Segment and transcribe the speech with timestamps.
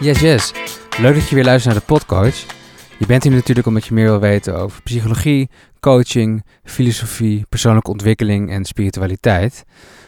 [0.00, 0.52] Yes, yes.
[0.98, 2.54] Leuk dat je weer luistert naar de podcast.
[2.98, 5.50] Je bent hier natuurlijk omdat je meer wil weten over psychologie,
[5.80, 9.64] coaching, filosofie, persoonlijke ontwikkeling en spiritualiteit.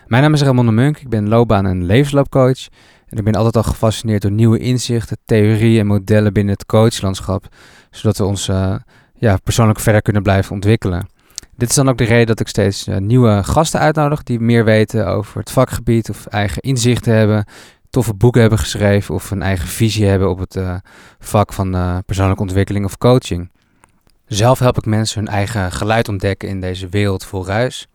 [0.07, 2.67] Mijn naam is Ramon de Munk, ik ben loopbaan- en levensloopcoach.
[3.09, 7.49] En ik ben altijd al gefascineerd door nieuwe inzichten, theorieën en modellen binnen het coachlandschap,
[7.91, 8.75] zodat we ons uh,
[9.15, 11.09] ja, persoonlijk verder kunnen blijven ontwikkelen.
[11.57, 14.65] Dit is dan ook de reden dat ik steeds uh, nieuwe gasten uitnodig die meer
[14.65, 17.45] weten over het vakgebied of eigen inzichten hebben,
[17.93, 20.77] toffe boeken hebben geschreven of een eigen visie hebben op het uh,
[21.19, 23.51] vak van uh, persoonlijke ontwikkeling of coaching.
[24.27, 27.89] Zelf help ik mensen hun eigen geluid ontdekken in deze wereld vol ruis.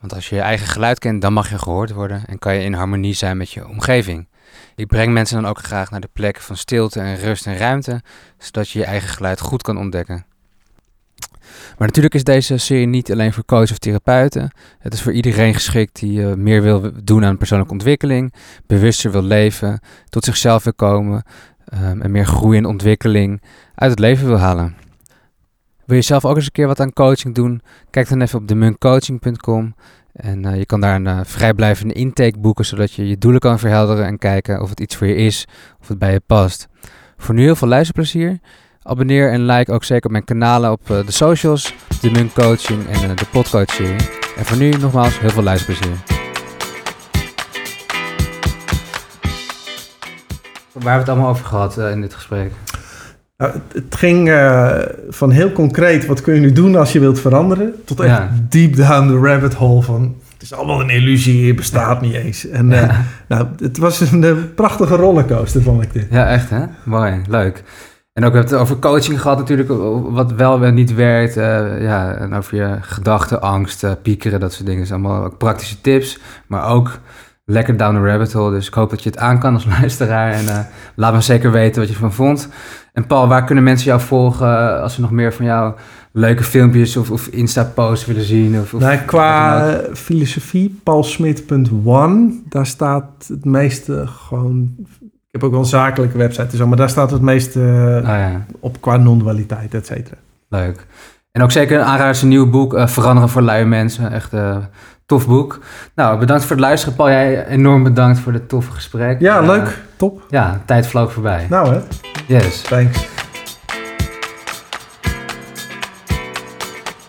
[0.00, 2.64] Want als je je eigen geluid kent, dan mag je gehoord worden en kan je
[2.64, 4.28] in harmonie zijn met je omgeving.
[4.76, 8.02] Ik breng mensen dan ook graag naar de plekken van stilte en rust en ruimte,
[8.38, 10.26] zodat je je eigen geluid goed kan ontdekken.
[11.78, 14.50] Maar natuurlijk is deze serie niet alleen voor coaches of therapeuten.
[14.78, 18.34] Het is voor iedereen geschikt die uh, meer wil doen aan persoonlijke ontwikkeling,
[18.66, 21.22] bewuster wil leven, tot zichzelf wil komen
[21.74, 23.42] um, en meer groei en ontwikkeling
[23.74, 24.74] uit het leven wil halen.
[25.84, 27.62] Wil je zelf ook eens een keer wat aan coaching doen?
[27.90, 29.74] Kijk dan even op demuncoaching.com
[30.12, 33.58] en uh, je kan daar een uh, vrijblijvende intake boeken, zodat je je doelen kan
[33.58, 35.46] verhelderen en kijken of het iets voor je is,
[35.80, 36.68] of het bij je past.
[37.16, 38.38] Voor nu heel veel luisterplezier.
[38.82, 42.86] Abonneer en like ook zeker op mijn kanalen op uh, de socials, de Munk Coaching
[42.88, 44.08] en uh, de Podcoach serie.
[44.36, 45.96] En voor nu nogmaals heel veel luisterplezier.
[50.72, 52.52] Waar hebben we het allemaal over gehad uh, in dit gesprek?
[53.36, 54.28] Nou, het, ging
[55.08, 58.30] van heel concreet, wat kun je nu doen als je wilt veranderen, tot echt ja.
[58.48, 62.48] deep down the rabbit hole van het is allemaal een illusie, het bestaat niet eens.
[62.48, 63.04] En ja.
[63.28, 66.06] nou, het was een prachtige rollercoaster, vond ik dit.
[66.10, 66.64] Ja, echt hè?
[66.84, 67.62] Mooi, leuk.
[68.12, 69.68] En ook we hebben het over coaching gehad natuurlijk,
[70.10, 71.36] wat wel en niet werkt.
[71.36, 74.82] Uh, ja, en over je gedachten, angst, uh, piekeren, dat soort dingen.
[74.82, 76.98] Dat allemaal ook praktische tips, maar ook
[77.44, 78.50] lekker down the rabbit hole.
[78.50, 80.32] Dus ik hoop dat je het aan kan als luisteraar.
[80.32, 80.58] En uh,
[80.94, 82.48] laat me zeker weten wat je ervan vond.
[82.92, 85.74] En Paul, waar kunnen mensen jou volgen als ze nog meer van jou
[86.12, 88.60] leuke filmpjes of, of Insta-posts willen zien?
[88.60, 94.74] Of, of nou, qua filosofie, paulsmit.one, daar staat het meeste gewoon
[95.30, 98.02] ik heb ook wel een zakelijke website, zo, maar daar staat het meest uh, oh,
[98.02, 98.44] ja.
[98.60, 100.16] op qua non-dualiteit, et cetera.
[100.48, 100.86] Leuk.
[101.32, 104.12] En ook zeker een aanrader zijn nieuw boek, uh, Veranderen voor luie mensen.
[104.12, 104.56] Echt uh,
[105.06, 105.58] tof boek.
[105.94, 106.96] Nou, bedankt voor het luisteren.
[106.96, 109.20] Paul, jij enorm bedankt voor dit toffe gesprek.
[109.20, 109.78] Ja, leuk.
[109.96, 110.22] Top.
[110.30, 111.46] Ja, tijd vloog voorbij.
[111.50, 111.80] Nou hè.
[112.26, 112.60] Yes.
[112.60, 113.08] Thanks.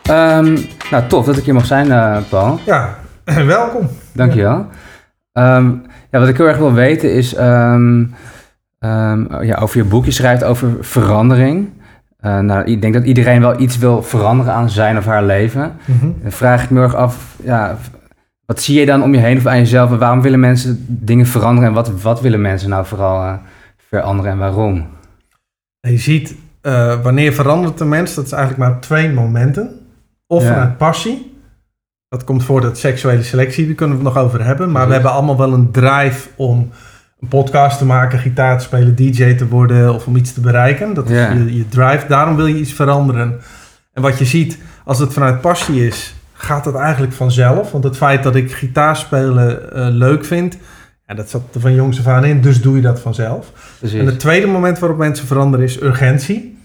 [0.09, 0.57] Um,
[0.91, 1.87] nou, tof dat ik hier mag zijn,
[2.29, 2.59] Paul.
[2.65, 2.97] Ja,
[3.45, 3.89] welkom.
[4.13, 4.65] Dankjewel.
[5.31, 5.57] Ja.
[5.57, 8.13] Um, ja, wat ik heel erg wil weten is um,
[8.79, 10.05] um, ja, over je boek.
[10.05, 11.69] Je schrijft over verandering.
[12.25, 15.71] Uh, nou, ik denk dat iedereen wel iets wil veranderen aan zijn of haar leven.
[15.85, 16.15] Mm-hmm.
[16.21, 17.77] Dan vraag ik me erg af, ja,
[18.45, 19.91] wat zie je dan om je heen of aan jezelf?
[19.91, 21.69] En waarom willen mensen dingen veranderen?
[21.69, 23.33] En wat, wat willen mensen nou vooral uh,
[23.87, 24.87] veranderen en waarom?
[25.79, 28.13] Je ziet, uh, wanneer verandert een mens?
[28.13, 29.79] Dat is eigenlijk maar twee momenten.
[30.27, 30.49] Of ja.
[30.49, 31.30] vanuit passie
[32.11, 34.71] dat komt voor dat seksuele selectie, daar kunnen we het nog over hebben.
[34.71, 36.69] Maar we hebben allemaal wel een drive om
[37.19, 40.93] een podcast te maken, gitaar te spelen, DJ te worden of om iets te bereiken.
[40.93, 41.33] Dat is yeah.
[41.33, 42.05] je, je, drive.
[42.07, 43.39] Daarom wil je iets veranderen.
[43.93, 47.71] En wat je ziet, als het vanuit passie is, gaat het eigenlijk vanzelf.
[47.71, 50.57] Want het feit dat ik gitaar spelen uh, leuk vind,
[51.07, 53.51] ja, dat zat er van jongs af aan in, dus doe je dat vanzelf.
[53.79, 53.99] Precies.
[53.99, 56.59] En het tweede moment waarop mensen veranderen is urgentie.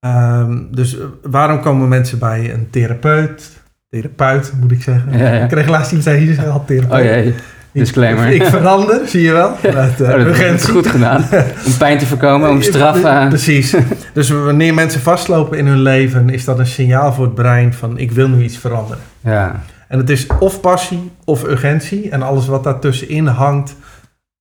[0.00, 3.63] Um, dus waarom komen mensen bij een therapeut,
[3.94, 5.18] therapeut, moet ik zeggen.
[5.18, 5.42] Ja, ja.
[5.42, 6.84] Ik kreeg laatst iemand zei, hier is therapeut.
[6.90, 7.34] Oh jee,
[7.72, 8.26] disclaimer.
[8.26, 9.50] Ik, ik, verander, zie je wel.
[9.62, 11.24] Met, uh, oh, dat is goed gedaan.
[11.66, 13.04] Om pijn te voorkomen, om straf...
[13.04, 13.28] Uh...
[13.28, 13.76] Precies.
[14.12, 17.98] Dus wanneer mensen vastlopen in hun leven, is dat een signaal voor het brein van
[17.98, 19.02] ik wil nu iets veranderen.
[19.20, 19.60] Ja.
[19.88, 22.10] En het is of passie of urgentie.
[22.10, 23.76] En alles wat daartussenin hangt,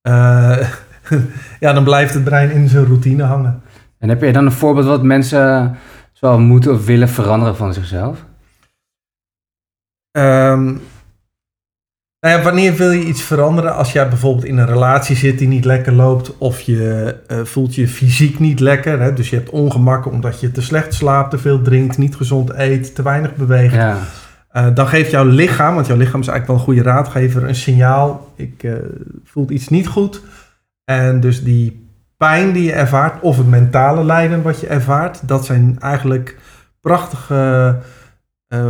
[0.07, 0.57] uh,
[1.59, 3.61] ja, dan blijft het brein in zijn routine hangen.
[3.99, 5.77] En heb je dan een voorbeeld wat mensen
[6.13, 8.25] zo moeten of willen veranderen van zichzelf?
[10.17, 10.81] Um,
[12.19, 13.75] nou ja, wanneer wil je iets veranderen?
[13.75, 17.75] Als jij bijvoorbeeld in een relatie zit die niet lekker loopt, of je uh, voelt
[17.75, 19.13] je fysiek niet lekker, hè?
[19.13, 22.95] dus je hebt ongemakken omdat je te slecht slaapt, te veel drinkt, niet gezond eet,
[22.95, 23.73] te weinig beweegt.
[23.73, 23.97] Ja.
[24.53, 27.55] Uh, dan geeft jouw lichaam, want jouw lichaam is eigenlijk wel een goede raadgever, een
[27.55, 28.73] signaal: ik uh,
[29.23, 30.21] voel iets niet goed.
[30.85, 31.87] En dus die
[32.17, 36.37] pijn die je ervaart, of het mentale lijden wat je ervaart, dat zijn eigenlijk
[36.81, 37.77] prachtige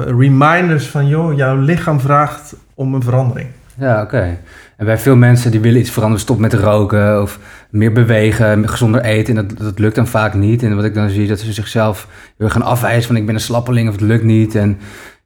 [0.06, 3.48] reminders van, joh, jouw lichaam vraagt om een verandering.
[3.78, 4.38] Ja, oké.
[4.78, 7.40] En bij veel mensen die willen iets veranderen, stop met roken of
[7.70, 9.38] meer bewegen, gezonder eten.
[9.38, 10.64] En dat, dat lukt dan vaak niet.
[10.64, 12.08] En wat ik dan zie, dat ze zichzelf
[12.38, 14.56] weer gaan afwijzen van ik ben een slappeling of het lukt niet.
[14.56, 14.78] En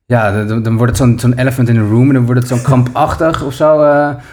[0.06, 2.50] Ja, dan, dan wordt het zo'n zo'n elephant in the room en dan wordt het
[2.50, 3.88] zo'n krampachtig of zo uh,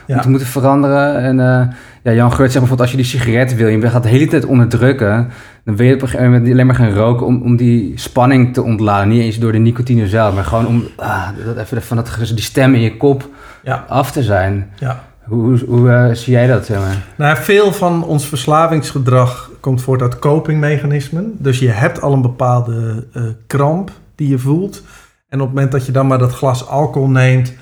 [0.07, 0.15] Ja.
[0.15, 1.19] om te moeten veranderen.
[1.19, 1.67] En eh,
[2.03, 4.45] ja, Jan Geurt zegt bijvoorbeeld, als je die sigaret wil, je gaat de hele tijd
[4.45, 5.29] onderdrukken,
[5.65, 8.55] dan wil je op een gegeven moment alleen maar gaan roken om, om die spanning
[8.55, 9.09] te ontladen.
[9.09, 12.41] Niet eens door de nicotine zelf, maar gewoon om ah, dat even van dat, die
[12.41, 13.29] stem in je kop
[13.63, 13.85] Ja.
[13.89, 14.71] af te zijn.
[14.79, 15.05] Ja.
[15.25, 16.67] Hoe, hoe, hoe eh, zie jij dat?
[16.67, 17.05] Zeg maar?
[17.17, 21.33] Nou, veel van ons verslavingsgedrag komt voort uit copingmechanismen.
[21.39, 24.83] Dus je hebt al een bepaalde eh, kramp die je voelt.
[25.29, 27.53] En op het moment dat je dan maar dat glas alcohol neemt,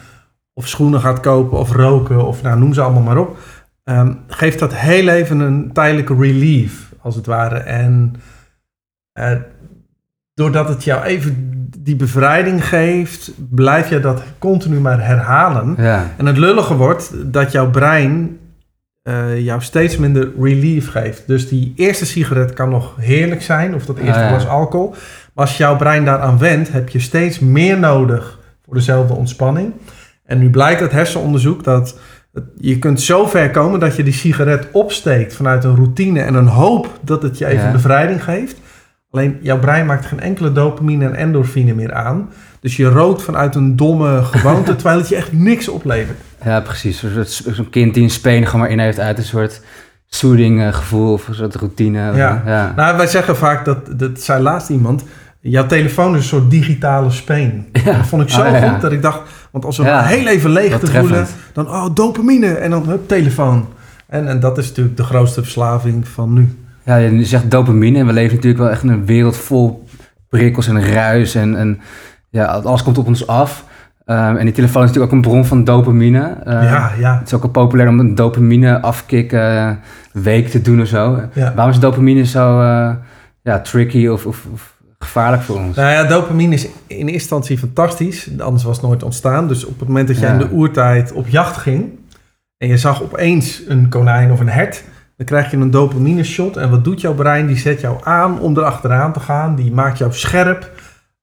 [0.55, 3.37] of schoenen gaat kopen, of roken, of nou, noem ze allemaal maar op,
[3.85, 7.59] ehm, geeft dat heel even een tijdelijke relief, als het ware.
[7.59, 8.15] En
[9.13, 9.33] eh,
[10.35, 15.75] doordat het jou even die bevrijding geeft, blijf je dat continu maar herhalen.
[15.79, 18.39] Ja, En het lullige wordt dat jouw brein
[19.03, 21.27] eh, jou steeds minder relief geeft.
[21.27, 24.29] Dus die eerste sigaret kan nog heerlijk zijn, of dat eerste Ah, ja.
[24.29, 24.91] glas alcohol.
[25.35, 29.73] Maar als jouw brein daaraan wendt, heb je steeds meer nodig voor dezelfde ontspanning.
[30.25, 31.99] En nu blijkt uit hersenonderzoek dat
[32.57, 36.47] je kunt zo ver komen dat je die sigaret opsteekt vanuit een routine en een
[36.47, 37.73] hoop dat het je even Ja.
[37.73, 38.57] bevrijding geeft.
[39.11, 42.31] Alleen jouw brein maakt geen enkele dopamine en endorfine meer aan.
[42.61, 46.19] Dus je rookt vanuit een domme gewoonte, terwijl het je echt niks oplevert.
[46.45, 47.05] ja precies.
[47.53, 49.61] Zo'n kind die een speen gewoon maar in heeft uit een soort
[50.07, 51.99] soothing eh, gevoel of een soort routine.
[51.99, 52.43] Ja.
[52.47, 52.73] ja.
[52.77, 55.05] Nou, wij zeggen vaak dat, dat zei laatst iemand,
[55.41, 57.69] jouw telefoon is een soort digitale speen.
[57.73, 57.97] Ja.
[57.97, 58.71] Dat vond ik zo ja.
[58.71, 59.21] goed dat ik dacht,
[59.53, 60.03] want als we Ja.
[60.03, 63.67] heel even leeg te voelen, dan oh, dopamine en dan hup, telefoon.
[64.07, 66.57] En, en dat is natuurlijk de grootste verslaving van nu.
[66.85, 69.85] Ja, je zegt dopamine en we leven natuurlijk wel echt in een wereld vol
[70.29, 71.81] prikkels en ruis en, en
[72.29, 73.65] ja, alles komt op ons af.
[74.05, 76.37] Ehm, en die telefoon is natuurlijk ook een bron van dopamine.
[76.45, 79.71] Ehm, ja, ja, Het is ook al populair om een dopamine afkick eh,
[80.13, 81.21] week te doen of zo.
[81.33, 81.53] ja.
[81.55, 82.91] Waarom is dopamine zo eh,
[83.43, 85.77] ja, tricky of, of, of gevaarlijk voor ons?
[85.77, 88.31] Nou ja, dopamine is in eerste instantie fantastisch.
[88.39, 89.49] Anders was het nooit ontstaan.
[89.49, 90.33] Dus op het moment dat jij Ja.
[90.33, 91.99] in de oertijd op jacht ging...
[92.57, 94.85] en je zag opeens een konijn of een hert...
[95.17, 96.57] dan krijg je een dopamine shot.
[96.57, 97.47] En wat doet jouw brein?
[97.47, 99.55] Die zet jou aan om erachteraan te gaan.
[99.55, 100.71] Die maakt jou scherp.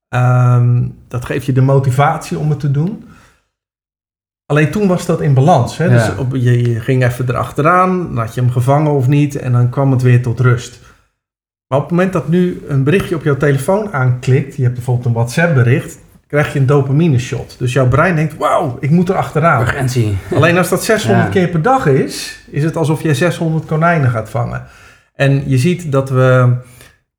[0.08, 3.04] Ehm, dat geeft je de motivatie om het te doen.
[4.46, 5.78] Alleen toen was dat in balans.
[5.78, 5.90] Hè?
[5.90, 8.04] Dus op, je, je ging even erachteraan.
[8.08, 9.36] Dan had je hem gevangen of niet.
[9.36, 10.80] En dan kwam het weer tot rust.
[11.70, 15.06] Maar op het moment dat nu een berichtje op jouw telefoon aanklikt, je hebt bijvoorbeeld
[15.06, 17.56] een WhatsApp bericht, krijg je een dopamine shot.
[17.60, 19.62] Dus jouw brein denkt, wauw, ik moet er achteraan.
[19.62, 20.18] Urgentie.
[20.36, 21.32] Alleen als dat 600 Ja.
[21.34, 24.64] keer per dag is, is het alsof je 600 konijnen gaat vangen.
[25.16, 26.56] En je ziet dat we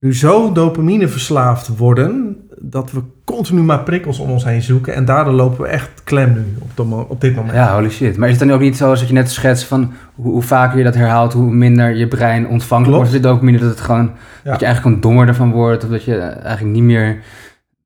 [0.00, 4.94] nu zo dopamine verslaafd worden, dat we continu maar prikkels om ons heen zoeken.
[4.94, 7.54] En daardoor lopen we echt klem nu op, de op dit moment.
[7.54, 8.16] Ja, holy shit.
[8.16, 10.78] Maar is het dan ook niet zo, zoals je net schetst, van hoe, hoe vaker
[10.78, 12.96] je dat herhaalt, hoe minder je brein ontvankelijk Klopt.
[12.96, 14.10] wordt voor de dopamine, dat het gewoon,
[14.44, 14.50] Ja.
[14.50, 17.18] dat je eigenlijk gewoon dommer ervan wordt, of dat je eigenlijk niet meer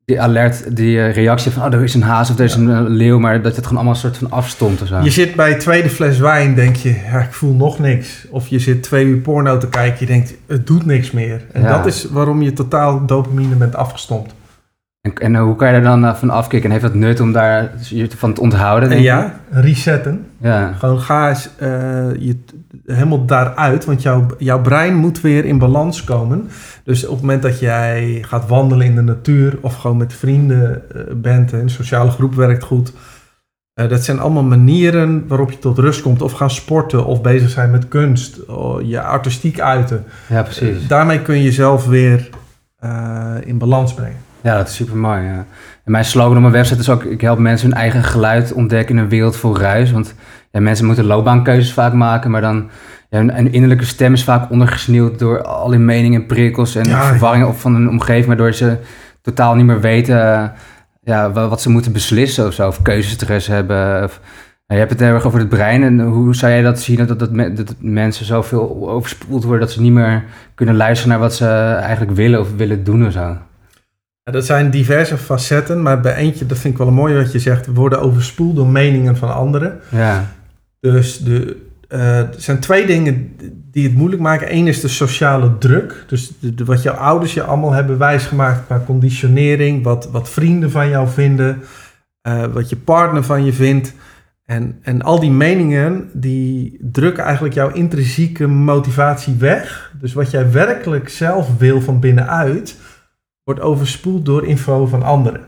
[0.04, 2.60] die alert, die eh, reactie van, oh, er is een haas of er is Ja.
[2.60, 5.00] een leeuw, maar dat het gewoon allemaal een soort van afstond of zo.
[5.00, 8.26] Je zit bij tweede fles wijn, denk je, ja, ik voel nog niks.
[8.30, 11.42] Of je zit twee uur porno te kijken, je denkt, het doet niks meer.
[11.52, 11.76] En Ja.
[11.76, 14.34] dat is waarom je totaal dopamine bent afgestompt.
[15.04, 16.70] En, en eh, hoe kan je er dan eh, van afkicken?
[16.70, 17.70] En heeft dat nut om daar
[18.08, 18.88] van te onthouden?
[18.88, 20.26] En denk ja, resetten.
[20.38, 20.72] Ja.
[20.72, 21.68] Gewoon ga eens eh,
[22.18, 22.38] je
[22.86, 26.48] helemaal daaruit, want jouw, jouw brein moet weer in balans komen.
[26.84, 30.82] Dus op het moment dat jij gaat wandelen in de natuur of gewoon met vrienden
[31.16, 32.92] bent, en een sociale groep werkt goed.
[33.74, 36.22] dat zijn allemaal manieren waarop je tot rust komt.
[36.22, 40.04] Of gaan sporten of bezig zijn met kunst, oh, je artistiek uiten.
[40.28, 40.86] ja, precies.
[40.86, 42.28] Daarmee kun je jezelf weer
[43.44, 44.23] in balans brengen.
[44.44, 45.22] Ja, dat is super mooi.
[45.22, 45.44] Ja.
[45.84, 48.96] En mijn slogan op mijn website is ook: ik help mensen hun eigen geluid ontdekken
[48.96, 49.92] in een wereld vol ruis.
[49.92, 50.14] Want
[50.50, 52.70] ja, mensen moeten loopbaankeuzes vaak maken, maar dan
[53.10, 56.84] ja, hun, hun innerlijke stem is vaak ondergesneeuwd door al die meningen en prikkels en
[56.88, 57.02] Ja.
[57.04, 58.76] verwarringen op van hun omgeving, waardoor ze
[59.22, 60.44] totaal niet meer weten eh,
[61.02, 64.02] ja, wa- wat ze moeten beslissen of zo, of keuzestress hebben.
[64.04, 64.20] Of,
[64.66, 67.18] je hebt het heel erg over het brein en hoe zou jij dat zien dat,
[67.18, 70.24] dat, dat mensen zoveel overspoeld worden dat ze niet meer
[70.54, 71.46] kunnen luisteren naar wat ze
[71.80, 73.36] eigenlijk willen of willen doen of zo?
[74.24, 77.38] Dat zijn diverse facetten, maar bij eentje, dat vind ik wel een mooi wat je
[77.38, 79.80] zegt, we worden overspoeld door meningen van anderen.
[79.90, 80.30] Ja,
[80.80, 81.56] Dus de,
[81.88, 83.32] eh, er zijn twee dingen
[83.70, 84.54] die het moeilijk maken.
[84.54, 86.04] Eén is de sociale druk.
[86.08, 89.82] Dus de, de- wat jouw ouders je allemaal hebben wijsgemaakt qua conditionering.
[89.84, 91.62] Wat, wat vrienden van jou vinden.
[92.22, 93.92] eh, wat je partner van je vindt.
[94.44, 99.92] En, en al die meningen die drukken eigenlijk jouw intrinsieke motivatie weg.
[100.00, 102.76] Dus wat jij werkelijk zelf wil van binnenuit,
[103.44, 105.40] wordt overspoeld door info van anderen.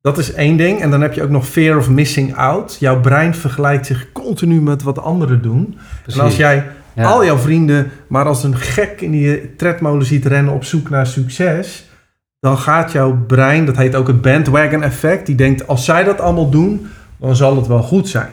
[0.00, 0.80] Dat is één ding.
[0.80, 2.76] En dan heb je ook nog fear of missing out.
[2.80, 5.78] Jouw brein vergelijkt zich continu met wat anderen doen.
[6.02, 6.20] precies.
[6.20, 7.04] En als jij Ja.
[7.04, 11.06] al jouw vrienden maar als een gek in die tredmolen ziet rennen op zoek naar
[11.06, 11.90] succes,
[12.40, 16.20] dan gaat jouw brein, dat heet ook het bandwagon effect, die denkt als zij dat
[16.20, 16.86] allemaal doen,
[17.20, 18.30] dan zal het wel goed zijn.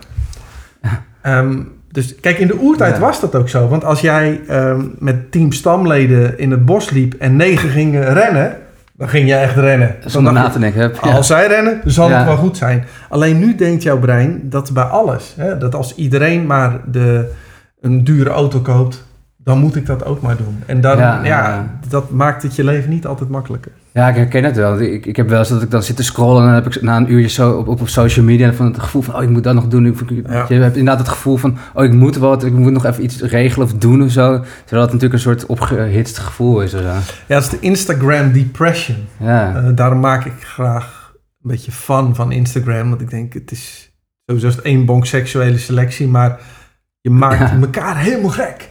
[1.22, 1.60] Ehm,
[1.91, 3.00] dus kijk, in de oertijd Ja.
[3.01, 3.67] was dat ook zo.
[3.67, 8.58] Want als jij ehm, met tien stamleden in het bos liep en negen gingen rennen,
[9.01, 9.96] dan ging je echt rennen.
[10.05, 10.91] Zonder na te denken.
[11.03, 11.12] Ja.
[11.12, 12.17] Als zij rennen, dan zal Ja.
[12.17, 12.86] het wel goed zijn.
[13.10, 15.34] Alleen nu denkt jouw brein dat bij alles.
[15.38, 17.31] Hè, dat als iedereen maar de,
[17.81, 19.05] een dure auto koopt,
[19.43, 20.63] dan moet ik dat ook maar doen.
[20.65, 21.79] En dan, Ja, ja, ja.
[21.89, 23.71] dat maakt het je leven niet altijd makkelijker.
[23.93, 24.79] Ja, ik herken het wel.
[24.79, 26.81] Ik, ik heb wel eens dat ik dan zit te scrollen en dan heb ik
[26.81, 29.29] na een uurtje zo op, op, op social media van het gevoel van, oh, ik
[29.29, 29.86] moet dat nog doen.
[29.86, 30.45] Ik, ik- Ja.
[30.50, 33.21] Je hebt inderdaad het gevoel van, oh, ik moet wat, ik moet nog even iets
[33.21, 34.29] regelen of doen of zo.
[34.39, 36.86] Terwijl het natuurlijk een soort opgehitst gevoel is of zo.
[36.88, 38.98] Ja, dat is de Instagram depression.
[39.19, 42.89] Ja, Eh, daarom maak ik graag een beetje fan van Instagram.
[42.89, 43.91] Want ik denk, het is
[44.25, 46.39] sowieso één bonk seksuele selectie, maar
[47.01, 47.57] je maakt Ja.
[47.62, 48.67] elkaar helemaal gek.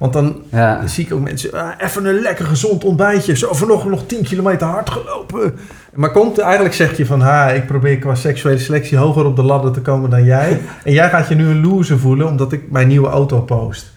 [0.00, 0.86] Want dan ja.
[0.86, 3.36] Zie ik ook mensen, ah, even een lekker gezond ontbijtje.
[3.36, 5.54] Zo vanochtend nog 10 kilometer hard gelopen.
[5.94, 9.42] Maar komt eigenlijk zeg je van, ha, ik probeer qua seksuele selectie hoger op de
[9.42, 10.60] ladder te komen dan jij.
[10.84, 13.92] en jij gaat je nu een loser voelen omdat ik mijn nieuwe auto post.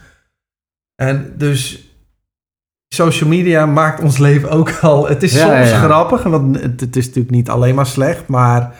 [0.94, 1.88] En dus
[2.88, 5.08] social media maakt ons leven ook al.
[5.08, 5.78] Het is Ja, soms ja.
[5.78, 8.74] grappig, want het, het is natuurlijk niet alleen maar slecht, maar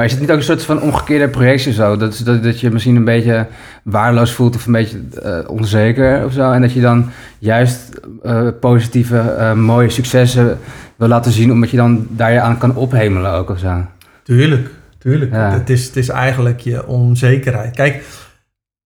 [0.00, 1.96] Maar is het niet ook een soort van omgekeerde projectie zo?
[1.96, 3.46] Dat, is- dat, dat je misschien een beetje
[3.82, 6.52] waardeloos voelt of een beetje eh, onzeker of zo.
[6.52, 10.58] En dat je dan juist eh, positieve, eh, mooie successen
[10.96, 13.84] wil laten zien, omdat je dan daar je aan kan ophemelen ook of zo.
[14.22, 15.32] Tuurlijk, tuurlijk.
[15.32, 15.50] Ja.
[15.50, 17.74] Het, is, het is eigenlijk je onzekerheid.
[17.76, 18.02] Kijk,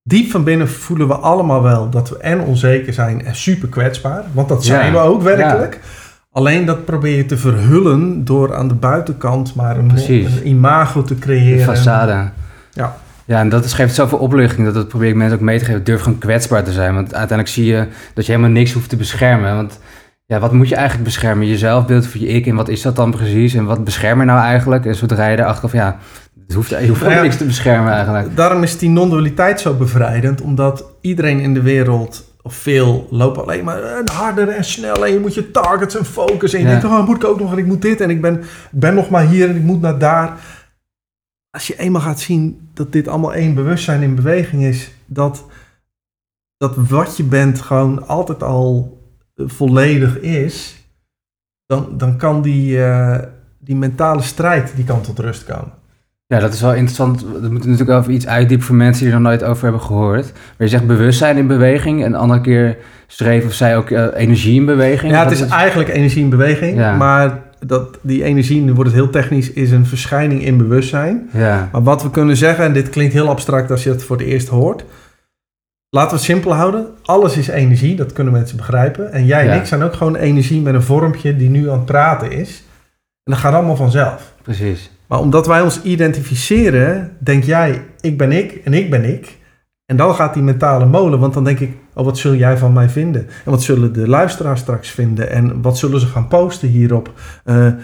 [0.02, 4.22] diep van binnen voelen we allemaal wel dat we en onzeker zijn en super kwetsbaar.
[4.32, 4.92] Want dat zijn Ja.
[4.92, 5.80] we ook werkelijk.
[6.34, 11.14] Alleen dat probeer je te verhullen door aan de buitenkant maar een, een imago te
[11.14, 11.76] creëren.
[11.76, 12.32] façade.
[12.72, 12.96] Ja.
[13.24, 14.64] Ja, en dat is- geeft zoveel opluchting.
[14.66, 15.84] Dat, dat probeer ik mensen ook mee te geven.
[15.84, 16.94] Durf gewoon kwetsbaar te zijn.
[16.94, 19.54] Want uiteindelijk zie je dat je helemaal niks hoeft te beschermen.
[19.56, 19.78] Want
[20.26, 21.46] ja, wat moet je eigenlijk beschermen?
[21.46, 22.46] Je zelfbeeld of je ik?
[22.46, 23.54] En wat is dat dan precies?
[23.54, 24.86] En wat bescherm je nou eigenlijk?
[24.86, 25.98] En zodra je erachter van ja,
[26.46, 27.22] het hoeft, je hoeft Nou ja.
[27.22, 28.36] niks te beschermen eigenlijk.
[28.36, 33.64] Daarom is die non-dualiteit zo bevrijdend, omdat iedereen in de wereld, of veel, lopen alleen
[33.64, 35.02] maar eh, harder en sneller.
[35.02, 36.52] En je moet je targets en focus.
[36.52, 36.70] En je Ja.
[36.70, 38.94] denkt, oh, moet ik ook nog en ik moet dit en ik ben, ik ben
[38.94, 40.40] nog maar hier en ik moet naar daar.
[41.50, 45.44] Als je eenmaal gaat zien dat dit allemaal één bewustzijn in beweging is, dat,
[46.56, 48.98] dat wat je bent gewoon altijd al
[49.34, 50.76] eh, volledig is,
[51.66, 53.18] dan, dan kan die, eh,
[53.58, 55.72] die mentale strijd, die kan tot rust komen.
[56.26, 57.22] Ja, dat is wel interessant.
[57.22, 60.32] We moeten natuurlijk over iets uitdiepen voor mensen die er nog nooit over hebben gehoord.
[60.32, 62.04] Maar je zegt bewustzijn in beweging.
[62.04, 62.76] En de andere keer
[63.06, 65.12] schreef of zei ook eh, energie in beweging.
[65.12, 66.76] Ja, het is eigenlijk energie in beweging.
[66.76, 66.96] Ja.
[66.96, 71.28] Maar dat, die energie, nu wordt het heel technisch, is een verschijning in bewustzijn.
[71.32, 74.16] Ja, Maar wat we kunnen zeggen, en dit klinkt heel abstract als je het voor
[74.16, 74.84] het eerst hoort.
[75.90, 76.86] Laten we het simpel houden.
[77.02, 79.12] Alles is energie, dat kunnen mensen begrijpen.
[79.12, 79.52] En jij en Ja.
[79.60, 82.62] ik zijn ook gewoon energie met een vormpje die nu aan het praten is.
[83.24, 84.32] En dat gaat allemaal vanzelf.
[84.42, 84.90] precies.
[85.06, 89.36] Maar omdat wij ons identificeren, denk jij, ik ben ik en ik ben ik.
[89.86, 92.72] En dan gaat die mentale molen, want dan denk ik, oh, wat zul jij van
[92.72, 93.26] mij vinden?
[93.44, 95.30] En wat zullen de luisteraars straks vinden?
[95.30, 97.12] En wat zullen ze gaan posten hierop?
[97.44, 97.74] Eh, eh,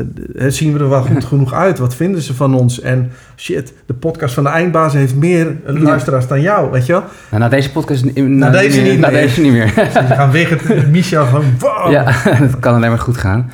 [0.00, 0.04] eh,
[0.48, 1.78] zien we er wel goed genoeg uit?
[1.78, 2.80] Wat vinden ze van ons?
[2.80, 7.04] En shit, de podcast van de eindbaas heeft meer luisteraars dan jou, weet je wel?
[7.30, 8.04] Nou, na deze podcast...
[8.14, 9.20] Na, Na deze niet Na meer.
[9.20, 9.66] deze niet meer.
[10.08, 11.90] Je gaan Wigert, Michel gewoon, wow!
[11.90, 12.04] Ja,
[12.40, 13.50] dat kan alleen maar goed gaan.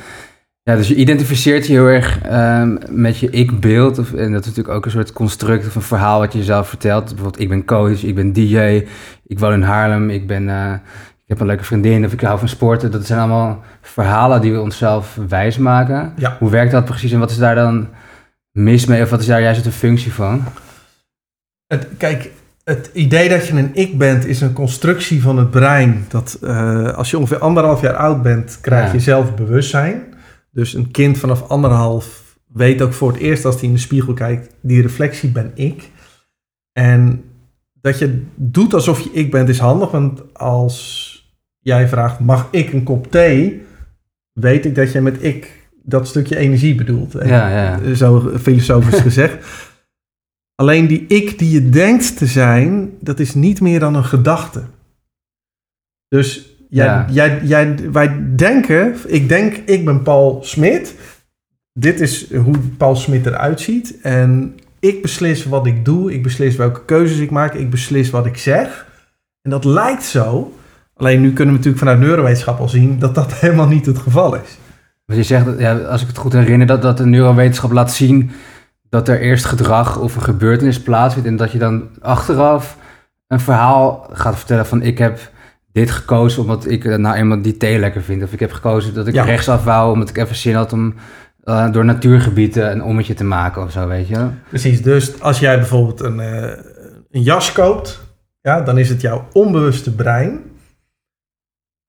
[0.69, 3.97] Ja, dus je identificeert je heel erg ehm, met je ik-beeld.
[3.99, 6.67] Of- En dat is natuurlijk ook een soort construct of een verhaal wat je jezelf
[6.69, 7.05] vertelt.
[7.05, 8.85] Bijvoorbeeld, ik ben coach, ik ben DJ,
[9.27, 12.39] ik woon in Haarlem, ik, ben, eh, ik heb een leuke vriendin of ik hou
[12.39, 12.91] van sporten.
[12.91, 16.13] Dat zijn allemaal verhalen die we onszelf wijsmaken.
[16.15, 16.35] Ja.
[16.39, 17.87] Hoe werkt dat precies en wat is daar dan
[18.51, 19.01] mis mee?
[19.01, 20.43] Of wat is daar juist de functie van?
[21.67, 22.29] Het, kijk,
[22.63, 26.05] het idee dat je een ik bent is een constructie van het brein.
[26.07, 28.93] Dat eh, als je ongeveer anderhalf jaar oud bent, krijg Ja.
[28.93, 30.03] je zelfbewustzijn.
[30.55, 34.13] Dus een kind vanaf anderhalf weet ook voor het eerst als hij in de spiegel
[34.13, 35.89] kijkt, die reflectie ben ik.
[36.71, 37.23] En
[37.73, 41.13] dat je doet alsof je ik bent is handig, want als
[41.59, 43.61] jij vraagt, mag ik een kop thee?
[44.31, 47.11] Weet ik dat jij met ik dat stukje energie bedoelt.
[47.11, 47.93] Ja, ja.
[47.93, 49.45] Zo filosofisch gezegd.
[50.55, 54.63] Alleen die ik die je denkt te zijn, dat is niet meer dan een gedachte.
[56.07, 57.05] Dus jij, Ja.
[57.09, 60.95] jij, jij, wij denken, ik denk, ik ben Paul Smit.
[61.73, 63.97] Dit is hoe Paul Smit eruit ziet.
[64.01, 66.13] En ik beslis wat ik doe.
[66.13, 67.53] Ik beslis welke keuzes ik maak.
[67.53, 68.85] Ik beslis wat ik zeg.
[69.41, 70.53] En dat lijkt zo.
[70.93, 74.35] Alleen nu kunnen we natuurlijk vanuit neurowetenschap al zien dat dat helemaal niet het geval
[74.35, 74.57] is.
[75.05, 78.31] Want je zegt, ja, als ik het goed herinner, dat, dat de neurowetenschap laat zien
[78.89, 82.77] dat er eerst gedrag of een gebeurtenis plaatsvindt en dat je dan achteraf
[83.27, 85.31] een verhaal gaat vertellen van ik heb
[85.75, 88.23] dit gekozen omdat ik eh, nou eenmaal die thee lekker vind.
[88.23, 89.23] Of ik heb gekozen dat ik Ja.
[89.23, 90.93] rechtsaf wou omdat ik even zin had om
[91.43, 94.27] eh, door natuurgebieden een ommetje te maken of zo, weet je.
[94.49, 96.57] Precies, dus als jij bijvoorbeeld een, eh,
[97.11, 98.01] een jas koopt,
[98.41, 100.39] ja, dan is het jouw onbewuste brein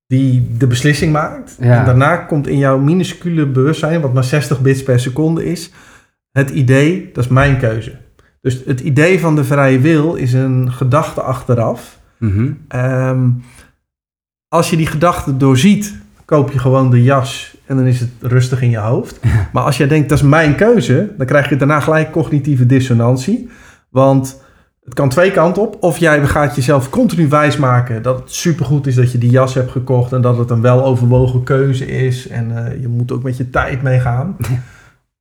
[0.07, 1.57] die de beslissing maakt.
[1.61, 1.79] Ja.
[1.79, 5.71] En daarna komt in jouw minuscule bewustzijn, wat maar 60 bits per seconde is,
[6.31, 7.97] het idee, dat is mijn keuze.
[8.41, 11.99] Dus het idee van de vrije wil is een gedachte achteraf.
[12.19, 12.53] Mhm.
[12.69, 13.29] Ehm,
[14.57, 15.95] als je die gedachte doorziet,
[16.25, 19.21] koop je gewoon de jas en dan is het rustig in je hoofd.
[19.53, 23.49] Maar als jij denkt, dat is mijn keuze, dan krijg je daarna gelijk cognitieve dissonantie.
[23.89, 24.43] Want
[24.85, 25.77] het kan twee kanten op.
[25.81, 29.71] Of jij gaat jezelf continu wijsmaken dat het supergoed is dat je die jas hebt
[29.71, 32.29] gekocht en dat het een weloverwogen keuze is.
[32.29, 34.37] En eh, je moet ook met je tijd meegaan.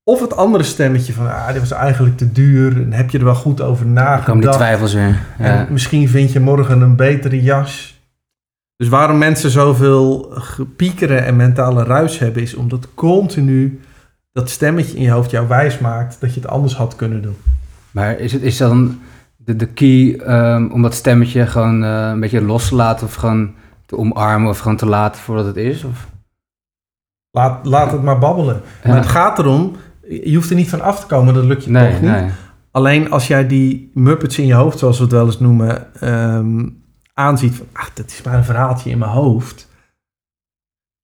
[0.03, 2.75] Of het andere stemmetje van, ah, dit was eigenlijk te duur.
[2.81, 4.57] En heb je er wel goed over Dan komen die nagedacht?
[4.57, 5.19] twijfels weer.
[5.39, 5.45] Ja.
[5.45, 7.94] En misschien vind je morgen een betere jas.
[8.77, 13.79] Dus waarom mensen zoveel gepiekeren en mentale ruis hebben, is omdat continu
[14.31, 17.35] dat stemmetje in je hoofd jou wijs maakt dat je het anders had kunnen doen.
[17.91, 18.99] Maar is het is dan
[19.35, 23.13] de, de key ehm, om dat stemmetje gewoon eh, een beetje los te laten of
[23.13, 23.53] gewoon
[23.85, 25.83] te omarmen of gewoon te laten voordat het is?
[25.83, 26.07] Of?
[27.31, 28.61] Laat, laat het maar babbelen.
[28.83, 28.89] Ja.
[28.89, 29.75] Maar het gaat erom,
[30.23, 32.11] je hoeft er niet van af te komen, dat lukt je Nee, toch niet.
[32.11, 32.29] nee.
[32.71, 36.67] Alleen als jij die muppets in je hoofd, zoals we het wel eens noemen, ehm,
[37.15, 39.69] aanziet van, ach, dat is maar een verhaaltje in mijn hoofd.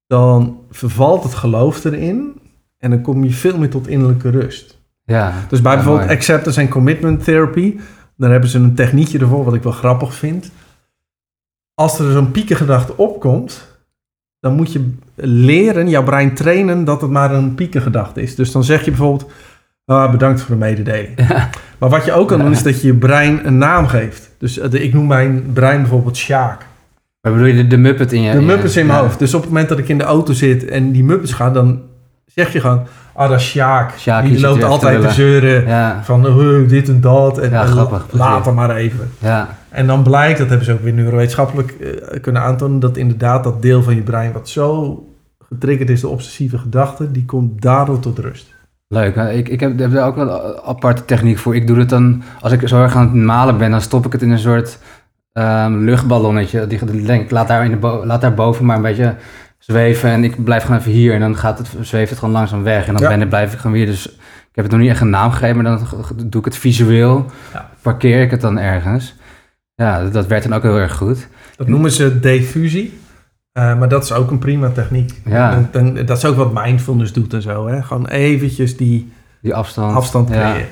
[0.08, 2.42] Dan vervalt het geloof erin
[2.78, 4.80] en dan kom je veel meer tot innerlijke rust.
[5.04, 5.34] Ja.
[5.50, 6.18] Dus bij Ja, bijvoorbeeld mooi.
[6.18, 7.80] acceptance en commitment therapy,
[8.18, 10.52] daar hebben ze een techniekje ervoor, wat ik wel grappig vind.
[11.74, 13.80] Als er zo'n piekengedachte opkomt,
[14.40, 18.36] dan moet je leren, jouw brein trainen, dat het maar een piekengedachte is.
[18.36, 19.32] Dus dan zeg je bijvoorbeeld,
[19.92, 21.10] ah, bedankt voor de mededeling.
[21.30, 21.50] Ja.
[21.78, 24.30] Maar wat je ook kan doen, is dat je je brein een naam geeft.
[24.38, 26.66] Dus eh, de- ik noem mijn brein bijvoorbeeld Sjaak.
[27.22, 28.32] Maar bedoel je de, de Muppet in je...
[28.34, 29.20] De Muppets in mijn hoofd.
[29.20, 31.82] Dus op het moment dat ik in de auto zit en die Muppets gaan, dan
[32.26, 33.98] zeg je gewoon, ah, dat is Sjaak.
[33.98, 35.68] Sjaak, die loopt altijd te te zeuren.
[35.68, 37.38] Ja, Van uh, dit en dat.
[37.40, 39.12] En, Ja, en grappig, later maar even.
[39.20, 39.58] ja.
[39.70, 43.62] En dan blijkt, dat hebben ze ook weer neurowetenschappelijk eh, kunnen aantonen, dat inderdaad dat
[43.62, 45.04] deel van je brein wat zo
[45.50, 48.54] getriggerd is, de obsessieve gedachte, die komt daardoor tot rust.
[48.94, 49.16] Leuk.
[49.16, 51.56] Ik, ik heb, heb daar ook wel een aparte techniek voor.
[51.56, 54.12] Ik doe het dan, als ik zo erg aan het malen ben, dan stop ik
[54.12, 54.78] het in een soort
[55.34, 56.68] ehm, luchtballonnetje.
[56.68, 59.16] Die, denk, laat daar, in de laat daar boven maar een beetje
[59.58, 61.14] zweven en ik blijf gewoon even hier.
[61.14, 62.88] En dan gaat het, zweeft het gewoon langzaam weg.
[62.88, 63.08] En dan Ja.
[63.10, 63.86] ben, ik- blijf ik gewoon weer.
[63.86, 64.08] Dus
[64.50, 65.88] ik heb het nog niet echt een naam gegeven, maar dan
[66.26, 67.26] doe ik het visueel.
[67.54, 67.70] Ja.
[67.82, 69.16] Parkeer ik het dan ergens.
[69.76, 71.28] Ja, dat, werkt dan ook heel erg goed.
[71.56, 73.00] Dat noemen ze diffusie.
[73.52, 75.22] Eh, maar dat is ook een prima techniek.
[75.26, 75.70] Ja.
[75.72, 77.68] En, dat is ook wat mindfulness doet en zo.
[77.68, 77.84] Hè?
[77.84, 79.12] Gewoon eventjes die
[79.42, 79.96] Die afstand.
[79.96, 80.36] afstand Ja.
[80.52, 80.70] creëren.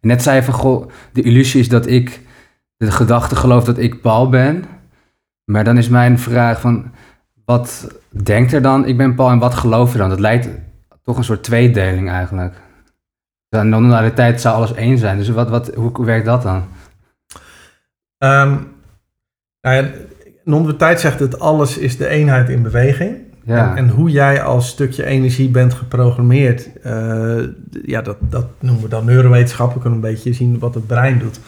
[0.00, 2.20] En net zei je van, goh, de illusie is dat ik
[2.76, 4.64] de gedachte geloof dat ik Paul ben.
[5.44, 6.90] Maar dan is mijn vraag van,
[7.44, 7.88] wat
[8.22, 10.08] denkt er dan, ik ben Paul, en wat geloof je dan?
[10.08, 10.48] Dat lijkt
[11.02, 12.54] toch een soort tweedeling eigenlijk.
[13.48, 16.64] De non-dualiteit zou alles één zijn, dus wat, wat, hoe, hoe werkt dat dan?
[18.18, 18.56] Ehm
[19.60, 19.88] nou ja,
[20.44, 23.16] non-dualiteit zegt dat alles is de eenheid in beweging.
[23.44, 27.38] Ja, En, en hoe jij als stukje energie bent geprogrammeerd, eh,
[27.82, 29.76] ja, dat, dat noemen we dan neurowetenschappen.
[29.76, 31.40] We kunnen een beetje zien wat het brein doet.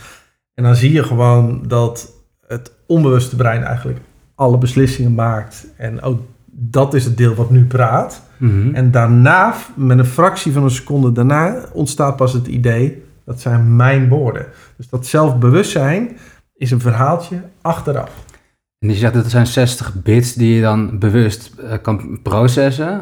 [0.55, 2.13] En dan zie je gewoon dat
[2.47, 3.99] het onbewuste brein eigenlijk
[4.35, 5.67] alle beslissingen maakt.
[5.77, 8.23] En ook dat is het deel wat nu praat.
[8.37, 8.75] Mhm.
[8.75, 13.77] En daarna, met een fractie van een seconde daarna, ontstaat pas het idee, dat zijn
[13.77, 14.47] mijn woorden.
[14.77, 16.17] Dus dat zelfbewustzijn
[16.57, 18.11] is een verhaaltje achteraf.
[18.85, 23.01] En je zegt dat er zijn 60 bits die je dan bewust eh, kan processen,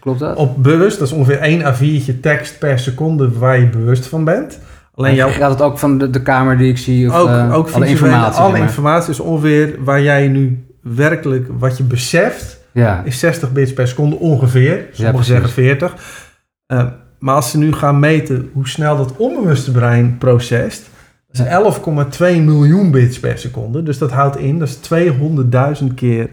[0.00, 0.36] klopt dat?
[0.36, 4.58] Op bewust, dat is ongeveer 1 A4'tje tekst per seconde waar je bewust van bent.
[4.94, 7.70] Alleen jouw Gaat het ook van de, de kamer die ik zie, of ook, ook
[7.70, 8.40] alle informatie?
[8.40, 8.68] alle zeg maar.
[8.68, 13.88] informatie is ongeveer waar jij nu werkelijk wat je beseft, Ja, is 60 bits per
[13.88, 14.86] seconde ongeveer.
[14.92, 15.26] Sommigen precies.
[15.26, 15.94] zeggen 40.
[16.66, 16.86] Eh,
[17.18, 20.90] maar als ze nu gaan meten hoe snel dat onbewuste brein procest,
[21.32, 23.82] dat is 11,2 miljoen bits per seconde.
[23.82, 24.78] Dus dat houdt in, dat is
[25.82, 26.28] 200.000 keer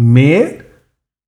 [0.00, 0.64] meer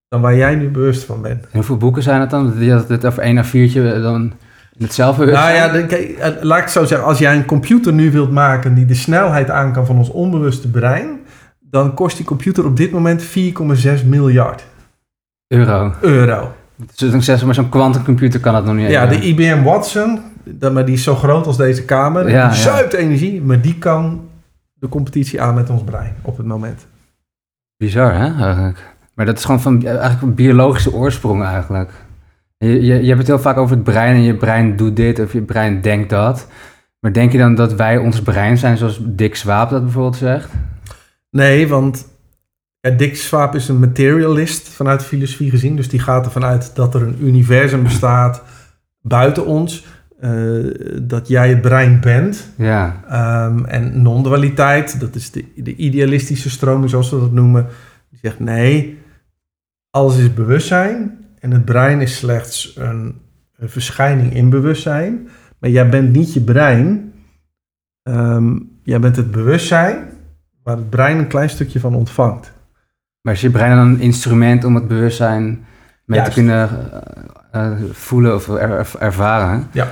[0.08, 1.42] dan waar jij nu bewust van bent.
[1.44, 2.54] En hoeveel boeken zijn het dan?
[2.58, 4.32] Je had het over één A4'tje dan in
[4.70, 5.54] het Nou zelfbewustzijn?
[5.54, 7.06] ja, de- kijk, eh, laat ik het zo zeggen.
[7.08, 10.70] Als jij een computer nu wilt maken die de snelheid aan kan van ons onbewuste
[10.70, 11.20] brein,
[11.60, 14.64] dan kost die computer op dit moment 4,6 miljard
[15.46, 15.92] Euro.
[16.00, 16.52] euro.
[16.94, 18.90] Dus dan zeg maar zo'n quantumcomputer kan het nog niet.
[18.90, 22.30] Ja, de IBM Watson, dat, maar die is zo groot als deze kamer.
[22.30, 24.28] Ja, die zuipt energie, maar die kan
[24.72, 26.86] de competitie aan met ons brein op het moment.
[27.76, 28.94] Bizar, hè, eigenlijk.
[29.14, 31.90] Maar dat is gewoon van, eigenlijk een biologische oorsprong, eigenlijk.
[32.58, 35.20] Je, je, je hebt het heel vaak over het brein en je brein doet dit
[35.20, 36.46] of je brein denkt dat.
[37.00, 40.50] Maar denk je dan dat wij ons brein zijn, zoals Dick Swaap dat bijvoorbeeld zegt?
[41.30, 42.06] Nee, want
[42.80, 45.76] Ja, Dick Swaap is een materialist vanuit filosofie gezien.
[45.76, 48.42] Dus die gaat ervan uit dat er een universum bestaat
[49.00, 49.84] buiten ons.
[50.20, 52.48] Eh, dat jij het brein bent.
[52.56, 57.66] Ja, Ehm, en non-dualiteit, dat is de, de idealistische stroming zoals we dat noemen.
[58.10, 58.98] Die zegt nee,
[59.90, 61.18] alles is bewustzijn.
[61.38, 63.14] En het brein is slechts een,
[63.56, 65.28] een verschijning in bewustzijn.
[65.58, 67.12] Maar jij bent niet je brein.
[68.02, 70.04] Ehm, jij bent het bewustzijn
[70.62, 72.52] waar het brein een klein stukje van ontvangt.
[73.20, 75.44] maar is je brein dan een instrument om het bewustzijn
[76.04, 76.24] mee Juist.
[76.34, 76.68] te kunnen
[77.52, 79.66] eh, eh, voelen of er- er- ervaren?
[79.72, 79.88] Ja.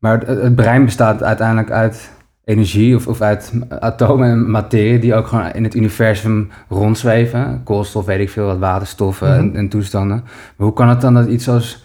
[0.00, 2.10] Maar het, het brein bestaat uiteindelijk uit
[2.44, 7.60] energie of, of uit atomen en materie die ook gewoon in het universum rondzweven.
[7.64, 9.56] Koolstof, weet ik veel, wat waterstoffen en, Mhm.
[9.56, 10.16] en toestanden.
[10.56, 11.84] Maar hoe kan het dan dat iets als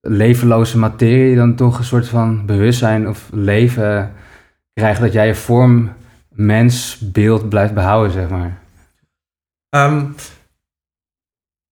[0.00, 4.12] levenloze materie dan toch een soort van bewustzijn of leven
[4.72, 5.90] krijgt dat jij je vorm,
[6.28, 8.58] mens, beeld blijft behouden, zeg maar?
[9.68, 10.04] Ehm,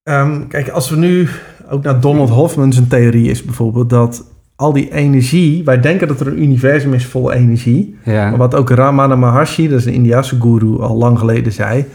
[0.02, 1.28] ehm, kijk, als we nu
[1.68, 6.20] ook naar Donald Hoffman zijn theorie is bijvoorbeeld dat al die energie, wij denken dat
[6.20, 9.92] er een universum is vol energie, Ja, maar wat ook Ramana Maharshi, dat is een
[9.92, 11.86] Indiase guru, al lang geleden zei,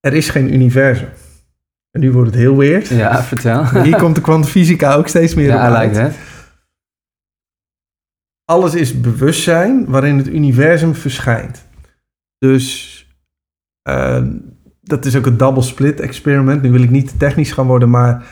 [0.00, 1.08] er is geen universum.
[1.90, 2.88] En nu wordt het heel weird.
[2.88, 3.62] ja vertel.
[3.62, 5.96] Maar Hier komt de kwantumfysica ook steeds meer op Ja, I uit.
[5.96, 6.10] like.
[8.44, 11.66] Alles is bewustzijn waarin het universum verschijnt.
[12.38, 12.98] Dus
[13.82, 14.32] ehm,
[14.80, 16.62] dat is ook een double split experiment.
[16.62, 18.26] Nu wil ik niet te technisch gaan worden, maar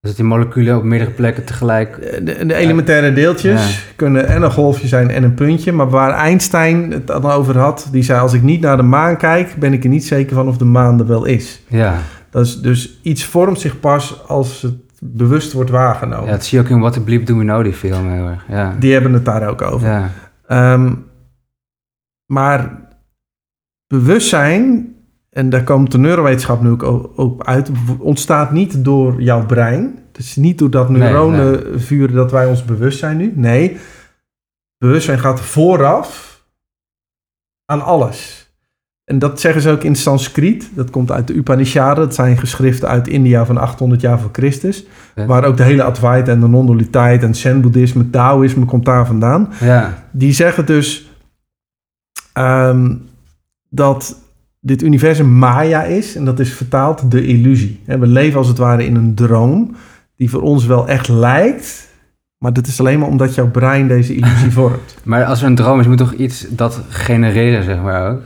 [0.00, 1.96] Dus dat die moleculen op meerdere plekken tegelijk...
[2.24, 5.72] de, de elementaire deeltjes kunnen en een golfje zijn en een puntje.
[5.72, 9.16] Maar waar Einstein het dan over had, die zei als ik niet naar de maan
[9.16, 11.62] kijk, ben ik er niet zeker van of de maan er wel is.
[11.68, 11.98] Ja,
[12.30, 16.24] Dat is dus iets vormt zich pas als het bewust wordt waargenomen.
[16.26, 18.26] ja dat zie je ook in What the Bleep Do We Know, die film heel
[18.26, 18.44] erg.
[18.48, 19.88] Ja, Die hebben het daar ook over.
[19.88, 20.10] ja.
[20.46, 20.92] Ehm,
[22.26, 22.78] maar
[23.86, 24.89] bewustzijn,
[25.30, 29.98] en daar komt de neurowetenschap nu ook op uit, ontstaat niet door jouw brein.
[30.08, 33.32] Het is niet doordat Nee, neuronen vuren dat wij ons bewust zijn nu.
[33.34, 33.76] Nee,
[34.78, 36.42] bewustzijn gaat vooraf
[37.64, 38.48] aan alles.
[39.04, 40.70] En dat zeggen ze ook in Sanskriet.
[40.74, 42.04] Dat komt uit de Upanishaden.
[42.04, 44.86] Dat zijn geschriften uit India van 800 jaar voor Christus.
[45.14, 50.04] Waar ook de hele Advaita en de non-dualiteit en Zen-boeddhisme, Taoïsme komt daar vandaan ja.
[50.10, 51.10] die zeggen dus
[52.32, 52.96] ehm,
[53.68, 54.19] dat
[54.60, 56.16] dit universum Maya is.
[56.16, 57.80] En dat is vertaald de illusie.
[57.84, 59.76] We leven als het ware in een droom
[60.16, 61.88] die voor ons wel echt lijkt.
[62.38, 64.96] Maar dat is alleen maar omdat jouw brein deze illusie vormt.
[65.02, 68.22] Maar als er een droom is, moet toch iets dat genereren, zeg maar ook?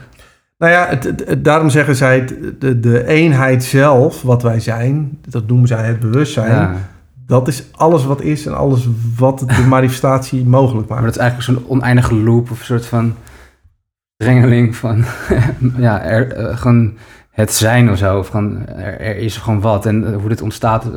[0.57, 5.47] Nou ja, het, daarom zeggen zij het, de, de eenheid zelf, wat wij zijn, dat
[5.47, 6.51] noemen zij het bewustzijn.
[6.51, 6.75] Ja.
[7.27, 11.13] Dat is alles wat is en alles wat de manifestatie mogelijk Maar maakt.
[11.13, 13.13] dat is eigenlijk zo'n oneindige loop of een soort van
[14.17, 15.03] drengeling van,
[15.77, 16.97] ja, er, eh, gewoon
[17.35, 18.17] het zijn of zo.
[18.17, 19.85] Of gewoon, er, er is gewoon wat.
[19.85, 20.91] En eh, hoe dit ontstaat, eh,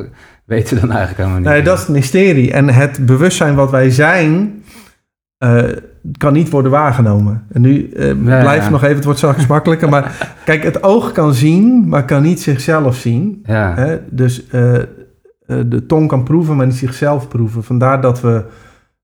[0.44, 1.48] weten we dan eigenlijk helemaal niet.
[1.48, 2.52] Nee, dat is het mysterie.
[2.52, 4.62] En het bewustzijn wat wij zijn,
[6.18, 7.46] kan niet worden waargenomen.
[7.52, 8.70] En nu eh, Ja, blijf ja.
[8.70, 9.88] nog even, het wordt straks makkelijker.
[9.88, 13.42] Maar kijk, het oog kan zien, maar kan niet zichzelf zien.
[13.44, 13.98] Ja, Hè?
[14.10, 14.46] Dus
[15.46, 17.64] de tong kan proeven, maar niet zichzelf proeven.
[17.64, 18.44] Vandaar dat we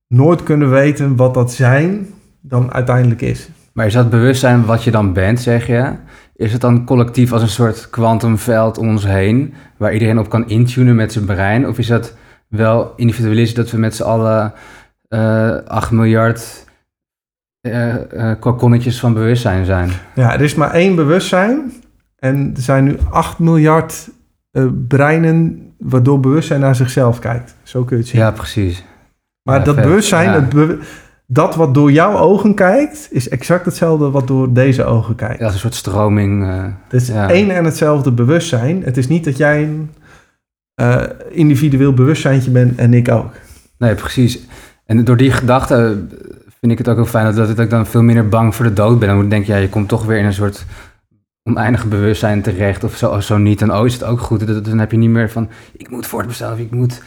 [0.09, 2.07] nooit kunnen weten wat dat zijn
[2.40, 3.48] dan uiteindelijk is.
[3.74, 5.92] Maar is dat bewustzijn wat je dan bent, zeg je?
[6.37, 10.48] Is het dan collectief als een soort kwantumveld om ons heen, waar iedereen op kan
[10.48, 11.68] intunen met zijn brein?
[11.68, 12.16] Of is dat
[12.48, 14.52] wel individualistisch dat we met z'n allen
[15.08, 16.64] eh 8 miljard
[17.60, 19.90] eh, kokonnetjes van bewustzijn zijn?
[20.14, 21.72] Ja, er is maar één bewustzijn.
[22.18, 24.08] En er zijn nu 8 miljard
[24.88, 27.54] breinen waardoor bewustzijn naar zichzelf kijkt.
[27.62, 28.20] Zo kun je het zien.
[28.20, 28.84] Ja, precies.
[29.42, 29.84] Maar Ja, dat vet.
[29.84, 30.34] bewustzijn, Ja.
[30.34, 30.78] het be-
[31.26, 35.38] dat wat door jouw ogen kijkt, is exact hetzelfde wat door deze ogen kijkt.
[35.38, 36.44] Ja, als een soort stroming.
[36.44, 37.30] eh, Het is ja.
[37.30, 38.82] één en hetzelfde bewustzijn.
[38.82, 39.90] Het is niet dat jij een
[40.74, 43.32] eh, individueel bewustzijntje bent en ik ook.
[43.78, 44.40] Nee, precies.
[44.87, 46.16] En door die gedachte eh,
[46.60, 48.72] vind ik het ook heel fijn dat, dat ik dan veel minder bang voor de
[48.72, 49.08] dood ben.
[49.08, 50.64] Dan denk je, ja, je komt toch weer in een soort
[51.50, 52.84] oneindige bewustzijn terecht.
[52.84, 53.58] Of zo, of zo niet.
[53.58, 54.46] Dan oh, is het ook goed.
[54.46, 57.02] Dan, dan heb je niet meer van, ik moet voortbestaan of ik moet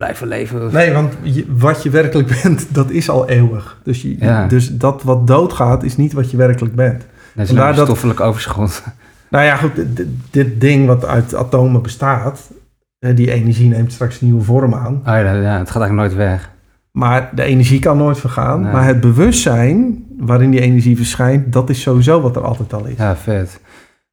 [0.00, 0.72] blijven leven.
[0.72, 3.80] Nee, want je- wat je werkelijk bent, dat is al eeuwig.
[3.84, 4.46] Dus, je, Ja.
[4.46, 7.06] dus dat wat doodgaat, is niet wat je werkelijk bent.
[7.36, 8.82] Een dat- stoffelijk overschot.
[9.30, 12.50] Nou ja, goed, dit, dit ding wat uit atomen bestaat,
[12.98, 14.94] die energie neemt straks nieuwe vorm aan.
[14.94, 16.50] Oh ja, ja, het gaat eigenlijk nooit weg.
[16.92, 18.60] Maar de energie kan nooit vergaan.
[18.60, 18.72] Nee.
[18.72, 22.96] Maar het bewustzijn waarin die energie verschijnt, dat is sowieso wat er altijd al is.
[22.96, 23.60] Ja, vet.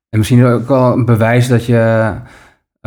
[0.09, 2.11] En misschien ook wel een bewijs dat je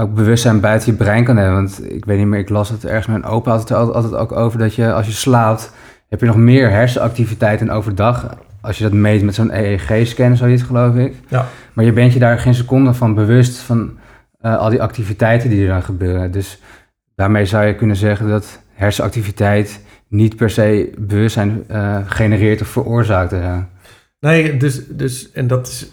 [0.00, 1.54] ook bewustzijn buiten je brein kan hebben.
[1.54, 3.06] Want ik weet niet meer, ik las het ergens.
[3.06, 5.72] Mijn opa had het altijd, altijd ook over dat je als je slaapt,
[6.08, 10.62] heb je nog meer hersenactiviteit dan overdag als je dat meet met zo'n EEG-scan, zoiets
[10.62, 11.14] geloof ik.
[11.28, 11.46] Ja.
[11.72, 13.98] Maar je bent je daar geen seconde van bewust van
[14.40, 16.30] eh, al die activiteiten die er dan gebeuren.
[16.30, 16.60] Dus
[17.14, 23.30] daarmee zou je kunnen zeggen dat hersenactiviteit niet per se bewustzijn eh, genereert of veroorzaakt.
[23.30, 23.68] Ja.
[24.20, 25.92] Nee, dus, dus en dat is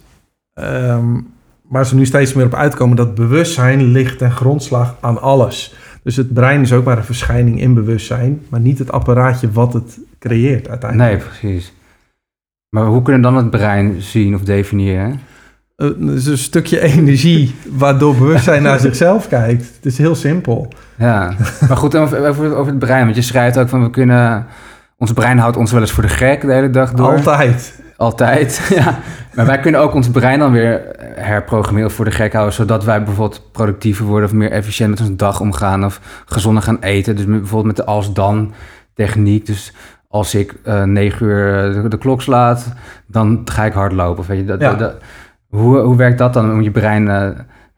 [0.54, 1.20] ehm,
[1.70, 5.76] waar ze nu steeds meer op uitkomen, dat bewustzijn ligt ten grondslag aan alles.
[6.04, 9.74] Dus het brein is ook maar een verschijning in bewustzijn, maar niet het apparaatje wat
[9.74, 11.12] het creëert uiteindelijk.
[11.12, 11.74] Nee, precies.
[12.70, 15.20] Maar hoe kunnen we dan het brein zien of definiëren?
[15.78, 19.76] Uh, het is een stukje energie waardoor bewustzijn naar zichzelf kijkt.
[19.76, 20.68] Het is heel simpel.
[20.98, 21.36] Ja,
[21.68, 23.04] maar goed, over, over het brein.
[23.04, 24.46] Want je schrijft ook van we kunnen...
[24.98, 27.16] Ons brein houdt ons wel eens voor de gek de hele dag door.
[27.16, 27.80] Altijd.
[27.98, 29.00] Altijd, ja.
[29.34, 30.82] Maar wij kunnen ook ons brein dan weer
[31.16, 32.54] herprogrammeren voor de gek houden...
[32.54, 34.30] zodat wij bijvoorbeeld productiever worden...
[34.30, 35.86] of meer efficiënt met onze dag omgaan...
[35.86, 37.16] of gezonder gaan eten.
[37.16, 38.54] Dus bijvoorbeeld met de als-dan
[38.94, 39.46] techniek.
[39.46, 39.74] Dus
[40.08, 42.74] als ik uh, negen uur de, de, klok slaat,
[43.08, 44.24] dan ga ik hardlopen.
[44.28, 44.74] Weet je, dat, Ja.
[44.74, 44.96] dat-
[45.50, 47.30] hoe, hoe werkt dat dan om je brein eh,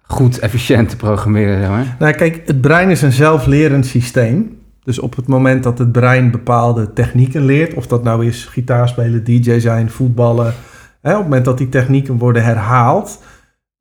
[0.01, 1.59] goed, efficiënt te programmeren?
[1.59, 1.95] Zeg maar?
[1.99, 4.58] Nou, kijk, het brein is een zelflerend systeem.
[4.89, 9.23] Dus op het moment dat het brein bepaalde technieken leert, of dat nou is gitaarspelen,
[9.23, 10.53] DJ zijn, voetballen,
[11.01, 13.21] hè, op het moment dat die technieken worden herhaald,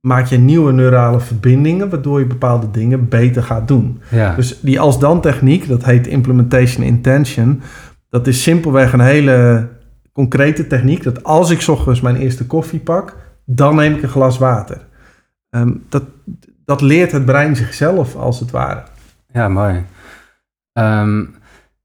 [0.01, 4.01] maak je nieuwe neurale verbindingen, waardoor je bepaalde dingen beter gaat doen.
[4.11, 4.35] Ja.
[4.35, 7.61] Dus die als-dan techniek, dat heet implementation intention,
[8.09, 9.69] dat is simpelweg een hele
[10.13, 11.03] concrete techniek.
[11.03, 14.81] Dat als ik ochtends mijn eerste koffie pak, dan neem ik een glas water.
[15.51, 16.03] Ehm, dat,
[16.65, 18.83] dat leert het brein zichzelf, als het ware.
[19.33, 19.85] ja, mooi.
[20.79, 21.25] Ehm,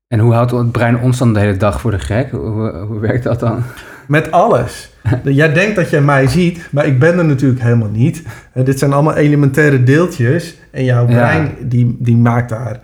[0.07, 2.31] en hoe houdt het brein ons dan de hele dag voor de gek?
[2.31, 3.63] Hoe, werkt dat dan?
[4.07, 4.91] Met alles.
[5.23, 8.23] Jij denkt dat jij mij ziet, maar ik ben er natuurlijk helemaal niet.
[8.53, 10.57] Eh, dit zijn allemaal elementaire deeltjes.
[10.71, 11.13] En jouw Ja.
[11.13, 12.79] brein die, die maakt daar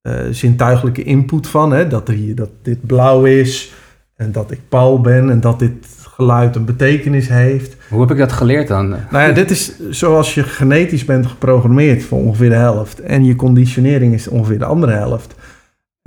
[0.00, 1.72] eh, zintuigelijke input van.
[1.72, 1.88] Hè?
[1.88, 3.72] Dat, er hier, dat dit blauw is
[4.16, 5.86] en dat ik Paul ben en dat dit
[6.18, 7.76] geluid een betekenis heeft.
[7.88, 8.88] Hoe heb ik dat geleerd dan?
[8.88, 13.00] Nou ja, dit is zoals je genetisch bent geprogrammeerd voor ongeveer de helft.
[13.00, 15.34] En je conditionering is ongeveer de andere helft.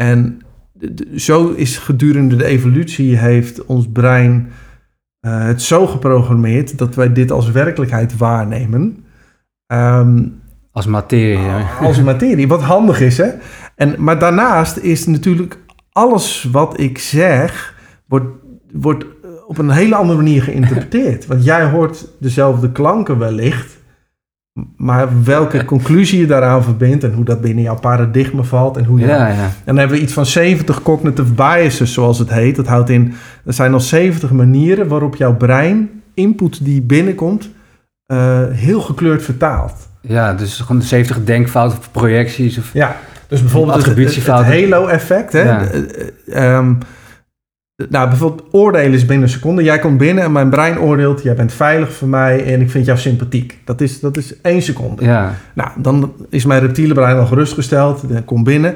[0.01, 0.39] En
[1.15, 4.49] zo is gedurende de evolutie heeft ons brein
[5.19, 9.03] eh, het zo geprogrammeerd dat wij dit als werkelijkheid waarnemen.
[9.65, 10.23] Ehm,
[10.71, 11.37] Als materie.
[11.37, 11.63] hè?
[11.87, 13.29] als materie, wat handig is, hè?
[13.75, 15.57] En, maar daarnaast is natuurlijk
[15.91, 17.75] alles wat ik zeg,
[18.07, 18.27] wordt,
[18.71, 21.27] wordt eh, op een hele andere manier geïnterpreteerd.
[21.27, 23.77] Want jij hoort dezelfde klanken wellicht,
[24.77, 28.99] maar welke conclusie je daaraan verbindt en hoe dat binnen jouw paradigma valt en hoe
[28.99, 29.43] je Ja, ja.
[29.43, 32.55] en dan hebben we iets van 70 cognitive biases, zoals het heet.
[32.55, 33.13] Dat houdt in,
[33.45, 37.49] er zijn al 70 manieren waarop jouw brein input die binnenkomt,
[38.05, 39.89] eh, heel gekleurd vertaalt.
[40.01, 42.57] ja, dus gewoon de 70 denkfouten of projecties.
[42.57, 42.73] Of...
[42.73, 42.95] Ja,
[43.27, 45.33] dus bijvoorbeeld het, het, halo-effect.
[45.33, 45.41] Hè?
[45.41, 45.63] Ja.
[45.63, 46.73] Eh, ehm,
[47.89, 49.63] nou, bijvoorbeeld oordelen is binnen een seconde.
[49.63, 51.23] Jij komt binnen en mijn brein oordeelt...
[51.23, 53.59] jij bent veilig voor mij en ik vind jou sympathiek.
[53.65, 55.03] Dat is, dat is één seconde.
[55.03, 58.09] Ja, Nou, dan is mijn reptiele brein al gerustgesteld.
[58.09, 58.75] Dan kom binnen.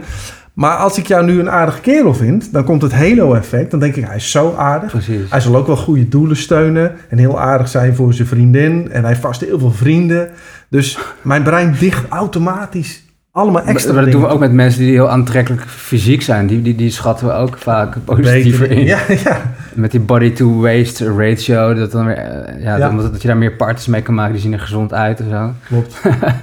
[0.54, 2.54] Maar als ik jou nu een aardige kerel vind...
[2.54, 3.72] dan komt het halo-effect.
[3.72, 4.91] Dan denk ik, hij is zo aardig.
[4.91, 5.30] precies.
[5.30, 8.91] Hij zal ook wel goede doelen steunen en heel aardig zijn voor zijn vriendin.
[8.91, 10.30] En hij heeft vast heel veel vrienden.
[10.70, 13.05] Dus mijn brein dicht automatisch
[13.36, 16.48] allemaal extra maar dat doen we ook met mensen die heel aantrekkelijk fysiek zijn.
[16.48, 18.86] Die, die, die schatten we ook vaak positiever in.
[18.86, 19.41] Ja, ja.
[19.74, 21.74] Met die body-to-waste ratio.
[21.74, 22.89] Dat, dan weer, eh, ja, Ja.
[22.89, 24.34] Omdat dat je daar meer partners mee kan maken.
[24.34, 25.52] Die zien er gezond uit en zo.
[25.67, 26.02] Klopt.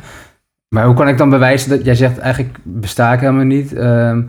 [0.75, 1.85] Maar hoe kan ik dan bewijzen dat...
[1.85, 3.73] Jij zegt eigenlijk besta ik helemaal niet.
[3.73, 4.23] ehm,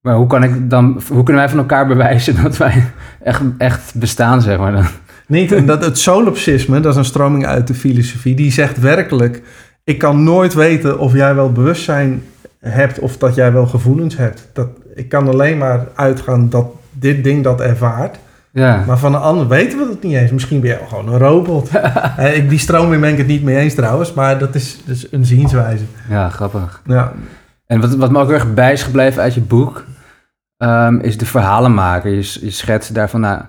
[0.00, 2.84] maar hoe, kan ik dan, hoe kunnen wij van elkaar bewijzen dat wij
[3.22, 4.86] echt, echt bestaan, zeg maar dan?
[5.26, 9.42] Niet, en dat, het solipsisme, dat is een stroming uit de filosofie, die zegt werkelijk:
[9.84, 12.22] ik kan nooit weten of jij wel bewustzijn
[12.60, 14.48] hebt of dat jij wel gevoelens hebt.
[14.52, 18.18] Dat, ik kan alleen maar uitgaan dat dit ding dat ervaart.
[18.52, 20.30] Ja, Maar van een ander weten we dat niet eens.
[20.30, 21.70] Misschien ben je gewoon een robot.
[22.34, 25.24] Ik- die stroming ben ik het niet mee eens trouwens, maar dat is dus een
[25.24, 25.84] zienswijze.
[26.08, 26.82] ja, grappig.
[26.86, 27.12] Ja,
[27.66, 29.84] En wat, wat me ook erg bij is gebleven uit je boek,
[30.56, 32.10] ehm, is de verhalenmaker.
[32.10, 33.40] Je, je schetst daarvan nou,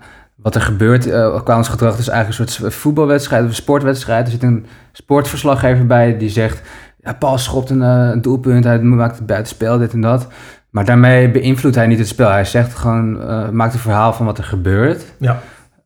[0.45, 1.97] wat er gebeurt eh, qua ons gedrag.
[1.97, 4.25] Is eigenlijk een soort voetbalwedstrijd of een sportwedstrijd.
[4.25, 6.61] Er zit een sportverslaggever bij die zegt...
[6.97, 10.27] Ja, Paul schopt een, eh, een doelpunt, hij maakt het buitenspel, dit en dat.
[10.69, 12.29] Maar daarmee beïnvloedt hij niet het spel.
[12.29, 15.05] Hij zegt gewoon, eh, maakt een verhaal van wat er gebeurt.
[15.19, 15.39] ja.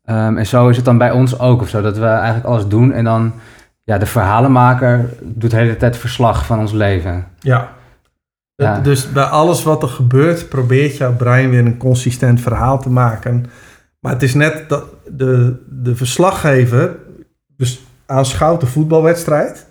[0.05, 1.81] Ehm, en zo is het dan bij ons ook of zo.
[1.81, 3.33] Dat we eigenlijk alles doen en dan...
[3.83, 7.25] Ja, de verhalenmaker doet de hele tijd verslag van ons leven.
[8.55, 8.79] ja.
[8.79, 13.45] Dus bij alles wat er gebeurt, probeert jouw brein weer een consistent verhaal te maken.
[13.99, 16.95] Maar het is net dat de, de verslaggever
[17.57, 19.67] dus aanschouwt de voetbalwedstrijd.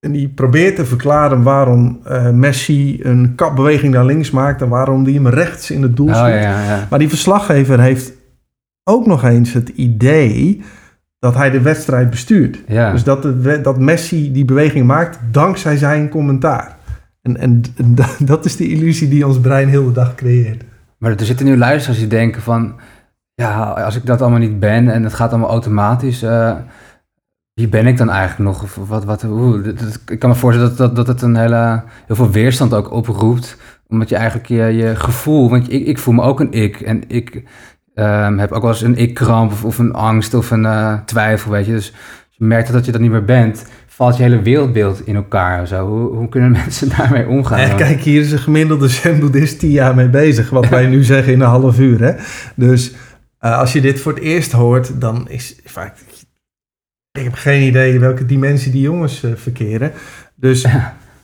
[0.00, 5.04] En die probeert te verklaren waarom eh, Messi een kapbeweging naar links maakt en waarom
[5.04, 6.26] die hem rechts in het doel Oh schiet.
[6.26, 6.86] ja, ja, ja.
[6.90, 8.12] Maar die verslaggever heeft
[8.84, 10.62] ook nog eens het idee
[11.18, 12.62] dat hij de wedstrijd bestuurt.
[12.66, 12.92] Ja.
[12.92, 16.76] Dus dat, de, dat Messi die beweging maakt dankzij zijn commentaar.
[17.22, 17.62] En, en
[18.18, 20.64] dat is de illusie die ons brein heel de dag creëert.
[20.98, 22.74] Maar er zitten nu luisteraars die denken van...
[23.38, 26.22] Ja, als ik dat allemaal niet ben en het gaat allemaal automatisch...
[26.22, 26.54] Uh,
[27.54, 28.62] wie ben ik dan eigenlijk nog?
[28.62, 29.22] Of wat, wat,
[30.06, 33.56] ik kan me voorstellen dat, dat, dat het een hele, heel veel weerstand ook oproept.
[33.88, 35.50] Omdat je eigenlijk je, je gevoel...
[35.50, 36.80] Want ik, ik voel me ook een ik.
[36.80, 37.42] En ik
[37.94, 41.50] um, heb ook wel eens een ik-kramp of, of, een angst of een uh, twijfel,
[41.50, 41.72] weet je.
[41.72, 41.92] Dus
[42.30, 43.64] je merkt dat je dat niet meer bent
[43.98, 45.86] valt je hele wereldbeeld in elkaar zo.
[45.86, 47.58] Hoe, hoe kunnen mensen daarmee omgaan?
[47.58, 50.50] Eh, kijk, hier is een gemiddelde zen-boeddhist tien jaar mee bezig.
[50.50, 52.00] Wat wij nu zeggen in een half uur.
[52.00, 52.12] Hè?
[52.54, 52.94] Dus
[53.40, 55.96] uh, als je dit voor het eerst hoort, dan is vaak...
[57.12, 59.92] Ik heb geen idee welke dimensie die jongens uh, verkeren.
[60.34, 60.66] Dus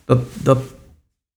[0.04, 0.58] dat, dat...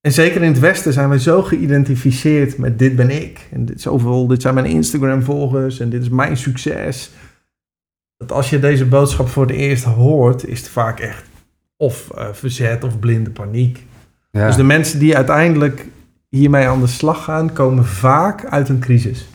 [0.02, 3.48] En zeker in het Westen zijn wij zo geïdentificeerd met dit ben ik.
[3.52, 7.12] En dit, zoveel, dit zijn mijn Instagram-volgers en dit is mijn succes
[8.18, 11.24] dat als je deze boodschap voor het eerst hoort, is het vaak echt
[11.76, 13.86] of uh, verzet of blinde paniek.
[14.32, 14.48] Ja.
[14.48, 15.86] Dus de mensen die uiteindelijk
[16.30, 19.28] hiermee aan de slag gaan, komen vaak uit een crisis.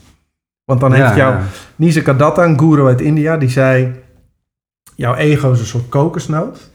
[0.64, 1.46] Want dan heeft jouw ja.
[1.77, 4.03] Nisa een guru uit India, die zei:
[4.94, 6.70] Jouw ego is een soort kokosnoot.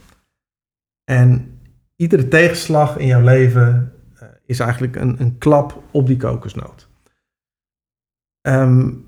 [1.03, 1.59] En
[1.95, 6.89] iedere tegenslag in jouw leven uh, is eigenlijk een, een klap op die kokosnoot.
[8.41, 9.05] Um,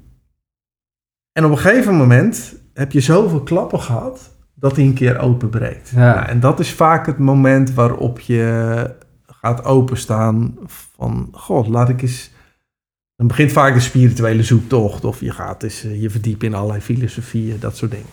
[1.31, 5.89] en op een gegeven moment heb je zoveel klappen gehad dat hij een keer openbreekt.
[5.89, 6.13] Ja.
[6.13, 12.01] Nou, en dat is vaak het moment waarop je gaat openstaan van, god, laat ik
[12.01, 12.31] eens...
[13.19, 16.81] Dan begint vaak de spirituele zoektocht of je gaat eens eh, je verdiepen in allerlei
[16.81, 18.07] filosofieën, dat soort dingen.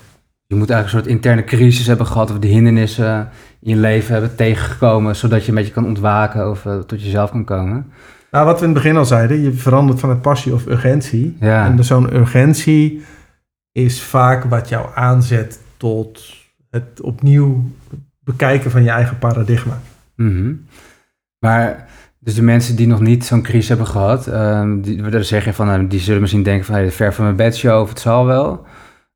[0.46, 3.28] Je moet eigenlijk een soort interne crisis hebben gehad of de hindernissen
[3.60, 7.30] in je leven hebben tegengekomen, zodat je een beetje kan ontwaken of uh, tot jezelf
[7.30, 7.92] kan komen.
[8.30, 11.36] Nou, wat we in het begin al zeiden, je verandert van het passie of urgentie.
[11.40, 11.66] Ja.
[11.66, 13.04] En zo'n urgentie
[13.72, 16.34] is vaak wat jou aanzet tot
[16.70, 17.70] het opnieuw
[18.24, 19.80] bekijken van je eigen paradigma.
[20.14, 20.66] Mm
[21.38, 21.88] Maar
[22.26, 25.52] dus de mensen die nog niet zo'n crisis hebben gehad, um, die, daar zeg je
[25.52, 28.26] van, nou, die zullen misschien denken van, hey, ver van mijn bedshow of het zal
[28.26, 28.66] wel.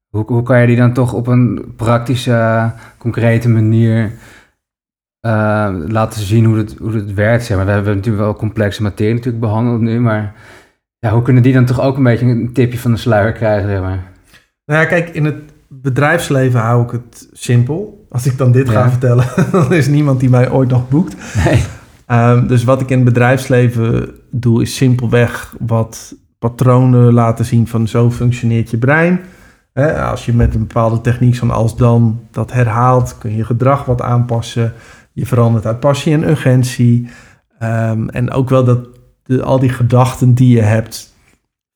[0.08, 4.12] Hoe, hoe kan je die dan toch op een praktische, concrete manier
[5.26, 7.44] uh, laten zien hoe het, hoe het werkt?
[7.44, 7.66] Zeg maar.
[7.66, 10.34] We hebben natuurlijk wel complexe materie natuurlijk behandeld nu, maar
[10.98, 13.68] ja, hoe kunnen die dan toch ook een beetje een tipje van de sluier krijgen?
[13.68, 14.12] Zeg maar?
[14.64, 18.06] Nou ja, kijk, in het bedrijfsleven hou ik het simpel.
[18.10, 21.16] Als ik dan dit ga vertellen, dan is niemand die mij ooit nog boekt.
[21.44, 21.62] Nee.
[22.12, 27.88] Um, dus wat ik in het bedrijfsleven doe, is simpelweg wat patronen laten zien van
[27.88, 29.20] zo functioneert je brein.
[30.10, 33.84] als je met een bepaalde techniek van als dan dat herhaalt, kun je je gedrag
[33.84, 34.72] wat aanpassen.
[35.12, 37.08] Je verandert uit passie en urgentie.
[37.62, 38.88] Um, en ook wel dat
[39.22, 41.14] de, al die gedachten die je hebt,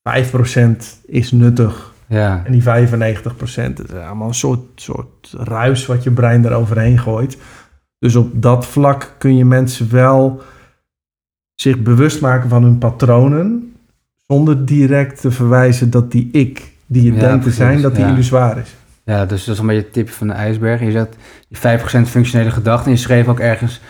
[0.02, 2.42] 5% is nuttig ja.
[2.44, 7.38] En die 95 procent, is allemaal een soort, soort ruis wat je brein eroverheen gooit.
[8.04, 10.42] Dus op dat vlak kun je mensen wel
[11.54, 13.74] zich bewust maken van hun patronen,
[14.26, 18.10] zonder direct te verwijzen dat die ik, die je denkt te zijn, dat die ja.
[18.10, 18.74] illusoir is.
[19.04, 20.80] Ja, dus dat is een beetje het tipje van de ijsberg.
[20.80, 21.16] Je zegt
[21.48, 22.86] die 5% functionele gedachten.
[22.86, 23.80] En je schreef ook ergens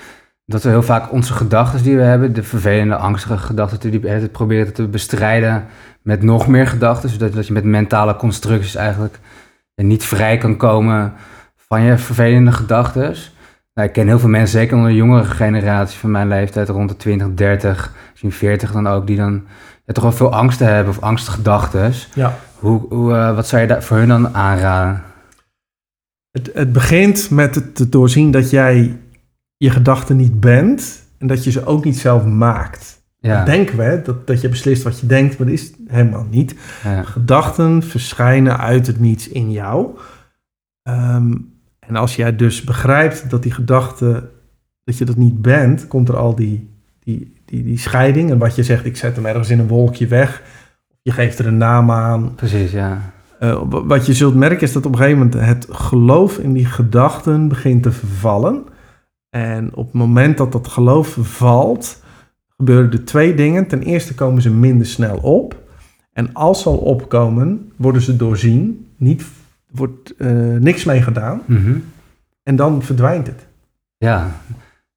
[0.47, 4.29] dat we heel vaak onze gedachten die we hebben, de vervelende, angstige gedachten, die we
[4.33, 5.65] proberen te bestrijden
[6.03, 9.19] met nog meer gedachten, zodat dat je met mentale constructies eigenlijk
[9.75, 11.13] niet vrij kan komen
[11.57, 13.15] van je vervelende gedachten.
[13.75, 16.89] Nou, ik ken heel veel mensen, zeker onder de jongere generatie van mijn leeftijd, rond
[16.89, 19.45] de 20, 30, misschien 40 dan ook, die dan
[19.85, 21.93] ja, toch wel veel angsten hebben of angstige gedachten.
[22.15, 22.39] Ja.
[22.59, 25.03] Hoe, hoe, uh, wat zou je daar voor hun dan aanraden?
[26.31, 28.99] Het, het begint met het te doorzien dat jij
[29.57, 33.03] je gedachten niet bent en dat je ze ook niet zelf maakt.
[33.19, 33.45] Ja.
[33.45, 36.55] denken we, dat, dat je beslist wat je denkt, maar dat is helemaal niet.
[36.83, 37.03] Ja.
[37.03, 39.99] Gedachten verschijnen uit het niets in jou.
[40.83, 41.33] Ehm,
[41.87, 44.31] en als jij dus begrijpt dat die gedachte,
[44.85, 48.31] dat je dat niet bent, komt er al die, die, die, die scheiding.
[48.31, 50.43] En wat je zegt, ik zet hem ergens in een wolkje weg.
[51.03, 52.35] Je geeft er een naam aan.
[52.35, 53.13] Precies, ja.
[53.41, 56.67] Uh, wat je zult merken is dat op een gegeven moment het geloof in die
[56.67, 58.65] gedachten begint te vervallen.
[59.31, 62.03] En op het moment dat dat geloof valt,
[62.57, 63.67] gebeuren er twee dingen.
[63.67, 65.63] Ten eerste komen ze minder snel op.
[66.13, 68.87] En als ze al opkomen, worden ze doorzien.
[68.97, 69.25] Niet,
[69.75, 71.43] wordt uh, niks mee gedaan.
[71.47, 71.77] Mhm.
[72.43, 73.47] En dan verdwijnt het.
[73.97, 74.31] Ja,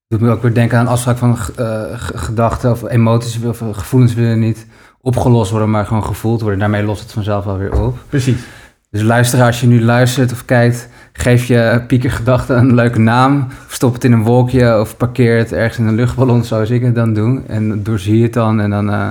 [0.07, 4.39] doet me ook weer denken aan afspraak van uh, gedachten of emoties of gevoelens willen
[4.39, 4.67] niet
[5.01, 6.59] opgelost worden, maar gewoon gevoeld worden.
[6.59, 7.97] Daarmee lost het vanzelf wel weer op.
[8.09, 8.45] Precies.
[8.89, 13.47] Dus luister als je nu luistert of kijkt, geef je piekergedachten een leuke naam.
[13.65, 16.81] Of stop het in een wolkje of parkeer het ergens in een luchtballon zoals ik
[16.81, 17.41] het dan doe.
[17.47, 19.09] En doorzie het dan en dan uh,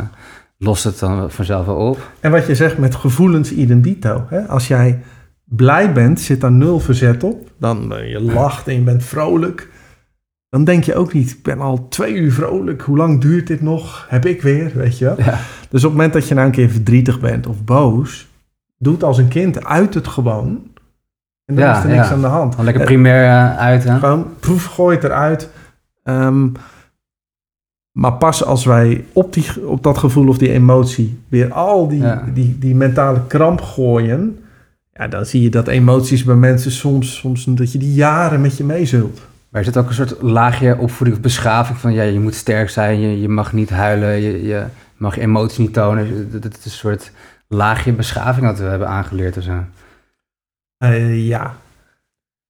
[0.59, 2.11] lost het dan vanzelf wel op.
[2.21, 4.27] En wat je zegt met gevoelens idem dito.
[4.29, 4.41] Hè?
[4.41, 5.03] Als jij
[5.47, 7.51] blij bent, zit daar nul verzet op.
[7.59, 9.69] Dan uh, je lacht en je bent vrolijk.
[10.49, 12.83] Dan denk je ook niet, ik ben al twee uur vrolijk.
[12.83, 14.07] Hoe lang duurt dit nog?
[14.09, 15.15] Heb ik weer, weet je wel?
[15.19, 15.39] Ja.
[15.69, 18.29] Dus op het moment dat je nou een keer verdrietig bent of boos...
[18.79, 20.63] Doe het als een kind, uit het gewoon.
[21.45, 22.13] En dan Ja, is er niks ja.
[22.15, 22.51] aan de hand.
[22.51, 23.99] Gewoon lekker Eh, primair eh, uit, hè?
[23.99, 25.51] Gewoon, proef, gooi het eruit.
[26.03, 26.49] Ehm,
[27.93, 32.05] maar pas als wij op, die, op dat gevoel of die emotie weer al die,
[32.33, 34.39] die, die mentale kramp gooien...
[34.99, 38.57] Ja, dan zie je dat emoties bij mensen soms, soms dat je die jaren met
[38.57, 39.21] je meezult.
[39.49, 42.71] Maar is het ook een soort laagje opvoeding of beschaving van ja, je moet sterk
[42.71, 44.65] zijn, je, je mag niet huilen, je, je
[44.97, 46.31] mag je emoties niet tonen.
[46.31, 47.11] Dat het is een soort
[47.49, 49.65] laagje beschaving dat we hebben aangeleerd of zo.
[50.79, 51.57] Eh, ja.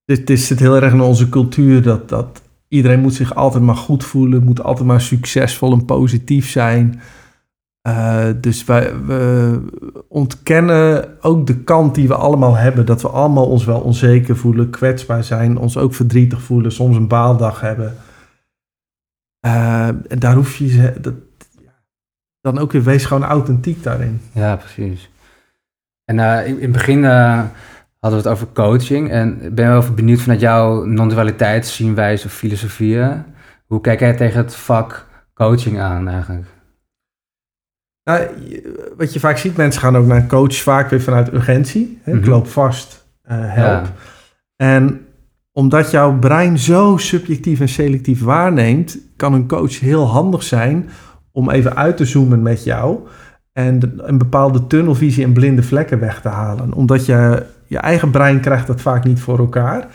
[0.04, 3.76] Het, het zit heel erg in onze cultuur dat, dat iedereen moet zich altijd maar
[3.76, 7.00] goed voelen, moet altijd maar succesvol en positief zijn.
[7.86, 9.60] Eh, dus wij we
[10.08, 14.70] ontkennen ook de kant die we allemaal hebben, dat we allemaal ons wel onzeker voelen,
[14.70, 17.94] kwetsbaar zijn, ons ook verdrietig voelen, soms een baaldag hebben.
[19.40, 21.14] Eh, en daar hoef je dat,
[22.40, 24.20] dan ook weer, wees gewoon authentiek daarin.
[24.32, 25.10] Ja, precies.
[26.04, 27.50] En eh, in het begin hadden
[28.00, 29.10] we het over coaching.
[29.10, 33.24] En ben wel benieuwd vanuit jouw non-dualiteitszienwijze of filosofieën.
[33.66, 36.55] Hoe kijk jij tegen het vak coaching aan eigenlijk?
[38.10, 38.26] Nou,
[38.96, 41.98] wat je vaak ziet, mensen gaan ook naar een coach vaak weer vanuit urgentie.
[42.02, 42.12] Hè?
[42.12, 42.30] Ik Mhm.
[42.30, 43.84] loop vast, eh, help.
[43.84, 43.92] Ja.
[44.56, 45.00] En
[45.52, 50.88] omdat jouw brein zo subjectief en selectief waarneemt, kan een coach heel handig zijn
[51.32, 52.98] om even uit te zoomen met jou
[53.52, 56.72] en een bepaalde tunnelvisie en blinde vlekken weg te halen.
[56.72, 59.86] Omdat je, je eigen brein krijgt dat vaak niet voor elkaar.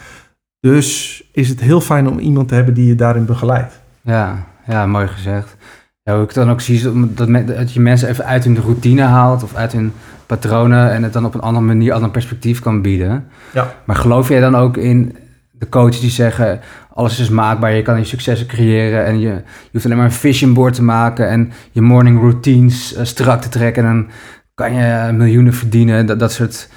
[0.59, 3.79] Dus is het heel fijn om iemand te hebben die je daarin begeleidt.
[4.01, 5.55] Ja, ja, mooi gezegd.
[6.03, 9.01] Ja, hoe ik dan ook zie, dat, men- dat je mensen even uit hun routine
[9.01, 9.93] haalt of uit hun
[10.25, 13.27] patronen en het dan op een andere manier, ander perspectief kan bieden.
[13.53, 13.73] Ja.
[13.85, 15.15] Maar geloof jij dan ook in
[15.51, 16.59] de coaches die zeggen,
[16.93, 20.11] alles is maakbaar, je kan je successen creëren en je, je hoeft alleen maar een
[20.11, 24.07] vision board te maken en je morning routines eh, strak te trekken en dan
[24.53, 26.05] kan je miljoenen verdienen.
[26.05, 26.69] Dat, dat, soort,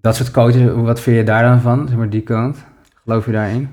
[0.00, 2.56] dat soort coaches, wat vind je daar dan van, zeg maar die kant?
[3.04, 3.68] Geloof je daarin?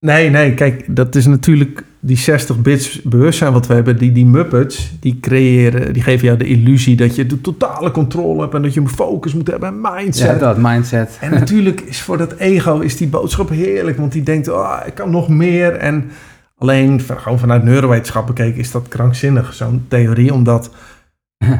[0.00, 3.98] Nee, nee, kijk, dat is natuurlijk die 60 bits bewustzijn wat we hebben.
[3.98, 8.40] Die, die Muppets, die creëren, die geven jou de illusie dat je de totale controle
[8.40, 10.26] hebt en dat je een focus moet hebben en mindset.
[10.26, 11.18] Ja, dat, mindset.
[11.20, 14.94] En natuurlijk is voor dat ego is die boodschap heerlijk, want die denkt, oh, ik
[14.94, 15.72] kan nog meer.
[15.72, 16.10] En
[16.56, 20.70] alleen gewoon vanuit neurowetenschap bekeken is dat krankzinnig, zo'n theorie, omdat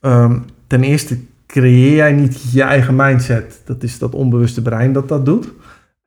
[0.00, 3.60] ehm, ten eerste creëer jij niet je eigen mindset.
[3.64, 5.48] Dat is dat onbewuste brein dat dat doet.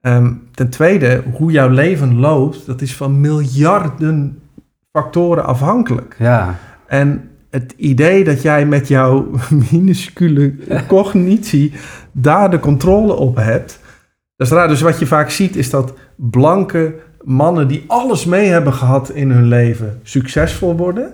[0.08, 4.41] Ehm, ten tweede, hoe jouw leven loopt, dat is van miljarden
[4.91, 6.16] factoren afhankelijk.
[6.20, 6.55] Ja,
[6.86, 9.32] En het idee dat jij met jouw
[9.72, 10.53] minuscule
[10.88, 11.74] cognitie
[12.12, 13.80] daar de controle op hebt,
[14.36, 14.68] dat is raar.
[14.68, 19.32] Dus wat je vaak ziet is dat blanke mannen die alles mee hebben gehad in
[19.32, 21.14] hun leven succesvol worden,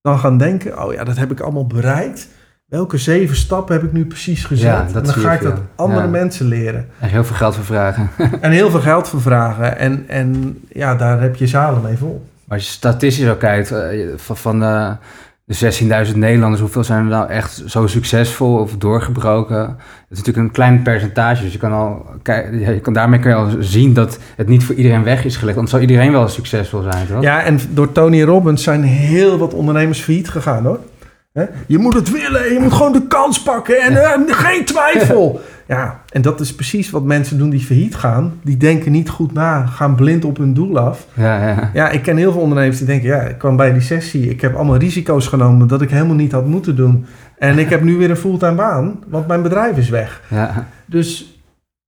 [0.00, 2.28] dan gaan denken, oh ja, dat heb ik allemaal bereikt.
[2.72, 4.66] Welke zeven stappen heb ik nu precies gezet?
[4.66, 6.08] Ja, en dan ga ik dat andere Ja.
[6.08, 6.86] mensen leren.
[6.98, 8.10] er heel veel geld voor vragen.
[8.40, 9.78] En heel veel geld voor vragen.
[9.78, 12.26] En, en ja, daar heb je zalen mee vol.
[12.44, 14.96] Maar als je statistisch ook kijkt, eh, van, van de,
[15.44, 15.54] de
[16.08, 19.58] 16.000 Nederlanders, hoeveel zijn er nou echt zo succesvol of doorgebroken?
[19.58, 19.76] Het
[20.10, 22.06] is natuurlijk een klein percentage, dus je kan, al,
[22.52, 25.56] je kan daarmee kun je al zien dat het niet voor iedereen weg is gelegd.
[25.56, 27.22] Want zou iedereen wel succesvol zijn, toch?
[27.22, 30.78] Ja, en door Tony Robbins zijn heel wat ondernemers failliet gegaan hoor.
[31.32, 31.44] Hè?
[31.66, 35.40] Je moet het willen, je moet gewoon de kans pakken en eh, geen twijfel.
[35.66, 38.40] Ja, en dat is precies wat mensen doen die failliet gaan.
[38.42, 41.06] Die denken niet goed na, gaan blind op hun doel af.
[41.14, 41.70] ja, ja.
[41.74, 44.40] Ja, ik ken heel veel ondernemers die denken, ja, ik kwam bij die sessie, ik
[44.40, 47.06] heb allemaal risico's genomen dat ik helemaal niet had moeten doen.
[47.38, 50.22] En ik heb nu weer een fulltime baan, want mijn bedrijf is weg.
[50.28, 50.68] ja.
[50.86, 51.40] Dus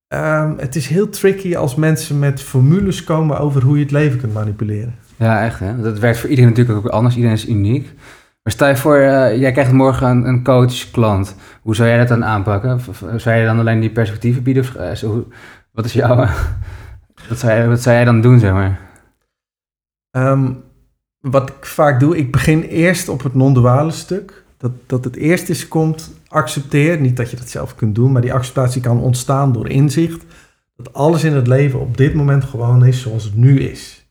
[0.08, 4.18] ehm, het is heel tricky als mensen met formules komen over hoe je het leven
[4.18, 4.94] kunt manipuleren.
[5.16, 5.80] Ja, echt hè.
[5.80, 7.14] Dat werkt voor iedereen natuurlijk ook anders.
[7.14, 7.92] Iedereen is uniek.
[8.44, 11.36] Maar stel je voor, eh, jij krijgt morgen een, een coach-klant.
[11.62, 12.80] Hoe zou jij dat dan aanpakken?
[12.80, 14.64] V- Zou jij dan alleen die perspectieven bieden?
[14.78, 15.28] Eh, zo-
[15.72, 16.16] wat is jouw...
[17.28, 18.80] wat, zou jij, wat zou jij dan doen, zeg maar?
[20.10, 20.52] Ehm,
[21.20, 24.44] wat ik vaak doe, ik begin eerst op het non-duale stuk.
[24.56, 27.00] Dat, dat het eerst is komt, accepteer.
[27.00, 30.24] Niet dat je dat zelf kunt doen, maar die acceptatie kan ontstaan door inzicht.
[30.76, 34.03] Dat alles in het leven op dit moment gewoon is zoals het nu is.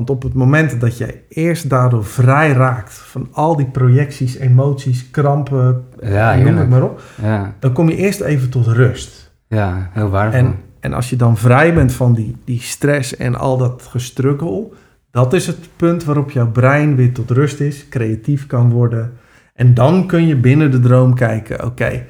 [0.00, 5.10] Want op het moment dat jij eerst daardoor vrij raakt van al die projecties, emoties,
[5.10, 9.32] krampen, Ja, noem het maar op, Ja, dan kom je eerst even tot rust.
[9.48, 10.46] ja heel waardevol.
[10.46, 14.74] En, en als je dan vrij bent van die, die stress en al dat gestrukkel,
[15.10, 19.12] dat is het punt waarop jouw brein weer tot rust is, creatief kan worden.
[19.54, 22.04] En dan kun je binnen de droom kijken, oké,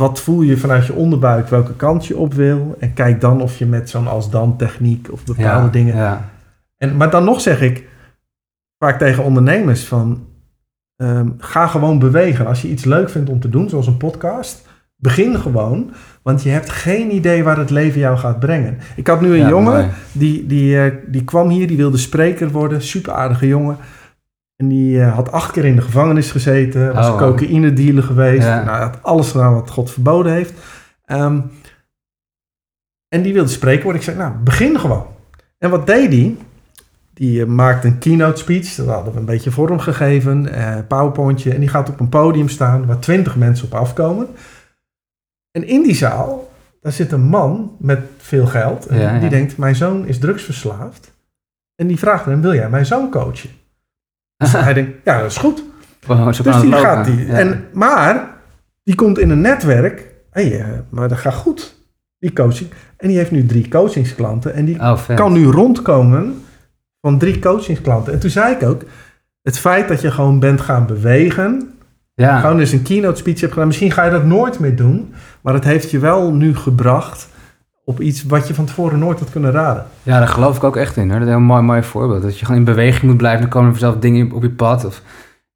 [0.00, 2.76] wat voel je vanuit je onderbuik, welke kant je op wil.
[2.78, 5.96] En kijk dan of je met zo'n als-dan techniek of bepaalde Ja, dingen...
[5.96, 6.28] Ja.
[6.76, 7.88] En, maar dan nog zeg ik
[8.78, 10.26] vaak tegen ondernemers van...
[10.96, 12.46] ehm, ga gewoon bewegen.
[12.46, 14.68] Als je iets leuk vindt om te doen, zoals een podcast...
[14.96, 15.90] begin gewoon,
[16.22, 18.78] want je hebt geen idee waar het leven jou gaat brengen.
[18.96, 19.86] Ik had nu een Ja, jongen, mooi.
[20.12, 22.82] die, die, eh, die kwam hier, die wilde spreker worden.
[22.82, 23.76] Super aardige jongen.
[24.60, 26.94] En die eh, had acht keer in de gevangenis gezeten.
[26.94, 27.28] Was Oh, wow.
[27.28, 28.46] cocaïne dealer geweest.
[28.46, 28.64] Ja.
[28.64, 30.52] Nou, had alles gedaan wat God verboden heeft.
[31.04, 31.40] Ehm,
[33.08, 34.00] en die wilde spreker worden.
[34.00, 35.06] Ik zei, nou, begin gewoon.
[35.58, 36.36] En wat deed hij?
[37.14, 38.74] Die eh, maakte een keynote speech.
[38.74, 40.52] Dat hadden we een beetje vorm gegeven.
[40.52, 41.54] eh powerpointje.
[41.54, 44.28] En die gaat op een podium staan waar twintig mensen op afkomen.
[45.50, 46.50] En in die zaal,
[46.80, 48.86] daar zit een man met veel geld.
[48.86, 49.20] En Ja, ja.
[49.20, 51.10] die denkt, mijn zoon is drugsverslaafd.
[51.74, 53.50] En die vraagt hem, wil jij mijn zoon coachen?
[54.40, 55.62] Dus hij denkt, ja, dat is goed.
[56.06, 57.26] Wow, Dus die gaat die.
[57.26, 57.32] Ja.
[57.32, 58.28] En, maar
[58.82, 60.14] die komt in een netwerk.
[60.30, 61.78] Hé, eh, maar dat gaat goed.
[62.18, 62.70] Die coaching.
[62.96, 64.54] En die heeft nu drie coachingsklanten.
[64.54, 66.42] En die oh, kan nu rondkomen
[67.00, 68.12] van drie coachingsklanten.
[68.12, 68.82] En toen zei ik ook,
[69.42, 71.72] het feit dat je gewoon bent gaan bewegen.
[72.14, 72.40] ja.
[72.40, 73.68] Gewoon eens een keynote speech hebt gedaan.
[73.68, 75.14] Misschien ga je dat nooit meer doen.
[75.40, 77.28] Maar het heeft je wel nu gebracht
[77.90, 79.84] op iets wat je van tevoren nooit had kunnen raden.
[80.02, 81.10] ja, daar geloof ik ook echt in.
[81.10, 81.18] Hoor.
[81.18, 82.22] Dat is een heel mooi, mooi voorbeeld.
[82.22, 83.40] Dat je gewoon in beweging moet blijven.
[83.40, 84.84] Dan komen er vanzelf dingen op je pad.
[84.84, 85.02] Of,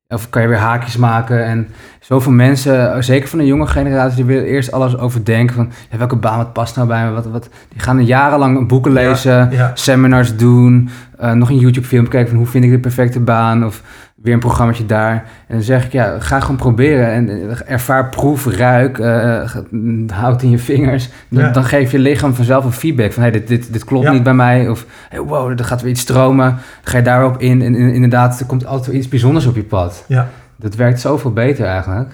[0.08, 1.44] of kan je weer haakjes maken.
[1.44, 1.68] En
[2.00, 5.54] zoveel mensen, zeker van de jonge generatie, die willen eerst alles overdenken.
[5.54, 7.10] Van ja, welke baan, wat past nou bij me?
[7.10, 9.50] Wat, wat, die gaan jarenlang boeken lezen.
[9.50, 13.64] Ja, seminars doen, eh, nog een YouTube-film kijken van hoe vind ik de perfecte baan
[13.64, 13.82] of
[14.24, 15.14] weer een programmaatje daar.
[15.46, 20.04] En dan zeg ik, ja, ga gewoon proberen en eh, ervaar, proef, ruik, eh, ge-
[20.12, 21.08] houd in je vingers.
[21.28, 21.50] Dan, Ja.
[21.50, 24.12] dan geeft je lichaam vanzelf een feedback van, hey, dit, dit, dit klopt Ja.
[24.12, 24.68] niet bij mij.
[24.68, 26.56] Of, hey, wow, er gaat weer iets stromen.
[26.82, 29.64] Ga je daarop in en, en inderdaad, er komt altijd weer iets bijzonders op je
[29.64, 30.04] pad.
[30.08, 30.28] ja.
[30.56, 32.10] Dat werkt zoveel beter eigenlijk.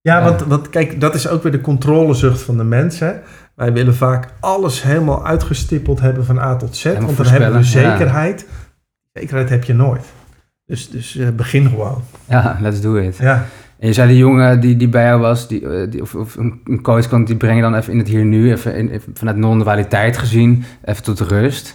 [0.00, 3.20] Ja, want, want kijk, dat is ook weer de controlezucht van de mensen.
[3.54, 6.84] Wij willen vaak alles helemaal uitgestippeld hebben van A tot Z.
[6.84, 7.62] Want dan hebben we ja.
[7.62, 8.46] zekerheid.
[9.12, 10.04] Zekerheid heb je nooit.
[10.66, 12.02] Dus, dus eh, begin gewoon.
[12.28, 13.16] Ja, let's do it.
[13.16, 13.46] Ja,
[13.78, 16.36] En je zei die jongen die, die bij jou was, die, eh, die, of, of
[16.36, 19.16] een coach kan, die breng je dan even in het hier nu, even, in, even
[19.16, 21.72] vanuit non-dualiteit gezien, even tot rust.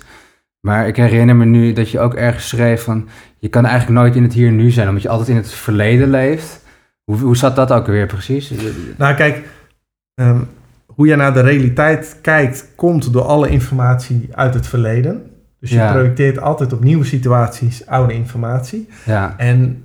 [0.59, 4.15] Maar ik herinner me nu dat je ook ergens schreef van, je kan eigenlijk nooit
[4.15, 6.65] in het hier nu zijn, omdat je altijd in het verleden leeft.
[7.03, 8.51] Hoe, hoe zat dat ook weer precies?
[8.97, 9.47] nou kijk,
[10.13, 10.39] ehm,
[10.85, 15.28] hoe je naar de realiteit kijkt, komt door alle informatie uit het verleden.
[15.59, 18.89] Dus je projecteert altijd op nieuwe situaties oude informatie.
[19.05, 19.83] Ja, En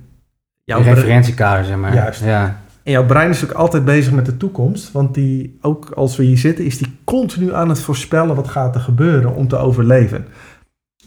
[0.63, 1.93] jouw, referentiekader, zeg maar.
[1.93, 2.23] Juist.
[2.23, 4.91] Ja, en jouw brein is ook altijd bezig met de toekomst.
[4.91, 8.75] Want die, ook als we hier zitten, is die continu aan het voorspellen wat gaat
[8.75, 10.25] er gebeuren om te overleven.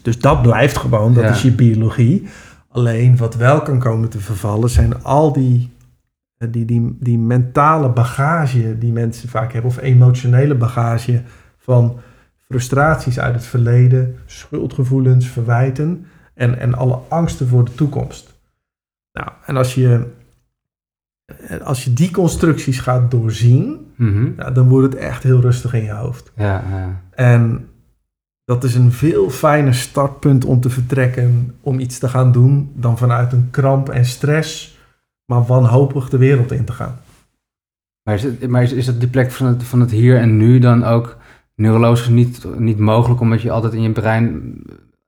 [0.01, 1.29] Dus dat blijft gewoon, dat Ja.
[1.29, 2.27] is je biologie.
[2.71, 5.69] Alleen wat wel kan komen te vervallen zijn al die,
[6.37, 11.21] eh, die, die, die mentale bagage die mensen vaak hebben, of emotionele bagage
[11.57, 11.99] van
[12.53, 18.39] frustraties uit het verleden, schuldgevoelens, verwijten en, en alle angsten voor de toekomst.
[19.11, 20.07] Nou, en als je,
[21.63, 24.31] als je die constructies gaat doorzien, Mhm.
[24.35, 26.31] nou, dan wordt het echt heel rustig in je hoofd.
[26.35, 27.01] ja, ja.
[27.11, 27.67] En
[28.43, 32.97] dat is een veel fijner startpunt om te vertrekken, om iets te gaan doen, dan
[32.97, 34.77] vanuit een kramp en stress,
[35.25, 36.99] maar wanhopig de wereld in te gaan.
[38.03, 40.37] Maar, is het, maar is, is dat die plek van het, van het hier en
[40.37, 41.17] nu dan ook
[41.59, 44.53] neurologisch niet, niet mogelijk, omdat je altijd in je brein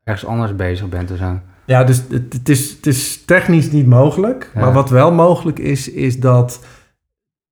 [0.04, 1.40] ergens anders bezig bent of zo?
[1.66, 4.52] Ja, dus het, het, is, het is technisch niet mogelijk.
[4.54, 4.60] Ja.
[4.60, 6.66] Maar wat wel mogelijk is, is dat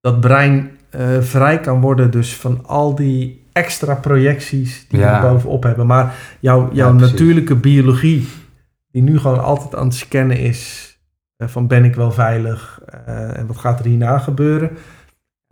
[0.02, 5.22] dat brein eh, vrij kan worden dus van al die extra projecties die Ja.
[5.22, 5.88] we bovenop hebben.
[5.88, 8.28] Maar jouw, jouw Ja, natuurlijke biologie,
[8.92, 10.90] die nu gewoon altijd aan het scannen is
[11.38, 14.72] eh, van ben ik wel veilig eh, en wat gaat er hierna gebeuren,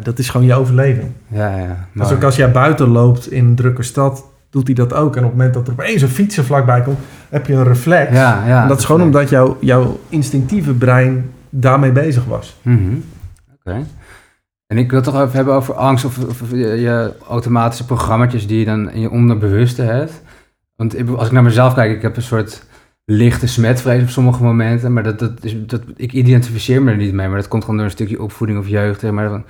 [0.04, 1.12] dat is gewoon je overleving.
[1.28, 1.88] Ja, ja.
[1.94, 5.16] Dus ook als jij buiten loopt in een drukke stad, doet hij dat ook.
[5.16, 6.98] En op het moment dat er opeens een fietser vlakbij komt,
[7.30, 8.12] heb je een reflex.
[8.12, 8.62] Ja, ja.
[8.62, 12.58] En dat is gewoon omdat jouw, jouw instinctieve brein daarmee bezig was.
[12.62, 12.96] Mhm.
[13.60, 13.86] Oké.
[14.68, 17.86] En ik wil het toch even hebben over angst of, of, of je, je automatische
[17.86, 20.22] programma's die je dan in je onderbewuste hebt.
[20.76, 22.64] Want ik- als ik naar mezelf kijk, ik heb een soort
[23.06, 24.94] lichte smetvrees op sommige momenten.
[24.94, 27.28] Maar dat, dat is, dat, ik identificeer me er niet mee.
[27.28, 29.12] Maar dat komt gewoon door een stukje opvoeding of jeugd.
[29.12, 29.44] Maar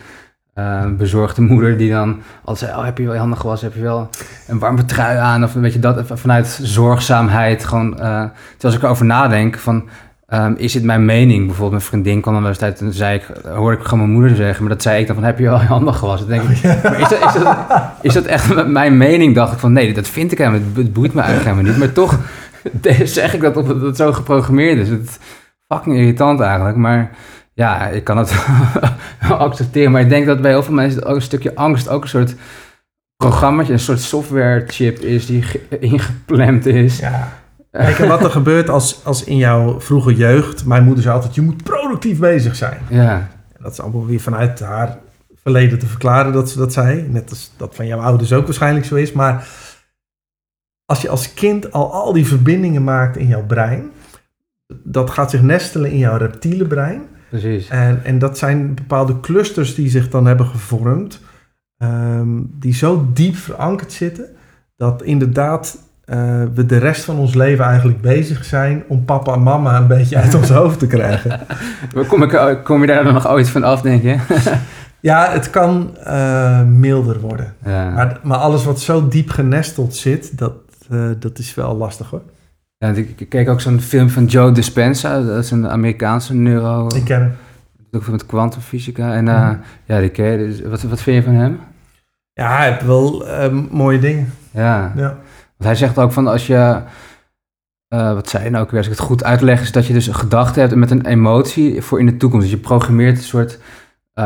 [0.57, 3.67] eh, een bezorgde moeder die dan altijd zei, oh, heb je wel je handen gewassen?
[3.67, 4.09] Heb je wel
[4.47, 5.43] een warme trui aan?
[5.43, 7.65] Of weet je dat, even vanuit zorgzaamheid.
[7.65, 8.31] Gewoon, eh, terwijl
[8.61, 9.89] als ik erover nadenk van...
[10.27, 11.39] Ehm, is het mijn mening?
[11.45, 14.11] Bijvoorbeeld mijn vriendin kwam dan wel eens tijd en zei ik, hoorde ik gewoon mijn
[14.11, 16.29] moeder zeggen, maar dat zei ik dan van, heb je wel je handen gewassen?
[16.29, 17.57] Dan denk ik, maar is dat, is, dat,
[18.01, 19.35] is dat echt mijn mening?
[19.35, 20.77] Dacht ik van, nee, dat vind ik helemaal niet.
[20.77, 21.81] Het boeit me eigenlijk helemaal niet.
[21.81, 22.19] Maar toch
[23.17, 24.89] zeg ik dat omdat het zo geprogrammeerd is.
[24.89, 25.19] Het
[25.67, 26.77] fucking irritant eigenlijk.
[26.77, 27.11] Maar
[27.57, 28.45] ja, ik kan het
[29.29, 29.91] accepteren.
[29.91, 32.35] Maar ik denk dat bij heel veel mensen ook een stukje angst ook een soort
[33.15, 35.43] programmaatje, een soort software chip is die
[35.79, 36.99] ingepland is.
[36.99, 37.33] Ja.
[37.71, 41.41] Kijk, wat er gebeurt als, als in jouw vroege jeugd, mijn moeder zei altijd, je
[41.41, 42.77] moet productief bezig zijn.
[42.89, 43.27] Ja.
[43.59, 44.97] Dat is allemaal weer vanuit haar
[45.35, 47.07] verleden te verklaren dat ze dat zei.
[47.09, 49.11] Net als dat van jouw ouders ook waarschijnlijk zo is.
[49.11, 49.47] Maar
[50.85, 53.91] als je als kind al al die verbindingen maakt in jouw brein,
[54.67, 57.01] dat gaat zich nestelen in jouw reptiele brein.
[57.29, 57.67] Precies.
[57.67, 61.21] En, en dat zijn bepaalde clusters die zich dan hebben gevormd,
[61.77, 62.27] ehm,
[62.59, 64.25] die zo diep verankerd zitten,
[64.75, 69.43] dat inderdaad uh, we de rest van ons leven eigenlijk bezig zijn om papa en
[69.43, 71.39] mama een beetje uit ons hoofd te krijgen.
[72.07, 74.17] kom, ik, kom je daar dan nog ooit van af, denk je?
[74.99, 77.53] ja, het kan uh, milder worden.
[77.65, 77.89] Ja.
[77.89, 80.53] Maar, maar, alles wat zo diep genesteld zit, dat,
[80.91, 82.21] uh, dat is wel lastig hoor.
[82.77, 86.87] Ja, ik keek ook zo'n film van Joe Dispenza, dat is een Amerikaanse neuro...
[86.95, 87.35] Ik ken hem.
[87.91, 89.13] Ook met kwantumfysica.
[89.13, 89.59] En mm.
[89.85, 90.37] ja, die ken je.
[90.37, 91.59] Dus wat, wat vind je van hem?
[92.33, 93.25] Ja, hij heeft wel
[93.71, 94.33] mooie dingen.
[94.51, 94.91] Ja.
[94.95, 95.07] ja.
[95.57, 96.81] Want hij zegt ook van als je,
[97.89, 99.93] uh, wat zei je nou ook weer, als ik het goed uitleg, is dat je
[99.93, 102.45] dus een gedachte hebt met een emotie voor in de toekomst.
[102.45, 103.59] Dus je programmeert een soort,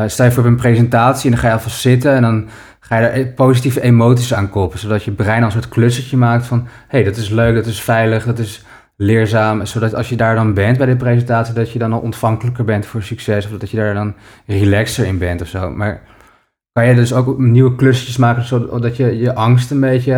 [0.05, 2.47] stel je voor een presentatie en dan ga je alvast zitten en dan
[2.91, 4.79] ga je positieve emoties aan koppelen.
[4.79, 8.25] Zodat je brein als een soort maakt van, hey, dat is leuk, dat is veilig,
[8.25, 8.65] dat is
[8.95, 9.65] leerzaam.
[9.65, 12.85] Zodat als je daar dan bent bij de presentatie, dat je dan al ontvankelijker bent
[12.85, 13.45] voor succes.
[13.45, 14.13] Of dat je daar dan
[14.45, 15.69] relaxer in bent of zo.
[15.69, 16.01] Maar
[16.71, 20.11] kan je dus ook nieuwe klusjes maken, zodat je je angst een beetje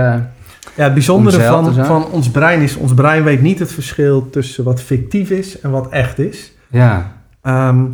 [0.75, 4.63] ja, het bijzondere van, van ons brein is, ons brein weet niet het verschil tussen
[4.63, 6.51] wat fictief is en wat echt is.
[6.69, 7.21] Ja.
[7.41, 7.85] Ehm,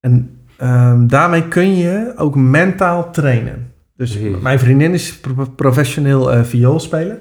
[0.00, 3.72] en ehm, daarmee kun je ook mentaal trainen.
[3.96, 5.20] Dus mijn vriendin is
[5.56, 7.18] professioneel uh, vioolspeler.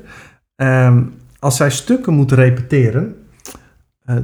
[0.55, 3.15] Um, als zij stukken moet repeteren,
[4.05, 4.15] uh,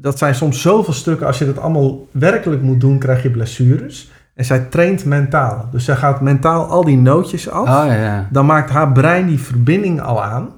[0.00, 4.10] dat zijn soms zoveel stukken, als je dat allemaal werkelijk moet doen, krijg je blessures.
[4.34, 5.68] En zij traint mentaal.
[5.70, 7.68] Dus zij gaat mentaal al die nootjes af.
[7.68, 8.28] Oh, ja.
[8.30, 10.48] Dan maakt haar brein die verbinding al aan.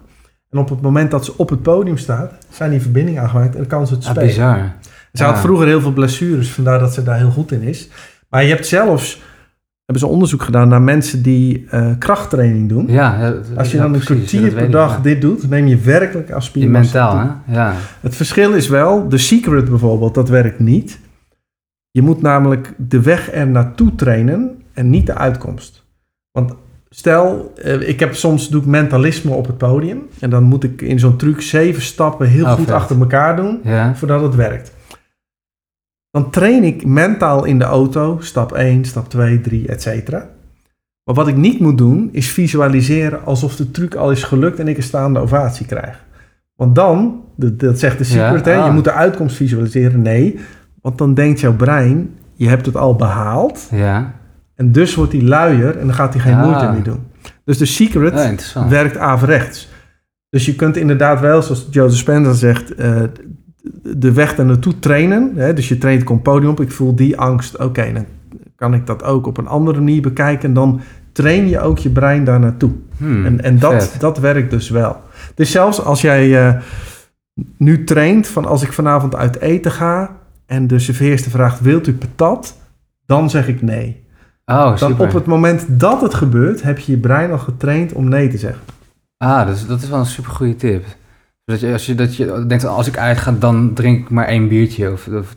[0.50, 3.58] En op het moment dat ze op het podium staat, zijn die verbindingen aangemaakt en
[3.58, 4.28] dan kan ze het ah, spelen.
[4.28, 4.72] bizar.
[5.14, 7.88] Ze had vroeger heel veel blessures, vandaar dat ze daar heel goed in is.
[8.28, 9.22] Maar je hebt zelfs,
[9.84, 12.86] hebben ze onderzoek gedaan naar mensen die uh, krachttraining doen.
[12.88, 17.14] Ja, Als je dan een kwartier per dag dit doet, neem je werkelijk als spiermassa
[17.14, 17.54] Mentaal, hè?
[17.54, 17.74] Ja.
[18.00, 20.98] Het verschil is wel, de secret bijvoorbeeld, dat werkt niet.
[21.90, 25.84] Je moet namelijk de weg er naartoe trainen en niet de uitkomst.
[26.30, 26.54] Want
[26.88, 30.02] stel, eh, ik heb soms doe ik mentalisme op het podium.
[30.20, 32.74] En dan moet ik in zo'n truc zeven stappen heel Oh, goed vet.
[32.74, 33.60] achter elkaar doen
[33.94, 34.72] voordat het werkt.
[36.14, 40.28] Dan train ik mentaal in de auto, stap 1, stap 2, 3, et cetera.
[41.04, 44.68] Maar wat ik niet moet doen, is visualiseren alsof de truc al is gelukt en
[44.68, 46.04] ik een staande ovatie krijg.
[46.56, 48.66] Want dan, dat zegt de Ja, secret, hè, ah.
[48.66, 50.02] je moet de uitkomst visualiseren.
[50.02, 50.38] Nee,
[50.80, 53.68] want dan denkt jouw brein, je hebt het al behaald.
[53.70, 54.12] Ja.
[54.54, 56.44] En dus wordt hij luier en dan gaat hij geen Ah.
[56.44, 57.00] moeite meer doen.
[57.44, 58.70] Dus de secret interessant.
[58.70, 59.68] werkt averechts.
[60.30, 63.02] Dus je kunt inderdaad wel, zoals Joseph Spencer zegt, eh,
[63.82, 65.32] de weg daar naartoe trainen.
[65.34, 65.52] Hè?
[65.52, 67.58] Dus je traint, ik kom podium op, ik voel die angst.
[67.58, 68.04] Oké, dan
[68.56, 70.48] kan ik dat ook op een andere manier bekijken.
[70.48, 70.80] En dan
[71.12, 72.70] train je ook je brein daar naartoe.
[72.96, 74.00] Hmm, en en dat, vet.
[74.00, 74.96] dat werkt dus wel.
[75.34, 76.60] Dus zelfs als jij eh,
[77.56, 80.16] nu traint van als ik vanavond uit eten ga...
[80.46, 82.56] en de serveerster vraagt, wilt u patat?
[83.06, 84.02] Dan zeg ik nee.
[84.46, 88.08] Oh, Dan op het moment dat het gebeurt, heb je je brein al getraind om
[88.08, 88.62] nee te zeggen.
[89.16, 90.84] Ah, dat is, dat is wel een super goede tip.
[91.44, 94.48] Dat je, als je, dat je denkt, als ik uitga, dan drink ik maar één
[94.48, 94.92] biertje.
[94.92, 95.34] Of, of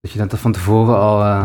[0.00, 1.22] dat je dat van tevoren al...
[1.22, 1.44] eh,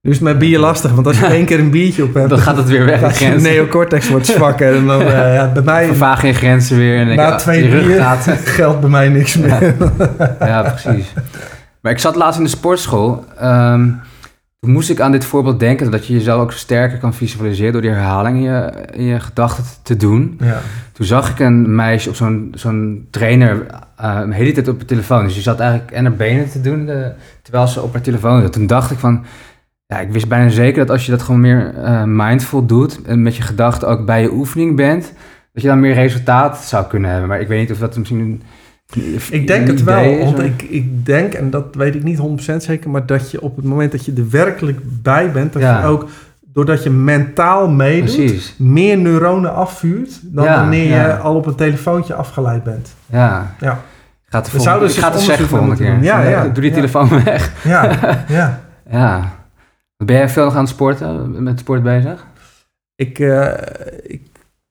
[0.00, 2.28] Nu is het met bier lastig, want als je één keer een biertje op hebt,
[2.28, 4.76] dan gaat het weer weg, de gaat neocortex wordt zwakker.
[4.76, 6.96] En dan, eh, ja, bij mij, Vervaag je grenzen weer.
[6.98, 8.24] En na je, twee je bier, ruggraat.
[8.58, 9.74] geldt bij mij niks meer.
[10.40, 11.12] Ja, precies.
[11.80, 13.24] Maar ik zat laatst in de sportschool.
[13.38, 13.88] ehm,
[14.66, 17.90] moest ik aan dit voorbeeld denken dat je jezelf ook sterker kan visualiseren door die
[17.90, 20.38] herhaling in je, in je gedachten te doen.
[20.40, 20.60] Ja.
[20.92, 25.24] Toen zag ik een meisje of zo'n zo'n trainer de hele tijd op haar telefoon.
[25.24, 27.06] Dus die zat eigenlijk en haar benen te doen eh,
[27.42, 28.52] terwijl ze op haar telefoon zat.
[28.52, 29.24] Toen dacht ik van,
[29.86, 33.22] ja, ik wist bijna zeker dat als je dat gewoon meer eh, mindful doet en
[33.22, 35.12] met je gedachten ook bij je oefening bent,
[35.52, 37.28] dat je dan meer resultaat zou kunnen hebben.
[37.28, 38.42] Maar ik weet niet of dat misschien een
[39.30, 42.18] Ik denk het wel, want ik, ik denk, en dat weet ik niet
[42.52, 45.62] 100% zeker, maar dat je op het moment dat je er werkelijk bij bent, dat
[45.62, 45.80] Ja.
[45.80, 46.08] je ook,
[46.52, 48.54] doordat je mentaal meedoet, Precies.
[48.58, 52.94] meer neuronen afvuurt dan Ja, wanneer je al op een telefoontje afgeleid bent.
[53.06, 53.54] Ja.
[53.60, 53.72] Ja.
[53.72, 56.02] Ik ga het, We volgende, zouden ik ga het eens zeggen volgende keer.
[56.02, 56.42] Ja, ja.
[56.48, 57.52] Doe die telefoon weg.
[57.64, 57.90] Ja,
[58.28, 58.60] ja.
[58.90, 59.32] Ja.
[59.96, 61.42] Ben jij veel nog aan het sporten?
[61.42, 62.26] Met sport bezig?
[62.94, 63.48] Ik, eh,
[64.02, 64.22] ik,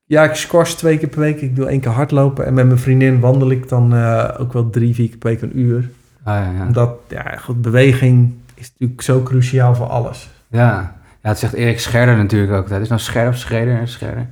[0.08, 1.41] ja, ik squash twee keer per week.
[1.41, 2.45] Ik doe één keer hardlopen.
[2.45, 5.41] En met mijn vriendin wandel ik dan eh, ook wel drie, vier keer per week
[5.41, 5.89] een uur.
[6.24, 6.66] Ah, ja, ja.
[6.66, 10.30] Omdat, ja, goed, beweging is natuurlijk zo cruciaal voor alles.
[10.47, 10.95] Ja.
[11.22, 12.70] ja, het zegt Erik Scherder natuurlijk ook.
[12.70, 13.88] Dat is nou Scherder of Schreder?
[13.88, 14.28] Scherder.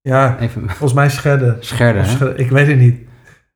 [0.00, 1.56] Ja, Even volgens mij Scherder.
[1.60, 2.06] Scherder?
[2.06, 2.98] Scherder, Ik weet het niet.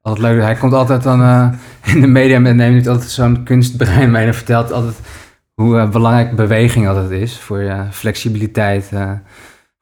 [0.01, 0.43] Altijd leuk.
[0.43, 1.49] Hij komt altijd dan eh,
[1.95, 4.97] in de media met neemt altijd zo'n kunstbrein mee en vertelt altijd
[5.55, 8.91] hoe eh, belangrijk beweging altijd is voor je flexibiliteit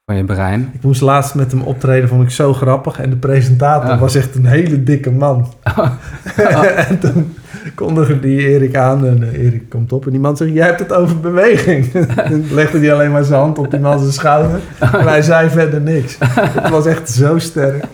[0.07, 0.71] van je brein.
[0.73, 2.99] Ik moest laatst met hem optreden, vond ik zo grappig.
[2.99, 5.53] En de presentator was echt een hele dikke man.
[6.89, 7.35] en toen
[7.75, 10.05] kondigde die Erik aan en eh, Erik komt op.
[10.05, 11.91] En die man zegt, jij hebt het over beweging.
[12.29, 14.59] Toen legde hij alleen maar zijn hand op die man zijn schouder.
[14.79, 16.17] En hij zei verder niks.
[16.19, 17.85] Het was echt zo sterk.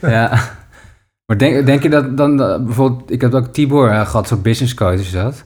[0.00, 0.30] ja.
[1.26, 4.42] Maar denk, denk je dat dan eh, bijvoorbeeld, ik heb ook Tibor eh, gehad, zo'n
[4.42, 5.44] business coach is dat.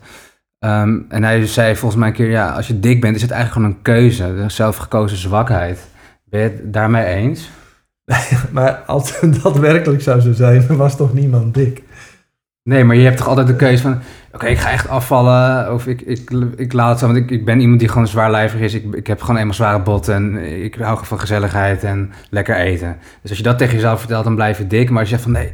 [0.59, 3.31] Ehm, en hij zei volgens mij een keer, ja, als je dik bent, is het
[3.31, 5.81] eigenlijk gewoon een keuze, een zelfgekozen zwakheid.
[6.25, 7.51] Ben je het daarmee eens?
[8.53, 11.83] Maar als het daadwerkelijk zou zo zijn, dan was toch niemand dik.
[12.63, 13.99] Nee, maar je hebt toch altijd de keuze van...
[14.33, 15.73] Oké, ik ga echt afvallen.
[15.73, 17.07] Of ik, ik, ik laat het zo.
[17.07, 18.75] Want ik, ik ben iemand die gewoon zwaarlijvig is.
[18.75, 20.15] Ik, ik heb gewoon eenmaal zware botten.
[20.15, 22.97] En ik hou van gezelligheid en lekker eten.
[23.23, 24.91] Dus als je dat tegen jezelf vertelt, dan blijf je dik.
[24.91, 25.53] Maar als je zegt van nee...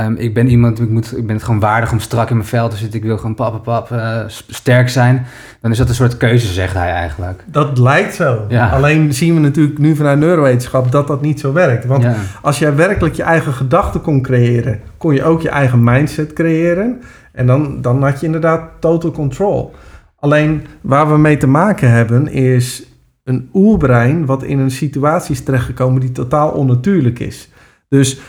[0.00, 2.48] ehm, ik ben iemand, ik, moet, ik ben het gewoon waardig om strak in mijn
[2.48, 2.98] vel te zitten.
[2.98, 5.26] Ik wil gewoon pap, pap, eh, sterk zijn.
[5.60, 7.44] Dan is dat een soort keuze, zegt hij eigenlijk.
[7.46, 8.44] Dat lijkt zo.
[8.48, 8.70] Ja.
[8.70, 11.84] Alleen zien we natuurlijk nu vanuit neurowetenschap dat dat niet zo werkt.
[11.84, 12.14] Want ja.
[12.42, 17.00] als jij werkelijk je eigen gedachten kon creëren, kon je ook je eigen mindset creëren.
[17.32, 19.74] En dan, dan had je inderdaad total control.
[20.18, 22.86] Alleen waar we mee te maken hebben is
[23.24, 27.50] een oerbrein wat in een situatie is terechtgekomen die totaal onnatuurlijk is.
[27.88, 28.20] Dus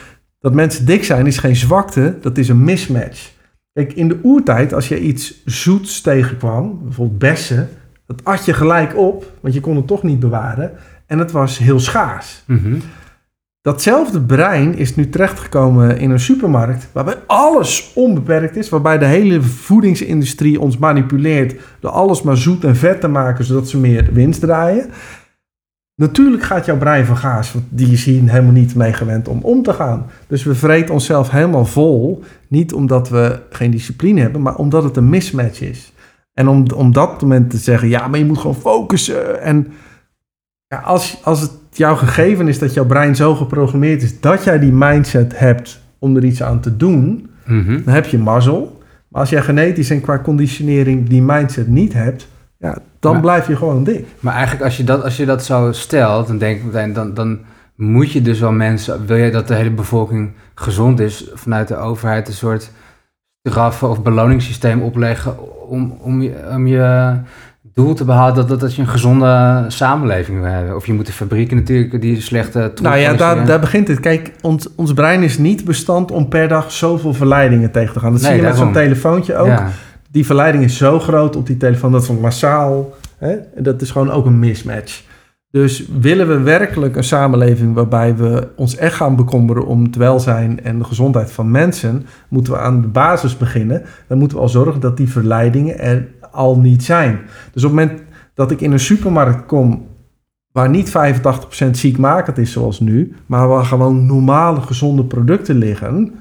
[0.44, 3.30] dat mensen dik zijn is geen zwakte, dat is een mismatch.
[3.72, 7.68] Kijk, in de oertijd, als je iets zoets tegenkwam, bijvoorbeeld bessen,
[8.06, 10.72] dat at je gelijk op, want je kon het toch niet bewaren.
[11.06, 12.42] En het was heel schaars.
[12.46, 12.76] Mhm.
[13.60, 19.42] Datzelfde brein is nu terechtgekomen in een supermarkt waarbij alles onbeperkt is, waarbij de hele
[19.42, 24.40] voedingsindustrie ons manipuleert door alles maar zoet en vet te maken zodat ze meer winst
[24.40, 24.90] draaien.
[25.96, 29.38] Natuurlijk gaat jouw brein van gaas, want die is hier helemaal niet mee gewend om
[29.42, 30.06] om te gaan.
[30.26, 34.96] Dus we vreten onszelf helemaal vol, niet omdat we geen discipline hebben, maar omdat het
[34.96, 35.92] een mismatch is.
[36.32, 39.42] En om, om dat moment te zeggen, ja, maar je moet gewoon focussen.
[39.42, 39.66] En
[40.66, 44.58] ja, als, als het jouw gegeven is dat jouw brein zo geprogrammeerd is dat jij
[44.58, 47.80] die mindset hebt om er iets aan te doen, Mhm.
[47.84, 48.82] dan heb je mazzel.
[49.08, 52.28] Maar als jij genetisch en qua conditionering die mindset niet hebt,
[52.64, 54.06] ja, dan Maar- blijf je gewoon dik.
[54.20, 57.14] Maar eigenlijk als je dat, als je dat zo stelt, dan denk ik meteen, dan,
[57.14, 57.38] dan
[57.74, 61.76] moet je dus wel mensen, wil je dat de hele bevolking gezond is, vanuit de
[61.76, 62.70] overheid een soort
[63.48, 65.34] straffen of beloningssysteem opleggen
[65.68, 67.14] om, om, je, om je
[67.74, 70.76] doel te behalen dat, dat, dat je een gezonde samenleving wil hebben.
[70.76, 74.00] Of je moet de fabrieken natuurlijk die slechte Nou ja, daar, daar begint het.
[74.00, 78.12] Kijk, ons, ons brein is niet bestand om per dag zoveel verleidingen tegen te gaan.
[78.12, 79.46] Dat Nee, zie je met zo'n telefoontje ook.
[79.46, 79.68] Ja.
[80.14, 82.94] Die verleiding is zo groot op die telefoon, dat van massaal.
[83.18, 83.36] Hè?
[83.56, 85.02] Dat is gewoon ook een mismatch.
[85.50, 90.62] Dus willen we werkelijk een samenleving waarbij we ons echt gaan bekommeren om het welzijn
[90.62, 93.82] en de gezondheid van mensen, moeten we aan de basis beginnen.
[94.06, 97.20] Dan moeten we al zorgen dat die verleidingen er al niet zijn.
[97.52, 98.02] Dus op het moment
[98.34, 99.86] dat ik in een supermarkt kom
[100.52, 100.92] waar niet
[101.66, 106.14] 85% ziekmakend is zoals nu, maar waar gewoon normale gezonde producten liggen,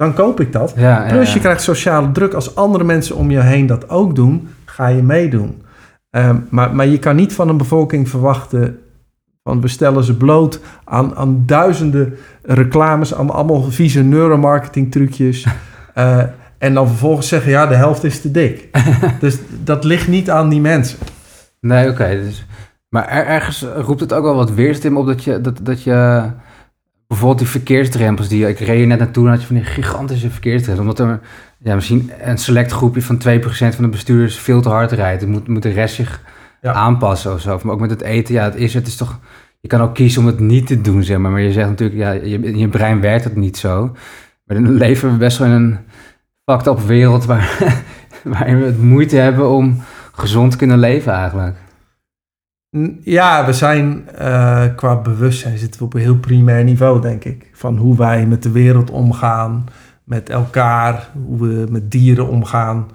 [0.00, 0.72] dan koop ik dat.
[0.76, 1.34] Ja, Plus ja.
[1.34, 2.32] je krijgt sociale druk.
[2.32, 5.62] Als andere mensen om je heen dat ook doen, ga je meedoen.
[6.10, 8.78] Ehm, maar, maar je kan niet van een bevolking verwachten
[9.42, 15.46] van we stellen ze bloot aan, aan duizenden reclames, aan allemaal vieze neuromarketing trucjes.
[15.94, 16.22] eh,
[16.58, 18.68] en dan vervolgens zeggen, ja, de helft is te dik.
[19.20, 20.98] dus dat ligt niet aan die mensen.
[21.60, 22.20] Nee, oké.
[22.24, 22.46] dus,
[22.88, 26.22] maar er- ergens roept het ook wel wat weerstand op dat je, dat, dat je
[27.10, 30.88] bijvoorbeeld die verkeersdrempels die ik reed net naartoe, dan had je van die gigantische verkeersdrempels.
[30.88, 31.20] Omdat er
[31.58, 35.20] ja, misschien een select groepje van 2% van de bestuurders veel te hard rijdt.
[35.20, 36.20] Dan moet, moet de rest zich
[36.62, 36.72] Ja.
[36.72, 37.60] aanpassen of zo.
[37.62, 39.18] Maar ook met het eten, ja, het is, het is toch.
[39.60, 41.30] Je kan ook kiezen om het niet te doen, zeg maar.
[41.30, 43.96] Maar je zegt natuurlijk, ja, je, in je brein werkt het niet zo.
[44.44, 45.78] Maar dan leven we best wel in een
[46.44, 47.58] fucked up wereld waar,
[48.24, 49.82] waarin we het moeite hebben om
[50.12, 51.56] gezond te kunnen leven eigenlijk.
[53.02, 57.50] Ja, we zijn eh, qua bewustzijn zitten we op een heel primair niveau, denk ik.
[57.52, 59.66] Van hoe wij met de wereld omgaan,
[60.04, 62.88] met elkaar, hoe we met dieren omgaan.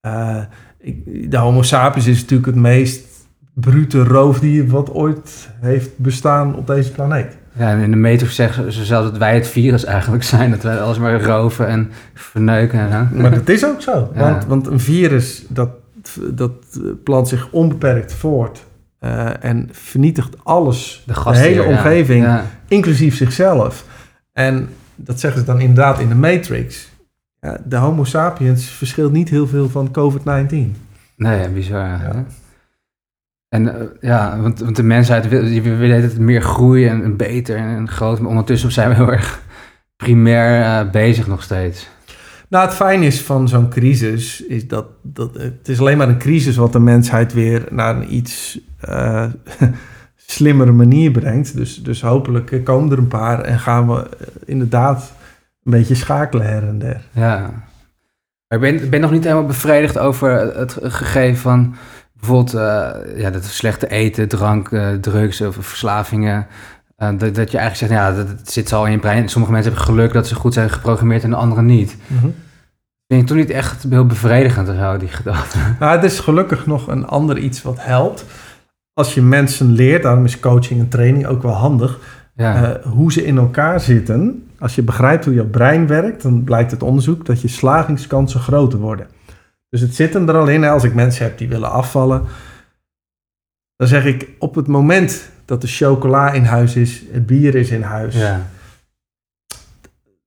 [0.00, 0.36] Eh,
[0.78, 3.08] ik, de Homo sapiens is natuurlijk het meest
[3.54, 7.38] brute roofdier wat ooit heeft bestaan op deze planeet.
[7.52, 10.50] Ja, en in de Matrix zeggen ze zelfs dat wij het virus eigenlijk zijn.
[10.50, 12.90] Dat wij alles maar roven en verneuken.
[12.90, 13.04] Hè?
[13.20, 14.10] Maar dat is ook zo.
[14.14, 14.20] Ja.
[14.20, 15.70] Want, want een virus dat,
[16.30, 16.52] dat
[17.04, 18.68] plant zich onbeperkt voort
[19.00, 22.24] eh, en vernietigt alles, De hele omgeving.
[22.24, 22.44] Ja.
[22.68, 23.84] inclusief zichzelf.
[24.32, 26.88] En dat zeggen ze dan inderdaad in de Matrix.
[27.40, 30.54] Ja, de homo sapiens verschilt niet heel veel van COVID-19.
[31.16, 31.88] Nee, bizar.
[31.88, 32.24] Ja.
[33.48, 37.16] En uh, ja, want, want, de mensheid wil, we willen het meer groeien en, en,
[37.16, 38.20] beter en, groot.
[38.20, 39.42] Maar ondertussen zijn we heel erg
[39.96, 41.88] primair uh, bezig nog steeds.
[42.50, 46.18] Nou, het fijn is van zo'n crisis is dat, dat het is alleen maar een
[46.18, 49.26] crisis wat de mensheid weer naar een iets uh,
[50.16, 51.56] slimmere manier brengt.
[51.56, 54.06] Dus, dus hopelijk komen er een paar en gaan we
[54.44, 55.12] inderdaad
[55.64, 57.02] een beetje schakelen her en der.
[57.12, 57.40] Ja.
[58.48, 61.74] Maar ik ben, ben nog niet helemaal bevredigd over het gegeven van
[62.12, 64.68] bijvoorbeeld uh, ja, dat slechte eten, drank,
[65.00, 66.46] drugs of verslavingen.
[67.02, 69.28] Uh, dat, dat je eigenlijk zegt, ja, dat, dat, zit al in je brein.
[69.28, 71.96] Sommige mensen hebben geluk dat ze goed zijn geprogrammeerd en de anderen niet.
[72.06, 72.34] Mm -hmm.
[73.06, 75.58] Ben je toch niet echt heel bevredigend zo, die gedachte?
[75.80, 78.24] Nou, het is gelukkig nog een ander iets wat helpt.
[78.92, 81.98] Als je mensen leert, daarom is coaching en training ook wel handig,
[82.34, 82.80] ja.
[82.82, 84.48] hoe ze in elkaar zitten.
[84.58, 88.78] Als je begrijpt hoe je brein werkt, dan blijkt het onderzoek dat je slagingskansen groter
[88.78, 89.06] worden.
[89.68, 90.64] Dus het zit hem er al in.
[90.64, 92.22] Als ik mensen heb die willen afvallen,
[93.76, 97.70] dan zeg ik op het moment dat de chocola in huis is, het bier is
[97.70, 98.46] in huis, ja.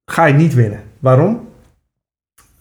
[0.05, 0.79] ga je niet winnen.
[0.99, 1.47] Waarom?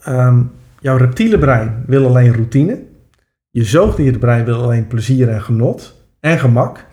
[0.09, 2.83] Um, jouw reptiele brein wil alleen routine.
[3.51, 6.85] Je zoogdierenbrein wil alleen plezier en genot en gemak.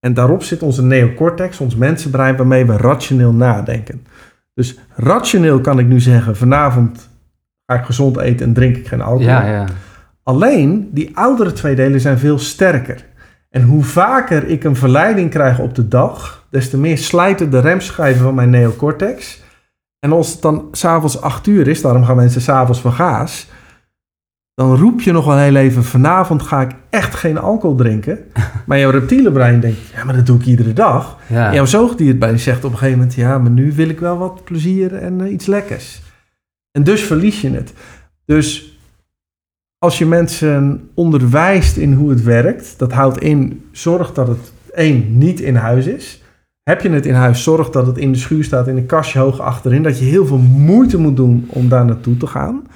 [0.00, 4.06] En daarop zit onze neocortex, ons mensenbrein, waarmee we rationeel nadenken.
[4.54, 7.08] Dus rationeel kan ik nu zeggen, vanavond
[7.66, 9.28] ga ik gezond eten en drink ik geen alcohol.
[9.28, 9.66] Ja, ja.
[10.22, 13.04] Alleen, die oudere twee delen zijn veel sterker.
[13.50, 17.60] En hoe vaker ik een verleiding krijg op de dag, des te meer slijten de
[17.60, 19.42] remschijven van mijn neocortex.
[19.98, 23.48] En als het dan s'avonds acht uur is, daarom gaan mensen s'avonds van gaas,
[24.54, 28.18] dan roep je nog wel heel even, vanavond ga ik echt geen alcohol drinken.
[28.66, 31.18] Maar jouw reptiele brein denkt, ja, maar dat doe ik iedere dag.
[31.26, 31.48] Ja.
[31.48, 34.44] En jouw zoogdierbrein zegt op een gegeven moment, ja, maar nu wil ik wel wat
[34.44, 36.02] plezier en uh, iets lekkers.
[36.72, 37.72] En dus verlies je het.
[38.24, 38.69] Dus
[39.80, 45.18] als je mensen onderwijst in hoe het werkt, dat houdt in, zorg dat het één
[45.18, 46.22] niet in huis is.
[46.62, 49.18] Heb je het in huis, zorg dat het in de schuur staat, in een kastje
[49.18, 52.66] hoog achterin, dat je heel veel moeite moet doen om daar naartoe te gaan.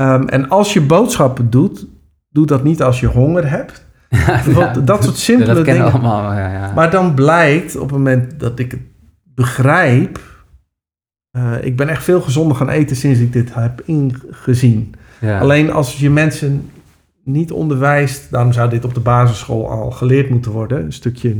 [0.00, 1.86] Um, en als je boodschappen doet,
[2.28, 3.84] doe dat niet als je honger hebt.
[4.54, 5.92] Ja, dat soort simpele dat dingen.
[5.92, 6.72] Allemaal, ja, ja.
[6.74, 8.80] Maar dan blijkt op het moment dat ik het
[9.34, 10.20] begrijp,
[11.38, 14.94] uh, ik ben echt veel gezonder gaan eten sinds ik dit heb ingezien.
[15.22, 16.70] Alleen als je mensen
[17.24, 20.84] niet onderwijst, daarom zou dit op de basisschool al geleerd moeten worden.
[20.84, 21.36] Een stukje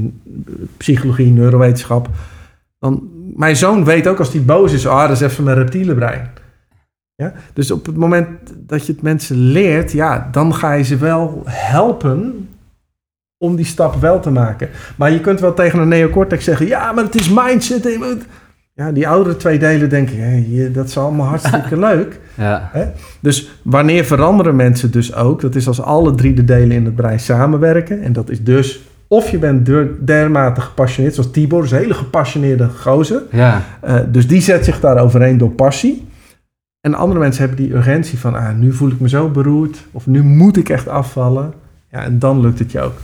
[0.77, 2.09] psychologie, neurowetenschap.
[2.79, 5.95] Dan, mijn zoon weet ook als hij boos is, ah, dat is even mijn reptiele
[5.95, 6.31] brein.
[7.15, 7.33] Ja?
[7.53, 11.43] Dus op het moment dat je het mensen leert, ja, dan ga je ze wel
[11.45, 12.49] helpen
[13.39, 14.69] om die stap wel te maken.
[14.97, 17.99] Maar je kunt wel tegen een neocortex zeggen, ja, maar het is mindset.
[18.77, 22.21] Ja, die oudere twee delen denken, hé, dat is allemaal hartstikke leuk.
[22.35, 22.69] Ja.
[22.73, 22.85] Hè?
[23.21, 25.41] Dus wanneer veranderen mensen dus ook?
[25.41, 28.03] Dat is als alle drie de delen in het brein samenwerken.
[28.03, 29.67] En dat is dus of je bent
[30.07, 33.23] dermate gepassioneerd, zoals Tibor, is een hele gepassioneerde gozer.
[33.31, 33.63] Ja.
[33.85, 36.07] Uh, dus die zet zich daar overheen door passie.
[36.81, 39.87] En andere mensen hebben die urgentie van, ah, nu voel ik me zo beroerd.
[39.93, 41.53] Of nu moet ik echt afvallen.
[41.91, 42.99] Ja, en dan lukt het je ook.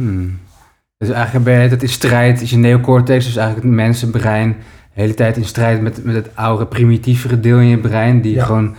[0.00, 0.38] Hmm.
[1.06, 4.56] Dus eigenlijk ben je het in strijd, is je neocortex, dus eigenlijk het mensenbrein,
[4.94, 8.40] de hele tijd in strijd met, met het oude, primitievere deel in je brein, die
[8.40, 8.76] gewoon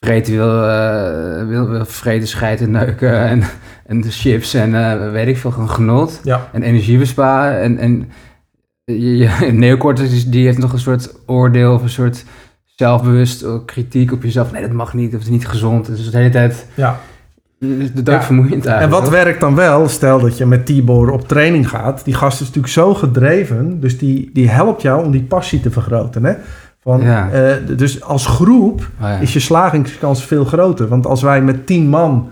[0.00, 3.42] vreten wil, uh, wil, wil vreten, scheiden, neuken en,
[3.86, 6.48] en de chips en uh, weet ik veel, gewoon genot ja.
[6.52, 7.60] en energie besparen.
[7.60, 8.10] En, en
[8.84, 12.24] je, je neocortex die heeft nog een soort oordeel of een soort
[12.64, 14.52] zelfbewust kritiek op jezelf.
[14.52, 15.86] Nee, dat mag niet, of het is niet gezond.
[15.86, 16.66] Dus de hele tijd...
[16.74, 17.00] Ja.
[17.58, 19.88] De vermoeiend En wat werkt dan wel?
[19.88, 22.04] Stel dat je met Tibor op training gaat.
[22.04, 23.80] Die gast is natuurlijk zo gedreven.
[23.80, 26.24] Dus die, die helpt jou om die passie te vergroten.
[26.24, 26.34] Hè?
[26.80, 27.30] Van, ja.
[27.32, 29.18] uh, dus als groep oh, ja.
[29.18, 30.88] is je slagingskans veel groter.
[30.88, 32.30] Want als wij met tien man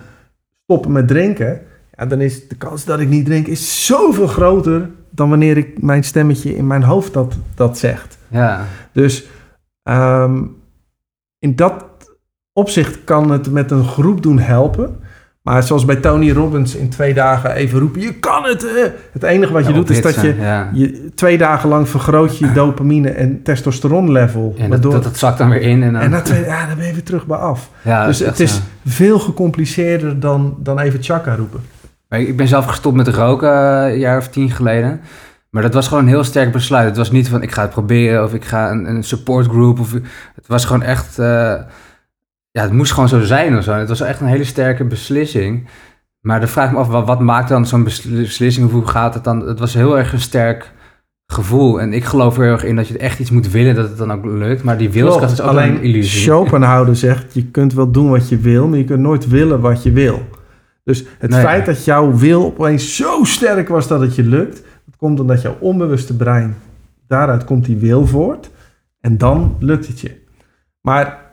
[0.62, 1.61] stoppen met drinken...
[1.97, 4.91] Ja, dan is de kans dat ik niet drink is zoveel groter...
[5.11, 8.18] dan wanneer ik mijn stemmetje in mijn hoofd dat, dat zegt.
[8.29, 8.64] Ja.
[8.93, 9.27] Dus
[9.91, 10.57] Um,
[11.39, 11.85] in dat
[12.53, 15.01] opzicht kan het met een groep doen helpen.
[15.45, 18.66] Maar zoals bij Tony Robbins in twee dagen even roepen: Je kan het!
[19.12, 20.70] Het enige wat je doet is dat je, ja.
[20.72, 24.55] je twee dagen lang vergroot je dopamine en testosteron level.
[24.59, 25.82] En waardoor, dat, dat, zakt dan weer in.
[25.82, 27.70] En dan, en twee, ja, dan ben je weer terug bij af.
[27.82, 31.61] Ja, dus het is veel gecompliceerder dan, dan even chakka roepen.
[32.09, 35.01] Ik ben zelf gestopt met roken uh, een jaar of tien geleden.
[35.51, 36.86] Maar dat was gewoon een heel sterk besluit.
[36.86, 39.80] Het was niet van ik ga het proberen of ik ga een, een support group.
[39.80, 39.92] Of,
[40.34, 41.18] het was gewoon echt.
[41.18, 41.55] Uh,
[42.55, 43.73] ja, het moest gewoon zo zijn of zo.
[43.73, 45.67] Het was echt een hele sterke beslissing.
[46.21, 48.71] Maar dan vraag ik me af, wat, wat maakt dan zo'n beslissing?
[48.71, 49.47] Hoe gaat het dan?
[49.47, 50.73] Het was heel erg een sterk
[51.27, 51.81] gevoel.
[51.81, 53.99] En ik geloof er heel erg in dat je echt iets moet willen, dat het
[53.99, 54.63] dan ook lukt.
[54.63, 56.21] Maar die wilskracht is ook Alleen een illusie.
[56.21, 59.83] Schopenhauer zegt, je kunt wel doen wat je wil, maar je kunt nooit willen wat
[59.83, 60.23] je wil.
[60.85, 64.97] Dus het feit dat jouw wil opeens zo sterk was dat het je lukt, dat
[64.97, 66.57] komt omdat jouw onbewuste brein,
[67.07, 68.51] daaruit komt die wil voort.
[69.01, 70.23] En dan lukt het je.
[70.81, 71.24] Maar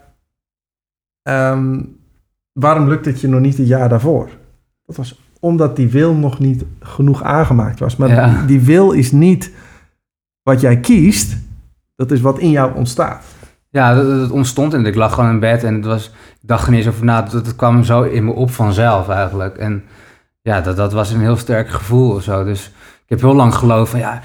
[1.22, 1.80] ehm,
[2.52, 4.28] waarom lukt het je nog niet een jaar daarvoor?
[4.86, 7.96] Dat was omdat die wil nog niet genoeg aangemaakt was.
[7.96, 8.28] Maar Ja.
[8.28, 9.52] die, die wil is niet
[10.42, 11.36] wat jij kiest,
[11.96, 13.24] dat is wat in jou ontstaat.
[13.68, 16.06] Ja, dat, dat ontstond en ik lag gewoon in bed en het was,
[16.40, 17.22] ik dacht er niet eens over na.
[17.22, 19.56] Dat, dat kwam zo in me op vanzelf eigenlijk.
[19.56, 19.84] En
[20.42, 22.44] ja, dat, dat was een heel sterk gevoel of zo.
[22.44, 22.66] Dus
[23.02, 24.20] ik heb heel lang geloofd van ja,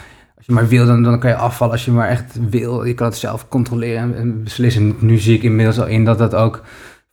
[0.48, 1.74] je maar wil, dan, dan kan je afvallen.
[1.74, 4.96] Als je maar echt wil, je kan het zelf controleren en, en beslissen.
[5.00, 6.64] Nu zie ik inmiddels al in dat dat ook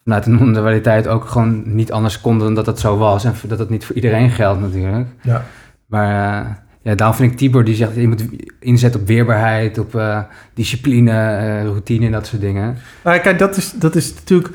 [0.05, 3.25] vanuit de non-dualiteit ook gewoon niet anders kon dan dat het zo was.
[3.25, 5.09] En dat het niet voor iedereen geldt natuurlijk.
[5.23, 5.45] Ja.
[5.87, 6.51] Maar eh,
[6.83, 8.25] ja, daarom vind ik Tibor die zegt, je moet
[8.61, 10.21] inzetten op weerbaarheid, op eh,
[10.55, 12.77] discipline, eh, routine en dat soort dingen.
[13.05, 14.55] Nou, kijk, dat is, dat is natuurlijk.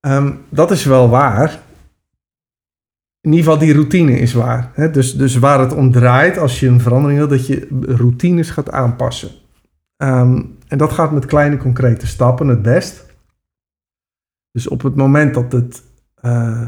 [0.00, 1.58] ehm, dat is wel waar.
[3.20, 4.70] In ieder geval, die routine is waar.
[4.74, 4.90] Hè?
[4.90, 8.70] Dus, dus waar het om draait, als je een verandering wil, dat je routines gaat
[8.70, 9.30] aanpassen.
[9.96, 13.06] Ehm, en dat gaat met kleine, concrete stappen het best.
[14.52, 15.82] Dus op het moment dat het.
[16.14, 16.62] eh,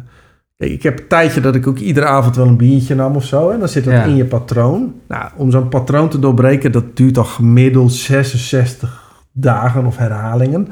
[0.57, 3.51] ik heb een tijdje dat ik ook iedere avond wel een biertje nam of zo.
[3.51, 4.05] En dan zit dat Ja.
[4.05, 4.95] in je patroon.
[5.09, 10.69] Nou, om zo'n patroon te doorbreken, dat duurt al gemiddeld 66 dagen of herhalingen.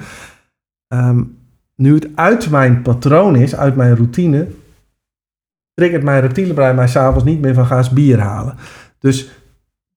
[0.89, 1.23] Ehm,
[1.77, 4.47] nu het uit mijn patroon is, uit mijn routine,
[5.75, 8.55] triggert mijn reptiele brein mij s'avonds niet meer van ga eens bier halen.
[8.99, 9.29] Dus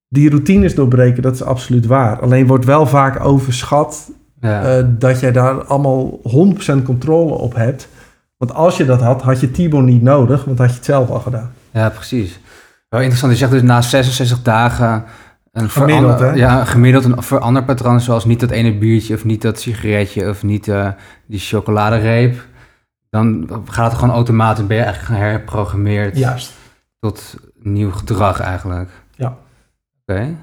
[0.10, 2.20] die routines doorbreken, dat is absoluut waar.
[2.20, 4.62] Alleen wordt wel vaak overschat Ja.
[4.78, 7.88] eh, dat jij daar allemaal 100% controle op hebt.
[8.38, 11.10] Want als je dat had, had je Tibor niet nodig, want had je het zelf
[11.10, 11.52] al gedaan.
[11.72, 12.40] Ja, precies.
[12.90, 13.32] Wel interessant.
[13.32, 15.04] Je zegt dus na 66 dagen
[15.52, 16.32] een Gemiddeld, hè?
[16.32, 20.44] Ja, gemiddeld een verander patroon, zoals niet dat ene biertje of niet dat sigaretje of
[20.44, 20.88] niet eh,
[21.28, 22.46] die chocoladereep.
[23.14, 26.54] Dan gaat het gewoon automatisch, ben je eigenlijk geherprogrammeerd Juist.
[27.00, 28.90] tot nieuw gedrag eigenlijk.
[29.16, 29.38] Ja.
[30.02, 30.36] Oké,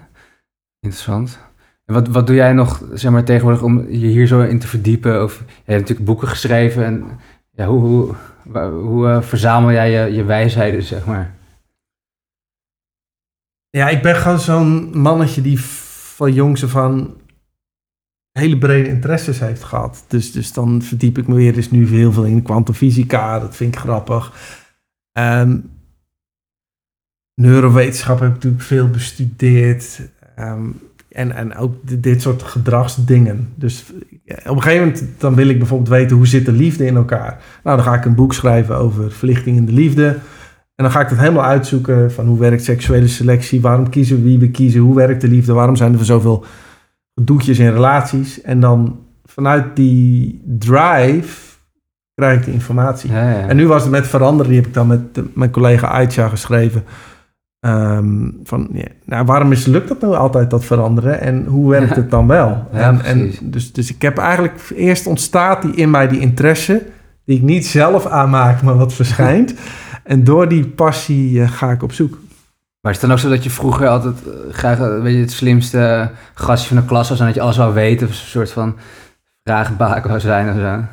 [0.80, 1.38] interessant.
[1.84, 4.66] En wat, wat doe jij nog, zeg maar, tegenwoordig om je hier zo in te
[4.66, 5.22] verdiepen?
[5.22, 7.18] Of, je hebt natuurlijk boeken geschreven en
[7.50, 8.14] ja, hoe, hoe,
[8.60, 11.34] hoe eh, verzamel jij je, je wijsheden, zeg maar?
[13.70, 17.14] Ja, ik ben gewoon zo'n mannetje die van jongs af aan
[18.32, 20.04] hele brede interesses heeft gehad.
[20.08, 23.38] Dus, dus dan verdiep ik me weer dus nu heel veel in kwantumfysica.
[23.38, 24.32] Dat vind ik grappig.
[25.12, 25.58] Ehm,
[27.34, 30.00] neurowetenschap heb ik natuurlijk veel bestudeerd.
[30.36, 30.68] Ehm,
[31.08, 33.52] en, en ook di- dit soort gedragsdingen.
[33.54, 33.84] Dus
[34.46, 37.42] op een gegeven moment dan wil ik bijvoorbeeld weten hoe zit de liefde in elkaar.
[37.64, 40.06] Nou, dan ga ik een boek schrijven over verlichting in de liefde.
[40.74, 44.38] En dan ga ik dat helemaal uitzoeken van hoe werkt seksuele selectie, waarom kiezen wie
[44.38, 46.44] we kiezen, hoe werkt de liefde, waarom zijn er zoveel
[47.24, 48.40] doetjes in relaties.
[48.42, 51.48] En dan vanuit die drive
[52.14, 53.10] krijg ik de informatie.
[53.12, 53.48] Ja, ja.
[53.48, 56.28] En nu was het met veranderen, die heb ik dan met de- mijn collega Aitja
[56.28, 56.84] geschreven.
[57.60, 61.20] Ehm, van, ja, nou, waarom mislukt dat nou altijd, dat veranderen?
[61.20, 62.66] En hoe werkt het dan wel?
[62.72, 66.86] Ja, en, dus, dus ik heb eigenlijk, eerst ontstaat die in mij die interesse,
[67.24, 69.54] die ik niet zelf aanmaak, maar wat verschijnt.
[70.04, 72.18] en door die passie eh, ga ik op zoek.
[72.80, 75.20] Maar is het dan ook zo dat je vroeger altijd eh, graag eh, weet je,
[75.20, 78.18] het slimste gastje van de klas was en dat je alles wou weten of een
[78.26, 78.76] soort van
[79.44, 80.84] vragenbaak wou zijn of zo?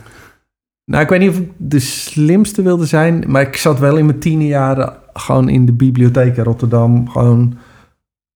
[0.86, 4.06] Nou, ik weet niet of ik de slimste wilde zijn, maar ik zat wel in
[4.06, 7.58] mijn tiende jaren gewoon in de bibliotheek in Rotterdam, gewoon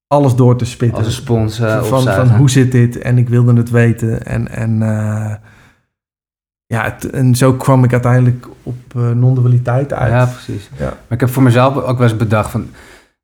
[0.07, 0.97] alles door te spitten.
[0.97, 4.25] Als een spons eh van, van hoe zit dit en ik wilde het weten.
[4.25, 5.33] En, en, eh,
[6.65, 10.11] ja, het- en zo kwam ik uiteindelijk op eh non-dualiteit uit.
[10.11, 10.69] Ja, precies.
[10.77, 10.85] Ja.
[10.85, 12.67] Maar ik heb voor mezelf ook wel eens bedacht van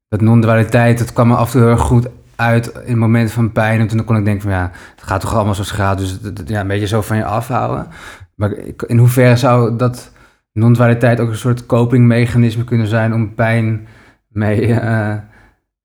[0.10, 3.52] dat non-dualiteit, dat kwam me af en toe heel erg goed uit in momenten van
[3.52, 3.80] pijn.
[3.80, 5.98] En toen kon ik denken van ja, het gaat toch allemaal zoals het gaat.
[5.98, 7.88] Dus het- het- ja, een beetje zo van je afhouden.
[8.36, 8.52] Maar
[8.88, 10.12] in hoeverre zou dat
[10.54, 13.88] non-dualiteit ook een soort copingmechanisme kunnen zijn om pijn
[14.28, 15.16] mee eh,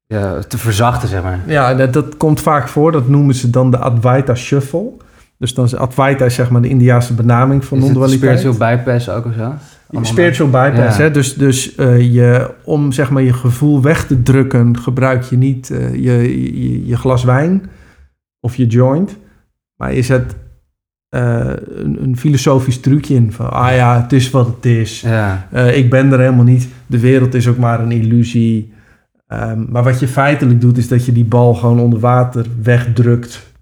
[0.07, 1.41] ja, te verzachten, zeg maar?
[1.47, 2.93] Ja, dat, dat komt vaak voor.
[2.93, 4.91] Dat noemen ze dan de Advaita Shuffle.
[5.39, 8.39] Dus dan is Advaita zeg maar de Indiaanse benaming van Is het non-dualiteit.
[8.39, 9.55] spiritual bypass ook of zo?
[10.01, 11.03] Spiritual bypass, Ja.
[11.03, 11.11] hè?
[11.11, 15.71] Dus, dus eh, je, om zeg maar je gevoel weg te drukken, gebruik je niet
[15.71, 16.13] eh, je,
[16.61, 17.71] je, je glas wijn
[18.41, 19.17] of je joint.
[19.77, 20.37] Maar je zet
[21.09, 25.01] eh, een, een filosofisch trucje in van, ah ja, het is wat het is.
[25.01, 26.69] Ja, ik ben er helemaal niet.
[26.87, 28.73] De wereld is ook maar een illusie.
[29.27, 33.53] Ehm, maar wat je feitelijk doet, is dat je die bal gewoon onder water wegdrukt.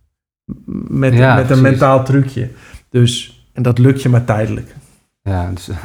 [0.89, 2.49] Met, Ja, met een mentaal trucje.
[2.89, 4.74] Dus, en dat lukt je maar tijdelijk.
[5.23, 5.68] Ja dus,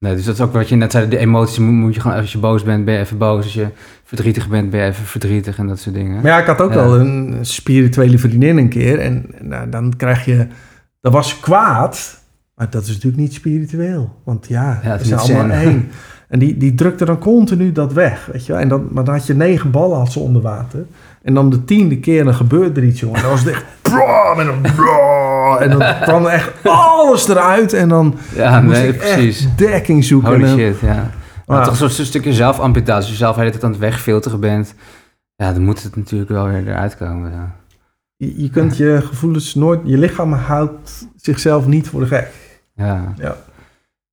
[0.00, 2.32] Nee, dus dat is ook wat je net zei, de emoties moet, je gewoon, als
[2.32, 3.44] je boos bent, ben je even boos.
[3.44, 3.68] Als je
[4.04, 6.14] verdrietig bent, ben je even verdrietig en dat soort dingen.
[6.22, 6.76] Maar ja, ik had ook Ja.
[6.76, 8.98] wel een spirituele vriendin een keer.
[8.98, 10.46] En nou, dan krijg je...
[11.00, 12.22] Dat was kwaad,
[12.54, 14.20] maar dat is natuurlijk niet spiritueel.
[14.24, 15.88] Want ja, Ja, het is allemaal één.
[16.28, 18.60] En die, die drukte dan continu dat weg, weet je wel.
[18.60, 20.86] En dan, maar dan had je negen ballen had ze onder water.
[21.22, 23.20] En dan de tiende keer, dan gebeurde er iets, jongen.
[23.22, 23.64] Dan was het echt...
[24.38, 24.64] En dan,
[25.60, 27.72] en dan kwam er echt alles eruit.
[27.72, 29.44] En dan Ja, moest nee, ik precies.
[29.44, 30.30] echt dekking zoeken.
[30.32, 31.10] Holy En shit, ja.
[31.46, 33.00] Maar toch zo'n stukje zelfamputatie.
[33.00, 34.74] Als je zelf hele tijd aan het wegfilteren bent,
[35.36, 37.30] ja, dan moet het natuurlijk wel weer eruit komen.
[37.30, 37.54] Ja.
[38.16, 39.80] Je, je kunt je gevoelens nooit...
[39.84, 42.28] Je lichaam houdt zichzelf niet voor de gek.
[42.74, 43.14] Ja.
[43.18, 43.36] Ja.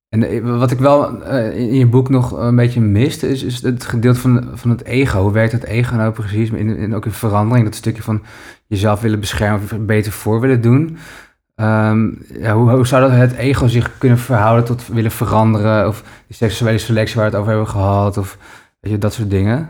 [0.08, 3.62] En eh, wat ik wel eh, in je boek nog een beetje miste, is, is
[3.62, 5.20] het gedeelte van, van het ego.
[5.20, 6.50] Hoe werkt het ego nou precies?
[6.50, 8.22] In, in, ook in verandering, dat stukje van
[8.66, 10.98] jezelf willen beschermen of beter voor willen doen.
[11.54, 15.88] Ehm, ja, hoe, zou dat het ego zich kunnen verhouden tot willen veranderen?
[15.88, 18.16] Of die seksuele selectie waar we het over hebben gehad?
[18.16, 18.38] Of
[18.80, 19.68] weet je, dat soort dingen?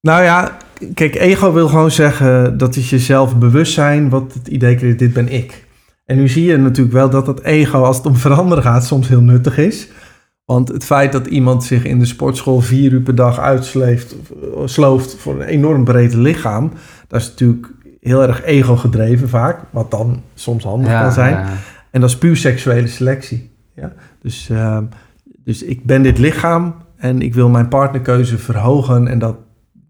[0.00, 0.56] Nou ja,
[0.94, 5.12] kijk, ego wil gewoon zeggen dat is jezelf bewust zijn wat het idee creëert, dit
[5.12, 5.64] ben ik.
[6.04, 9.08] En nu zie je natuurlijk wel dat dat ego, als het om veranderen gaat, soms
[9.08, 9.88] heel nuttig is.
[10.44, 14.16] Want het feit dat iemand zich in de sportschool vier uur per dag uitsleeft,
[14.54, 16.72] of, slooft voor een enorm breed lichaam,
[17.08, 21.32] dat is natuurlijk heel erg ego gedreven vaak, wat dan soms handig kan zijn.
[21.32, 21.52] ja.
[21.90, 23.50] En dat is puur seksuele selectie.
[23.74, 23.92] Ja?
[24.20, 24.84] Dus, ehm,
[25.44, 29.08] dus ik ben dit lichaam en ik wil mijn partnerkeuze verhogen.
[29.08, 29.36] En dat,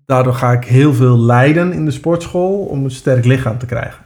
[0.07, 4.04] daardoor ga ik heel veel lijden in de sportschool om een sterk lichaam te krijgen.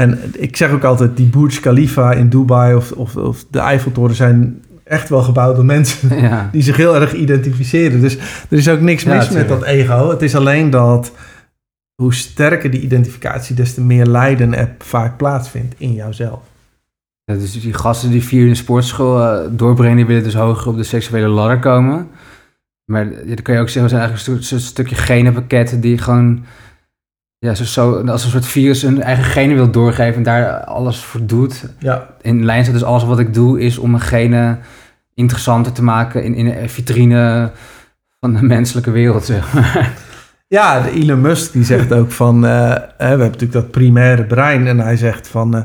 [0.00, 4.14] En ik zeg ook altijd, die Burj Khalifa in Dubai of, of, of de Eiffeltoren
[4.14, 6.48] zijn echt wel gebouwd door mensen ja.
[6.52, 8.00] die zich heel erg identificeren.
[8.00, 8.16] Dus
[8.48, 10.10] er is ook niks Ja, mis met dat ego.
[10.10, 11.12] Het is alleen dat
[12.02, 16.40] hoe sterker die identificatie, des te meer lijden er vaak plaatsvindt in jouzelf.
[17.24, 20.68] Ja, dus die gasten die vier in de sportschool eh, doorbrengen, die willen dus hoger
[20.68, 22.08] op de seksuele ladder komen.
[22.84, 25.98] Maar dan kan je ook zeggen, we zijn eigenlijk een stu- stu- stukje genenpakketten die
[25.98, 26.44] gewoon
[27.40, 30.98] ja, zo, zo, als een soort virus hun eigen genen wil doorgeven en daar alles
[30.98, 31.64] voor doet.
[31.78, 34.58] Ja, In lijn staat dus alles wat ik doe is om mijn genen
[35.14, 37.50] interessanter te maken in, in een vitrine
[38.20, 39.92] van de menselijke wereld, zeg maar.
[40.48, 44.24] Ja, de Elon Musk die zegt ook van, eh, hè, we hebben natuurlijk dat primaire
[44.24, 45.62] brein en hij zegt van, eh,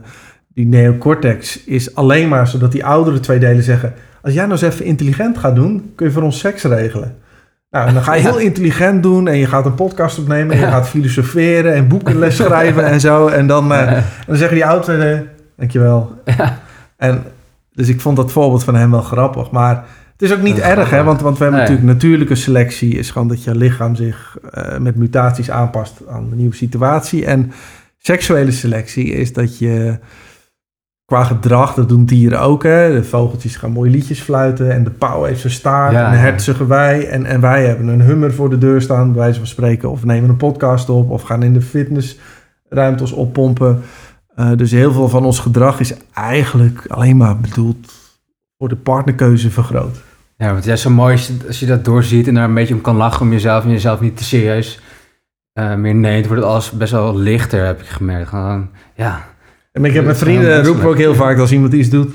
[0.47, 4.73] die neocortex is alleen maar zodat die oudere twee delen zeggen, als jij nou eens
[4.73, 7.15] even intelligent gaat doen, kun je voor ons seks regelen.
[7.76, 10.61] Nou, en dan ga je heel intelligent doen en je gaat een podcast opnemen en
[10.61, 13.28] je gaat filosoferen en boekenles schrijven en zo.
[13.28, 16.21] En dan, eh, en dan zeggen die oudere twee delen, dankjewel.
[16.97, 17.23] En
[17.73, 19.76] dus ik vond dat voorbeeld van hem wel grappig, maar
[20.11, 21.03] het is ook niet erg, hè?
[21.03, 21.69] Want, want we hebben Nee.
[21.69, 26.36] natuurlijk natuurlijke selectie, is gewoon dat je lichaam zich eh, met mutaties aanpast aan de
[26.36, 27.26] nieuwe situatie.
[27.26, 27.51] En
[27.99, 29.97] seksuele selectie is dat je
[31.05, 32.93] qua gedrag, dat doen dieren ook, hè?
[32.93, 36.17] De vogeltjes gaan mooie liedjes fluiten en de pauw heeft zijn staart Ja, en de
[36.17, 37.03] hert zijn gewei.
[37.03, 40.05] En, en wij hebben een hummer voor de deur staan, bij wijze van spreken, of
[40.05, 43.81] nemen een podcast op, of gaan in de fitnessruimtes oppompen.
[44.35, 47.93] Eh, dus heel veel van ons gedrag is eigenlijk alleen maar bedoeld
[48.57, 49.97] voor de partnerkeuze vergroot.
[50.37, 52.73] Ja, want ja, zo mooi als je, als je dat doorziet en daar een beetje
[52.73, 54.79] om kan lachen om jezelf en jezelf niet te serieus
[55.53, 58.29] eh, meer neemt, wordt het alles best wel lichter, heb ik gemerkt.
[58.29, 59.25] Gewoon, ja,
[59.76, 62.13] En ik heb mijn vrienden roepen ook heel vaak als iemand iets doet.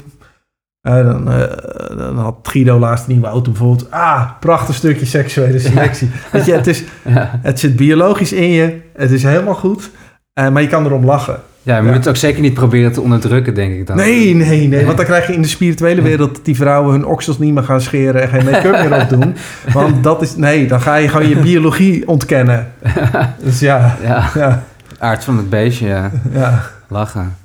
[0.80, 3.90] eh, dan, eh, dan had Guido laatst een nieuwe auto bijvoorbeeld.
[3.90, 6.10] Ah, prachtig stukje seksuele selectie.
[6.32, 6.82] Weet je, het, is,
[7.14, 7.38] ja.
[7.42, 8.80] het zit biologisch in je.
[8.96, 9.90] Het is helemaal goed.
[10.32, 11.38] eh, maar je kan erom lachen.
[11.62, 11.86] ja je Ja.
[11.88, 13.96] moet het ook zeker niet proberen te onderdrukken, denk ik dan.
[13.96, 14.84] Nee, nee, nee.
[14.84, 17.62] Want dan krijg je in de spirituele wereld dat die vrouwen hun oksels niet meer
[17.64, 19.34] gaan scheren en geen make-up meer opdoen.
[19.72, 22.72] Want dat is, nee, dan ga je gewoon je biologie ontkennen.
[23.44, 24.62] Dus ja, Ja, ja,
[24.98, 26.10] aard van het beestje, ja.
[26.32, 26.62] ja.
[26.88, 27.36] Lachen.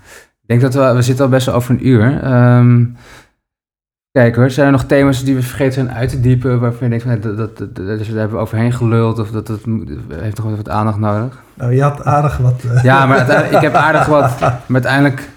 [0.47, 2.21] Ik denk dat we, we zitten al best wel over een uur.
[2.23, 2.83] Ehm
[4.11, 6.89] kijk hoor, zijn er nog thema's die we vergeten zijn uit te diepen, waarvan je
[6.89, 9.59] denkt, van, dat, dat, dat, dat- daar hebben we overheen geluld, of dat, dat
[10.13, 11.41] heeft toch wat aandacht nodig?
[11.53, 12.63] Nou, je had aardig wat...
[12.73, 15.29] eh, Ja, maar ik heb aardig wat, maar uiteindelijk...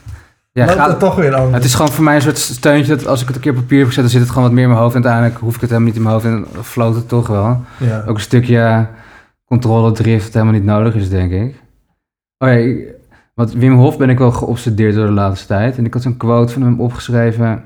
[0.52, 1.54] Ja, gaat- het toch weer anders.
[1.54, 3.58] het is gewoon voor mij een soort steuntje dat als ik het een keer op
[3.58, 4.94] papier heb gezet, dan zit het gewoon wat meer in mijn hoofd.
[4.94, 7.60] En uiteindelijk hoef ik het helemaal niet in mijn hoofd en floot het toch wel.
[7.78, 8.04] Ja.
[8.06, 8.86] Ook een stukje
[9.44, 11.54] controle drift dat helemaal niet nodig is, denk ik.
[12.38, 12.96] Oh ja, ik-
[13.38, 15.78] want Wim Hof ben ik wel geobsedeerd door de laatste tijd.
[15.78, 17.62] En ik had een quote van hem opgeschreven.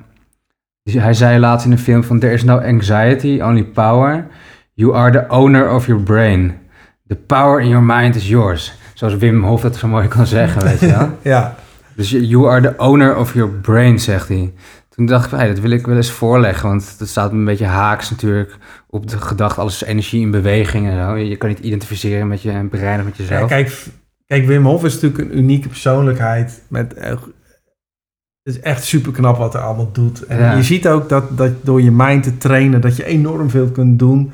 [0.83, 2.19] Dus hij zei laatst in een film van...
[2.19, 4.27] There is no anxiety, only power.
[4.75, 6.53] You are the owner of your brain.
[7.07, 8.75] The power in your mind is yours.
[8.95, 11.09] Zoals Wim Hof dat zo mooi kan zeggen, weet je wel.
[11.33, 11.55] ja.
[11.97, 14.53] Dus you are the owner of your brain, zegt hij.
[14.89, 16.69] Toen dacht ik, hey, dat wil ik wel eens voorleggen.
[16.69, 18.57] Want dat staat een beetje haaks natuurlijk
[18.89, 19.61] op de gedachte...
[19.61, 21.17] alles is energie in beweging en zo.
[21.17, 23.49] Je kan niet identificeren met je brein of met Ja, jezelf.
[23.49, 23.85] kijk,
[24.33, 26.63] kijk, Wim Hof is natuurlijk een unieke persoonlijkheid.
[26.69, 27.11] Met, eh,
[28.45, 30.27] Het is echt super knap wat hij allemaal doet.
[30.27, 30.57] En Ja.
[30.57, 33.99] je ziet ook dat, dat door je mind te trainen, dat je enorm veel kunt
[33.99, 34.31] doen.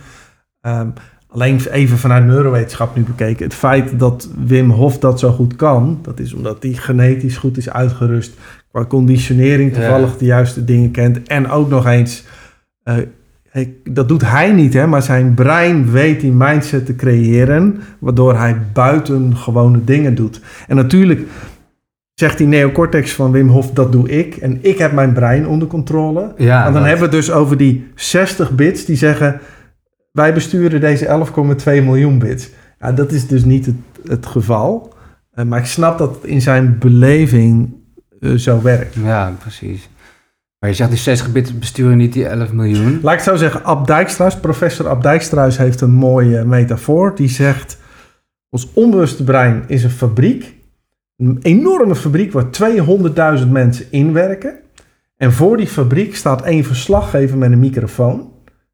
[0.61, 0.89] Ehm,
[1.29, 3.45] alleen even vanuit neurowetenschap nu bekeken.
[3.45, 7.57] Het feit dat Wim Hof dat zo goed kan, dat is omdat hij genetisch goed
[7.57, 8.33] is uitgerust.
[8.71, 9.77] Qua conditionering Ja.
[9.81, 11.27] toevallig de juiste dingen kent.
[11.27, 12.25] En ook nog eens,
[12.83, 12.97] eh,
[13.91, 18.57] dat doet hij niet, hè, maar zijn brein weet die mindset te creëren, waardoor hij
[18.73, 20.41] buitengewone dingen doet.
[20.67, 21.21] En natuurlijk
[22.15, 24.37] zegt die neocortex van Wim Hof, dat doe ik.
[24.37, 26.33] En ik heb mijn brein onder controle.
[26.37, 29.41] Ja, en dan dat- hebben we het dus over die 60 bits die zeggen...
[30.13, 32.51] wij besturen deze 11,2 miljoen bits.
[32.81, 33.75] Ja, dat is dus niet het,
[34.09, 34.93] het geval.
[35.33, 37.75] Eh, maar ik snap dat het in zijn beleving
[38.21, 38.95] eh, zo werkt.
[39.05, 39.89] Ja, precies.
[40.59, 43.01] Maar je zegt die 60 bit besturen niet die 11 miljoen.
[43.03, 47.15] Laat ik het zo zeggen, Ab Dijkstra's, professor Ab Dijkstra's heeft een mooie metafoor.
[47.15, 47.79] Die zegt,
[48.51, 50.57] ons onbewuste brein is een fabriek.
[51.17, 52.47] Een enorme fabriek waar
[53.41, 54.55] 200.000 mensen inwerken.
[55.17, 58.33] En voor die fabriek staat één verslaggever met een microfoon.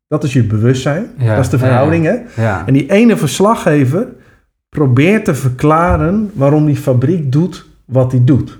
[0.08, 1.10] Dat is je bewustzijn.
[1.18, 2.20] Ja, dat is de verhouding?
[2.36, 2.66] Ja.
[2.66, 4.08] En die ene verslaggever
[4.68, 8.58] probeert te verklaren waarom die fabriek doet wat hij doet.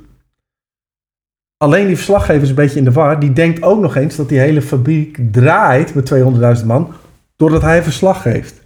[1.57, 3.21] Alleen die verslaggever is een beetje in de war.
[3.21, 6.13] Die denkt ook nog eens dat die hele fabriek draait met
[6.61, 6.93] 200.000 man.
[7.37, 8.63] Doordat hij verslag geeft.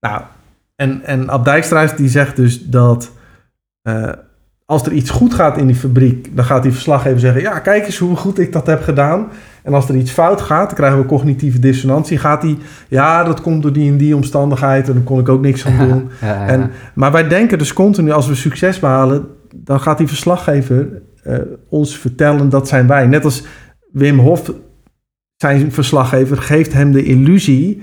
[0.00, 0.22] Nou,
[0.76, 1.26] en, en
[1.96, 3.10] die zegt dus dat
[3.82, 4.12] eh,
[4.64, 7.84] als er iets goed gaat in die fabriek, dan gaat die verslaggever zeggen: Ja, kijk
[7.86, 9.28] eens hoe goed ik dat heb gedaan.
[9.62, 12.18] En als er iets fout gaat, dan krijgen we cognitieve dissonantie.
[12.18, 12.58] Gaat hij,
[12.88, 15.78] ja, dat komt door die en die omstandigheid en daar kon ik ook niks aan
[15.88, 16.10] doen.
[16.20, 16.46] Ja, ja.
[16.46, 20.88] En, maar wij denken dus continu, als we succes behalen, dan gaat die verslaggever
[21.68, 23.06] ons vertellen dat zijn wij.
[23.06, 23.42] Net als
[23.92, 24.52] Wim Hof,
[25.36, 27.82] zijn verslaggever, geeft hem de illusie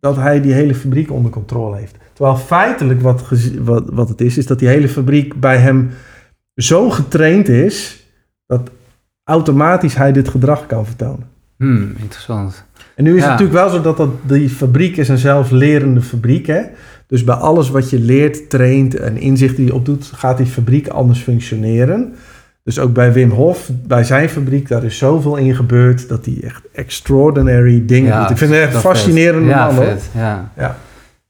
[0.00, 1.96] dat hij die hele fabriek onder controle heeft.
[2.12, 3.28] Terwijl feitelijk wat,
[3.60, 5.90] wat, wat het is, is dat die hele fabriek bij hem
[6.54, 8.04] zo getraind is,
[8.46, 8.70] dat
[9.24, 11.26] automatisch hij dit gedrag kan vertonen.
[11.56, 12.64] Hmm, interessant.
[12.94, 13.30] En nu is Ja.
[13.30, 16.46] het natuurlijk wel zo dat, dat die fabriek is een zelflerende fabriek.
[16.46, 16.62] Hè?
[17.06, 20.88] Dus bij alles wat je leert, traint en inzichten die je opdoet, gaat die fabriek
[20.88, 22.14] anders functioneren.
[22.66, 26.38] Dus ook bij Wim Hof, bij zijn fabriek, daar is zoveel in gebeurd dat hij
[26.42, 28.30] echt extraordinary dingen Ja, doet.
[28.30, 30.52] Ik vind het echt fascinerende ja, man vet, Ja.
[30.56, 30.76] Ja.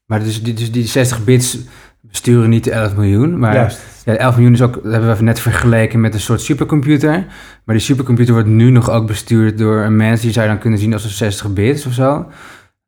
[0.07, 1.59] Maar dus die, dus die 60 bits
[2.01, 3.39] besturen niet de 11 miljoen.
[3.39, 3.79] Maar Juist.
[4.05, 7.27] ja, 11 miljoen is ook, dat hebben we even net vergeleken met een soort supercomputer.
[7.65, 10.61] Maar die supercomputer wordt nu nog ook bestuurd door een mens die zou je dan
[10.61, 12.27] kunnen zien als een 60 bits of zo.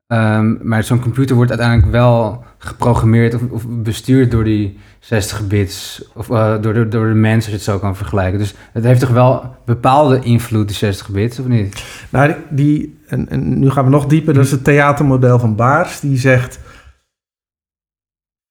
[0.08, 6.04] Ehm, maar zo'n computer wordt uiteindelijk wel geprogrammeerd of, of bestuurd door die 60 bits.
[6.14, 8.38] Of eh, door, de, door de mens, als je het zo kan vergelijken.
[8.38, 11.84] Dus het heeft toch wel bepaalde invloed, die 60 bits, of niet?
[12.10, 14.34] Nou, die, en, en nu gaan we nog dieper.
[14.34, 16.00] Dat is het theatermodel van Baars.
[16.00, 16.58] Die zegt,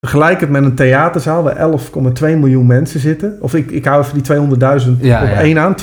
[0.00, 3.38] vergelijk het met een theaterzaal waar 11,2 miljoen mensen zitten.
[3.40, 5.40] Of ik, ik hou even die 200.000 Ja, op ja.
[5.40, 5.74] één aan.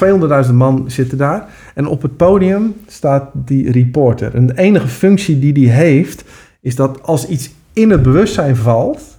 [0.48, 1.48] 200.000 man zitten daar.
[1.74, 4.36] En op het podium staat die reporter.
[4.36, 6.24] En de enige functie die die heeft,
[6.62, 9.18] is dat als iets in het bewustzijn valt,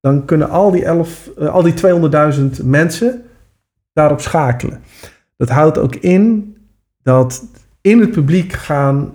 [0.00, 3.22] dan kunnen al die, 11, eh, al die 200.000 mensen
[3.92, 4.80] daarop schakelen.
[5.36, 6.56] Dat houdt ook in
[7.02, 7.44] dat
[7.80, 9.10] in het publiek gaan,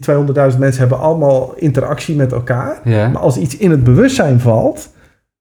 [0.00, 0.14] die
[0.52, 2.80] 200.000 mensen hebben allemaal interactie met elkaar.
[2.84, 3.08] Ja.
[3.08, 4.92] Maar als iets in het bewustzijn valt,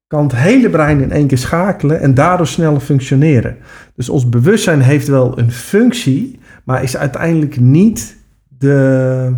[0.08, 3.58] kan het hele brein in één keer schakelen en daardoor sneller functioneren.
[3.96, 8.18] Dus ons bewustzijn heeft wel een functie, maar is uiteindelijk niet
[8.48, 9.36] de,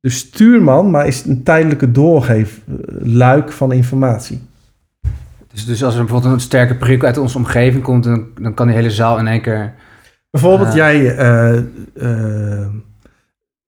[0.00, 4.42] de stuurman, maar is een tijdelijke doorgeefluik van informatie.
[5.52, 8.66] Dus, dus als er bijvoorbeeld een sterke prikkel uit onze omgeving komt, dan, dan kan
[8.66, 9.74] die hele zaal in één keer...
[10.30, 10.74] Bijvoorbeeld, Ah.
[10.74, 11.58] jij eh,
[11.94, 12.66] eh,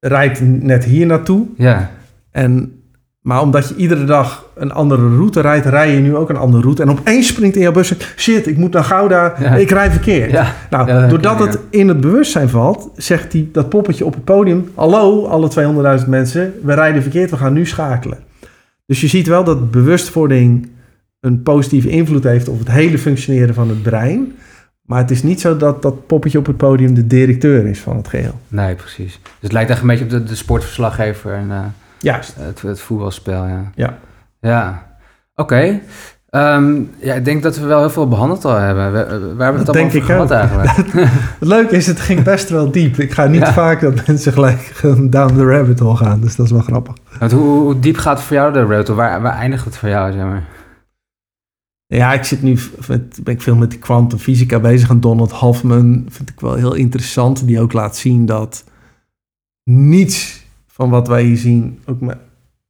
[0.01, 1.47] rijdt net hier naartoe.
[1.57, 1.91] Ja,
[2.31, 2.73] En,
[3.21, 6.63] maar omdat je iedere dag een andere route rijdt, rij je nu ook een andere
[6.63, 6.83] route.
[6.83, 9.55] En opeens springt in jouw bus, shit, ik moet naar Gouda, Ja.
[9.55, 10.31] ik rij verkeerd.
[10.31, 10.55] ja.
[10.71, 14.71] Nou, Ja, doordat het in het bewustzijn valt, zegt die, dat poppetje op het podium...
[14.75, 18.19] Hallo, alle 200.000 mensen, we rijden verkeerd, we gaan nu schakelen.
[18.87, 20.69] Dus je ziet wel dat bewustwording
[21.21, 24.33] een positieve invloed heeft op het hele functioneren van het brein.
[24.91, 27.97] Maar het is niet zo dat dat poppetje op het podium de directeur is van
[27.97, 28.41] het geheel.
[28.49, 29.21] Nee, precies.
[29.23, 31.59] Dus het lijkt echt een beetje op de, de sportverslaggever en eh,
[31.99, 32.35] Juist.
[32.39, 33.71] het, het voetbalspel, ja.
[33.75, 33.99] Ja.
[34.41, 34.87] Ja,
[35.35, 35.81] oké.
[36.31, 38.93] Ehm, ja, ik denk dat we wel heel veel behandeld al hebben.
[38.93, 40.71] We- waar hebben we het Dat allemaal denk over ik gehad eigenlijk?
[41.39, 42.97] Het leuke is, het ging best wel diep.
[42.99, 43.53] Ik ga niet Ja.
[43.53, 44.81] vaak dat mensen gelijk
[45.17, 46.21] down the rabbit hole gaan.
[46.21, 46.95] Dus dat is wel grappig.
[47.19, 48.89] Want hoe, hoe diep gaat het voor jou de road?
[48.89, 50.43] Waar, waar eindigt het voor jou, zeg maar?
[51.97, 52.59] Ja, ik zit nu
[52.89, 54.91] met, ben ik veel met die kwantumfysica bezig.
[54.91, 57.47] En Donald Hoffman vind ik wel heel interessant.
[57.47, 58.65] Die ook laat zien dat
[59.65, 62.19] niets van wat wij hier zien ook maar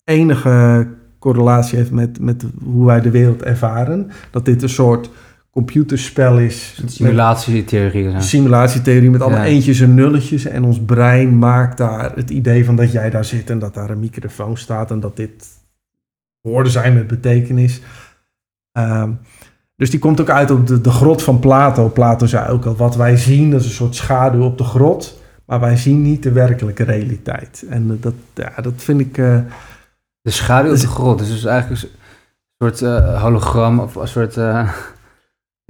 [0.04, 0.86] enige
[1.18, 4.10] correlatie heeft met, met hoe wij de wereld ervaren.
[4.30, 5.10] Dat dit een soort
[5.50, 6.82] computerspel is.
[6.86, 8.20] Simulatietheorie.
[8.20, 9.44] Simulatietheorie met alle ja.
[9.44, 10.44] eentjes en nulletjes.
[10.44, 13.90] En ons brein maakt daar het idee van dat jij daar zit en dat daar
[13.90, 15.46] een microfoon staat en dat dit
[16.40, 17.80] woorden zijn met betekenis.
[18.80, 19.18] Um,
[19.76, 21.88] dus die komt ook uit op de, de grot van Plato.
[21.88, 25.20] Plato zei ook al, wat wij zien, dat is een soort schaduw op de grot.
[25.46, 27.64] Maar wij zien niet de werkelijke realiteit.
[27.68, 29.18] En dat, ja, dat vind ik...
[29.18, 29.38] Uh,
[30.22, 31.88] de schaduw op de grot, dus, dus eigenlijk een
[32.58, 34.34] soort uh, hologram of een soort...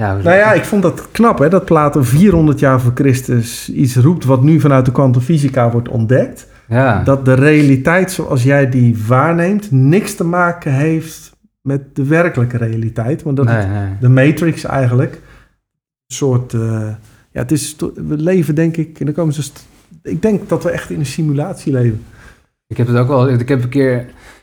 [0.01, 3.97] Ja, nou ja, ik vond dat knap hè, dat Plato 400 jaar voor Christus iets
[3.97, 6.47] roept wat nu vanuit de kwantumfysica wordt ontdekt.
[6.69, 7.03] Ja.
[7.03, 11.30] Dat de realiteit zoals jij die waarneemt niks te maken heeft
[11.61, 13.23] met de werkelijke realiteit.
[13.23, 16.53] Want dat nee, de Matrix eigenlijk een soort...
[16.53, 16.89] Uh,
[17.33, 19.01] ja, het is, we leven denk ik...
[19.01, 19.51] En dan komen ze...
[20.03, 22.05] Ik denk dat we echt in een simulatie leven.
[22.67, 23.29] Ik heb het ook wel...
[23.29, 23.97] Ik heb een keer...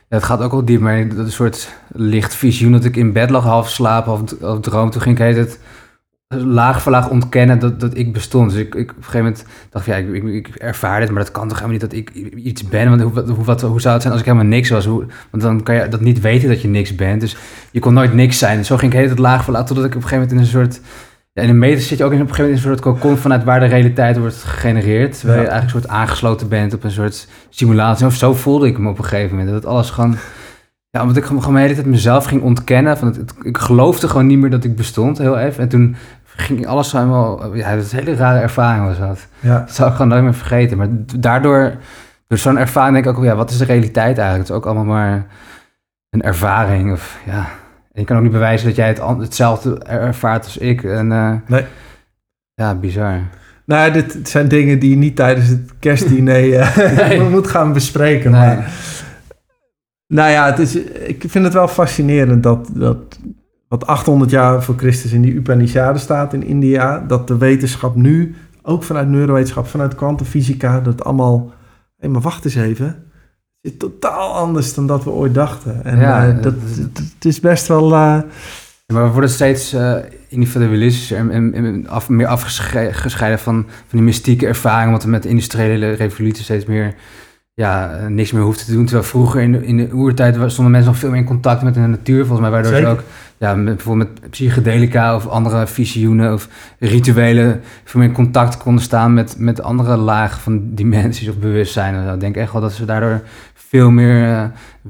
[0.08, 3.12] Ja, het gaat ook wel diep, maar dat een soort licht visioen dat ik in
[3.12, 4.90] bed lag half slapen of, of droom.
[4.90, 5.60] Toen ging ik het
[6.36, 8.50] laag voor laag ontkennen dat, dat ik bestond.
[8.50, 11.22] Dus ik, ik op een gegeven moment dacht ja, ik, ik, ik ervaar dit, maar
[11.22, 12.88] dat kan toch helemaal niet dat ik iets ben.
[12.88, 14.84] Want hoe, hoe, wat, hoe zou het zijn als ik helemaal niks was?
[14.86, 17.20] Hoe, want dan kan je dat niet weten dat je niks bent.
[17.20, 17.36] Dus
[17.70, 18.64] je kon nooit niks zijn.
[18.64, 20.66] Zo ging ik het laag voor laag, totdat ik op een gegeven moment in een
[20.66, 20.80] soort...
[21.32, 22.98] Ja, in een meter zit je ook in, op een gegeven moment in een soort
[23.00, 25.22] cocon vanuit waar de realiteit wordt gegenereerd.
[25.22, 28.06] Waar je eigenlijk een soort aangesloten bent op een soort simulatie.
[28.06, 29.54] Of zo voelde ik me op een gegeven moment.
[29.54, 30.16] Dat alles gewoon...
[30.90, 32.98] Ja, omdat ik gewoon de hele tijd mezelf ging ontkennen.
[32.98, 35.62] Van het, ik geloofde gewoon niet meer dat ik bestond, heel even.
[35.62, 35.96] En toen
[36.40, 37.54] ging alles helemaal...
[37.54, 39.26] Ja, dat is een hele rare ervaring was dat.
[39.40, 39.58] Ja.
[39.58, 40.76] Dat zou ik gewoon nooit meer vergeten.
[40.76, 40.88] Maar
[41.18, 41.76] daardoor,
[42.26, 43.24] door zo'n ervaring denk ik ook...
[43.24, 44.38] Ja, wat is de realiteit eigenlijk?
[44.38, 45.26] Het is ook allemaal maar
[46.10, 46.92] een ervaring.
[46.92, 47.48] Of, ja.
[47.92, 50.84] En je kan ook niet bewijzen dat jij het, hetzelfde ervaart als ik.
[50.84, 51.64] En, uh, nee.
[52.54, 53.20] Ja, bizar.
[53.64, 56.72] Nou, dit zijn dingen die je niet tijdens het kerstdiner
[57.08, 57.20] nee.
[57.20, 58.30] moet gaan bespreken.
[58.30, 58.40] Nee.
[58.40, 58.70] Maar,
[60.06, 60.74] nou ja, het is,
[61.06, 63.18] ik vind het wel fascinerend dat, dat
[63.68, 68.34] wat 800 jaar voor Christus in die Upanishad staat in India, dat de wetenschap nu,
[68.62, 71.52] ook vanuit neurowetenschap, vanuit kwantumfysica, dat allemaal,
[71.96, 72.86] hé, maar wacht eens even,
[73.60, 75.84] het is totaal anders dan dat we ooit dachten.
[75.84, 76.54] En ja, uh, dat,
[77.14, 77.92] het is best wel...
[77.92, 78.20] Uh,
[78.92, 79.96] maar we worden steeds uh,
[80.28, 85.22] individualistischer en, en, en af, meer afgescheiden van, van die mystieke ervaring, wat we met
[85.22, 86.94] de industriële revolutie steeds meer
[87.54, 88.84] ja, niks meer hoeft te doen.
[88.84, 91.74] Terwijl vroeger in de, in de oertijd stonden mensen nog veel meer in contact met
[91.74, 93.02] de natuur, volgens mij, waardoor ze ook
[93.38, 96.48] ja, met, bijvoorbeeld met psychedelica of andere visioenen of
[96.78, 102.14] rituelen veel meer contact konden staan met, met andere lagen van dimensies of bewustzijn.
[102.14, 103.22] Ik denk echt wel dat ze daardoor
[103.68, 104.44] veel meer uh,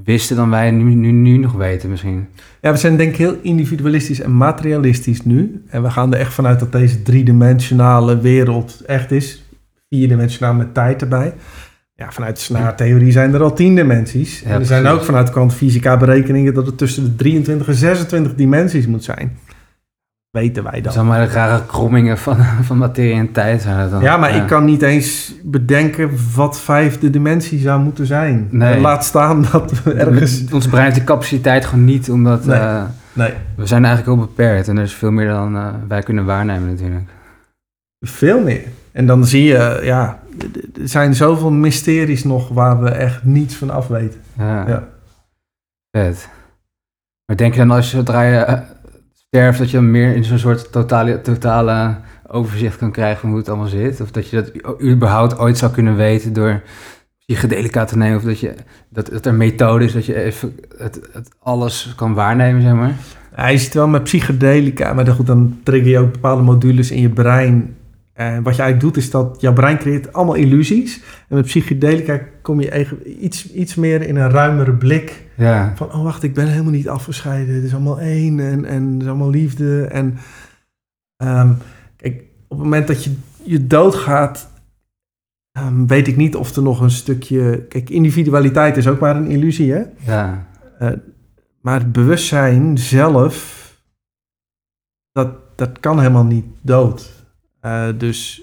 [0.04, 2.26] wisten dan wij nu, nu, nu nog weten misschien.
[2.60, 5.62] Ja, we zijn denk ik heel individualistisch en materialistisch nu.
[5.68, 9.42] En we gaan er echt vanuit dat deze driedimensionale wereld echt is.
[9.88, 11.34] Vierdimensionaal met tijd erbij.
[11.98, 14.42] Ja, vanuit de snaartheorie zijn er al tien dimensies.
[14.42, 18.86] en er zijn ook vanuit kwantumfysica berekeningen dat het tussen de 23 en 26 dimensies
[18.86, 19.38] moet zijn.
[20.30, 20.82] Weten wij dan.
[20.82, 22.36] Dat zijn maar rare krommingen van,
[22.68, 23.62] van materie en tijd.
[23.62, 24.02] Zijn dan.
[24.02, 28.48] Ja, maar ik kan niet eens bedenken wat vijfde dimensie zou moeten zijn.
[28.50, 28.80] Nee.
[28.80, 30.44] Laat staan dat we ergens...
[30.52, 32.58] Ons brein heeft die capaciteit gewoon niet, omdat nee.
[32.58, 33.32] Uh, nee.
[33.56, 34.68] we zijn eigenlijk heel beperkt.
[34.68, 37.08] En er is veel meer dan uh, wij kunnen waarnemen natuurlijk.
[38.00, 38.62] Veel meer.
[38.92, 40.18] En dan zie je, ja,
[40.80, 44.20] er zijn zoveel mysteries nog waar we echt niets van af weten.
[44.38, 44.68] Ja.
[44.68, 44.88] ja.
[45.90, 46.28] Vet.
[47.26, 48.58] Maar denk je dan als je zodra je uh,
[49.12, 51.96] sterft, dat je dan meer in zo'n soort totale, totale
[52.26, 54.00] overzicht kan krijgen van hoe het allemaal zit?
[54.00, 56.62] Of dat je dat überhaupt ooit zou kunnen weten door
[57.18, 58.16] psychedelica te nemen?
[58.16, 58.54] Of dat, je,
[58.88, 62.94] dat, dat er methode is dat je even het, het alles kan waarnemen, zeg maar?
[63.34, 67.00] Hij zit wel met psychedelica, maar dan, goed, dan trigger je ook bepaalde modules in
[67.00, 67.76] je brein
[68.18, 71.02] en wat je eigenlijk doet, is dat jouw brein creëert allemaal illusies.
[71.28, 75.26] En met psychedelica kom je iets, iets meer in een ruimere blik.
[75.36, 75.72] Ja.
[75.76, 77.54] Van, oh wacht, ik ben helemaal niet afgescheiden.
[77.54, 79.84] Het is allemaal één en, en het is allemaal liefde.
[79.84, 80.18] En
[81.22, 81.56] um,
[81.96, 83.12] kijk, op het moment dat je,
[83.42, 84.50] je doodgaat,
[85.58, 87.66] um, weet ik niet of er nog een stukje...
[87.68, 89.82] Kijk, individualiteit is ook maar een illusie, hè?
[89.98, 90.46] Ja.
[90.80, 90.88] Uh,
[91.60, 93.66] maar het bewustzijn zelf,
[95.12, 97.16] dat, dat kan helemaal niet dood.
[97.68, 98.42] Uh, dus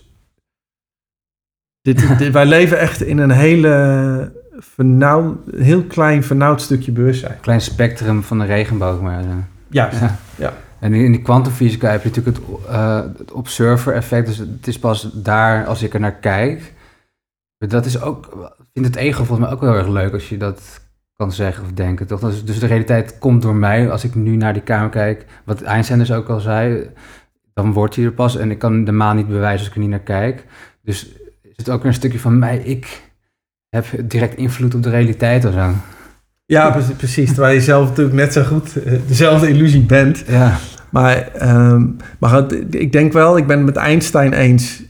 [1.81, 7.39] dit, dit, wij leven echt in een hele vernauwd, heel klein vernauwd stukje bewustzijn.
[7.39, 9.23] Klein spectrum van de regenboog, maar.
[9.23, 9.29] Uh,
[9.67, 9.89] ja.
[10.35, 10.53] ja.
[10.79, 14.27] En in die kwantumfysica heb je natuurlijk het, uh, het observer-effect.
[14.27, 16.73] Dus het is pas daar als ik er naar kijk.
[17.57, 20.37] Dat is ook, vind het ego volgens mij ook wel heel erg leuk als je
[20.37, 20.81] dat
[21.15, 22.07] kan zeggen of denken.
[22.07, 22.19] Toch?
[22.19, 25.25] Dus, dus de realiteit komt door mij als ik nu naar die kamer kijk.
[25.43, 26.89] Wat Einstein dus ook al zei
[27.55, 28.37] dan wordt hij er pas.
[28.37, 30.45] En ik kan de maan niet bewijzen als ik er niet naar kijk.
[30.83, 31.07] Dus
[31.41, 33.11] is het ook een stukje van mij, ik
[33.69, 35.71] heb direct invloed op de realiteit of zo.
[36.45, 37.33] Ja, precies.
[37.33, 40.23] Terwijl je zelf natuurlijk net zo goed eh, dezelfde illusie bent.
[40.27, 40.57] Ja.
[40.89, 41.87] Maar, ehm,
[42.19, 44.83] maar ik denk wel, ik ben het met Einstein eens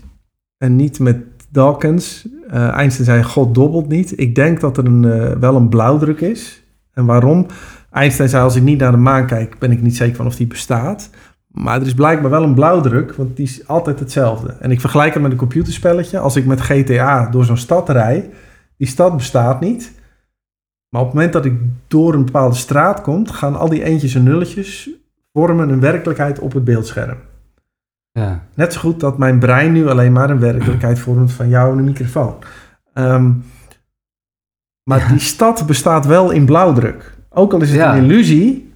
[0.57, 1.17] en niet met
[1.49, 2.27] Dawkins.
[2.49, 4.19] Eh, Einstein zei, God dobbelt niet.
[4.19, 6.63] Ik denk dat er een, eh, wel een blauwdruk is.
[6.93, 7.45] En waarom?
[7.91, 10.35] Einstein zei, als ik niet naar de maan kijk, ben ik niet zeker van of
[10.35, 11.09] die bestaat.
[11.55, 14.51] Maar er is blijkbaar wel een blauwdruk, want die is altijd hetzelfde.
[14.59, 16.19] En ik vergelijk het met een computerspelletje.
[16.19, 18.29] Als ik met GTA door zo'n stad rij,
[18.77, 19.91] die stad bestaat niet.
[20.89, 21.53] Maar op het moment dat ik
[21.87, 24.89] door een bepaalde straat kom, gaan al die eentjes en nulletjes
[25.33, 27.17] vormen een werkelijkheid op het beeldscherm.
[28.11, 28.43] Ja.
[28.53, 31.77] Net zo goed dat mijn brein nu alleen maar een werkelijkheid vormt van jou en
[31.77, 32.35] een microfoon.
[32.93, 33.31] Ehm,
[34.83, 35.07] maar Ja.
[35.07, 37.17] die stad bestaat wel in blauwdruk.
[37.29, 37.95] Ook al is het Ja.
[37.97, 38.73] een illusie,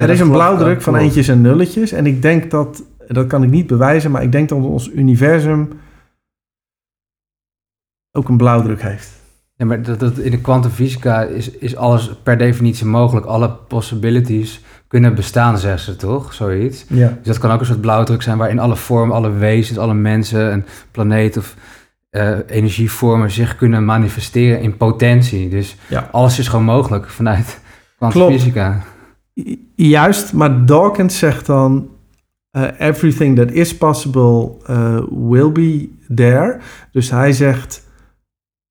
[0.00, 1.92] er is een blauwdruk van eentjes en nulletjes.
[1.92, 5.68] En ik denk dat, dat kan ik niet bewijzen, maar ik denk dat ons universum
[8.12, 9.18] ook een blauwdruk heeft.
[9.56, 13.26] Ja, maar dat, dat, in de kwantumfysica is, is alles per definitie mogelijk.
[13.26, 16.34] Alle possibilities kunnen bestaan, zeggen ze toch?
[16.34, 16.84] Zoiets.
[16.88, 17.08] Ja.
[17.08, 20.52] Dus dat kan ook een soort blauwdruk zijn waarin alle vormen, alle wezens, alle mensen,
[20.52, 21.54] een planeet of
[22.10, 25.48] eh, energievormen zich kunnen manifesteren in potentie.
[25.48, 26.08] Dus Ja.
[26.12, 27.60] alles is gewoon mogelijk vanuit
[27.96, 28.82] kwantumfysica.
[29.74, 31.88] Juist, maar Dawkins zegt dan:
[32.50, 36.58] eh, everything that is possible eh, will be there.
[36.92, 37.88] Dus hij zegt: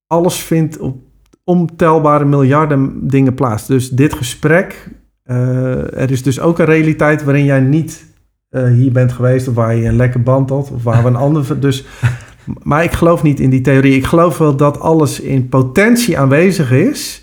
[0.06, 0.96] alles vindt op
[1.44, 3.66] ontelbare miljarden dingen plaats.
[3.66, 4.88] Dus dit gesprek,
[5.22, 8.08] eh, er is dus ook een realiteit waarin jij niet
[8.50, 11.60] hier bent geweest, of waar je een lekker band had, of waar we een ander.
[11.60, 11.84] Dus,
[12.62, 13.96] maar ik geloof niet in die theorie.
[13.96, 17.19] Ik geloof wel dat alles in potentie aanwezig is.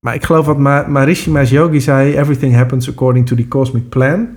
[0.00, 3.88] Maar ik geloof wat Ma Maharishi Mahesh Yogi zei: Everything happens according to the cosmic
[3.88, 4.28] plan.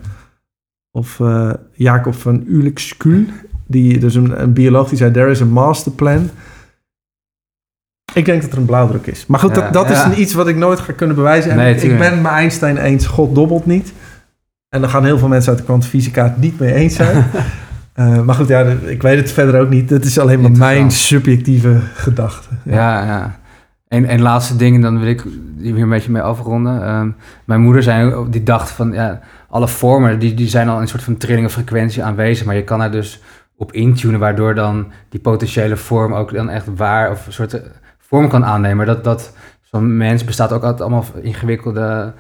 [0.92, 3.26] Of eh, Jacob van Ulickskul,
[3.68, 6.30] die dus een, een bioloog die zei: There is a master plan.
[8.14, 9.26] Ik denk dat er een blauwdruk is.
[9.26, 9.94] Maar goed, Ja, dat, dat ja.
[9.94, 11.52] is een iets wat ik nooit ga kunnen bewijzen.
[11.52, 13.94] En Nee, ik, ben met Einstein eens: God dobbelt niet.
[14.70, 17.26] En dan gaan heel veel mensen uit de kwantumfysica het niet mee eens zijn.
[17.94, 19.90] Eh, maar goed, ja, ik weet het verder ook niet.
[19.90, 22.48] Het is alleen maar mijn subjectieve gedachte.
[22.64, 23.40] Ja, ja.
[23.92, 25.24] En, en laatste ding, dan wil ik
[25.60, 26.84] hier een beetje mee afronden.
[26.84, 27.12] Ehm,
[27.46, 29.20] mijn moeder zei, die dacht van, ja,
[29.50, 32.46] alle vormen, die, die zijn al in een soort van trilling of frequentie aanwezig.
[32.46, 33.22] Maar je kan er dus
[33.56, 37.62] op intunen, waardoor dan die potentiële vorm ook dan echt waar of een soort eh,
[37.98, 38.86] vorm kan aannemen.
[38.86, 42.14] Dat, dat zo'n mens bestaat ook uit allemaal ingewikkelde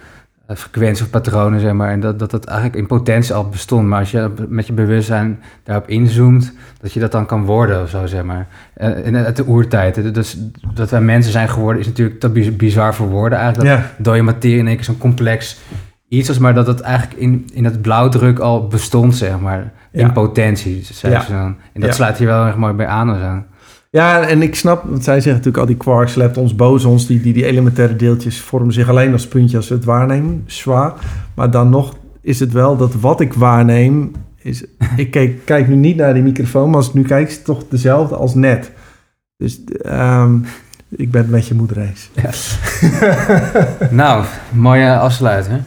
[0.55, 1.89] frequenties of patronen, zeg maar.
[1.91, 3.87] En dat, dat dat eigenlijk in potentie al bestond.
[3.87, 7.89] Maar als je met je bewustzijn daarop inzoomt, dat je dat dan kan worden of
[7.89, 8.47] zo, zeg maar.
[8.73, 9.95] Eh, in uit de oertijd.
[9.95, 10.11] hè.
[10.11, 10.37] Dus
[10.73, 13.69] dat wij mensen zijn geworden is natuurlijk te biz- bizar voor woorden eigenlijk.
[13.69, 15.59] Dat Ja, dode materie in één keer zo'n complex
[16.07, 19.71] iets was, maar dat het eigenlijk in, in het blauwdruk al bestond, zeg maar.
[19.91, 21.21] In potentie, zei Ja.
[21.21, 21.55] ze dan.
[21.73, 23.15] En dat sluit hier wel erg mooi bij aan.
[23.15, 23.43] zo.
[23.91, 27.33] Ja, en ik snap, want zij zeggen natuurlijk al die quarks, leptons, bosons, die, die,
[27.33, 30.93] die elementaire deeltjes vormen zich alleen als puntje als we het waarnemen, zwaar.
[31.33, 34.65] Maar dan nog is het wel dat wat ik waarneem, is,
[34.95, 37.45] ik kijk, kijk nu niet naar die microfoon, maar als ik nu kijk, is het
[37.45, 38.71] toch dezelfde als net.
[39.37, 40.37] Dus ehm,
[40.89, 42.09] ik ben met je moeder eens.
[43.91, 45.63] Nou, mooie afsluiter.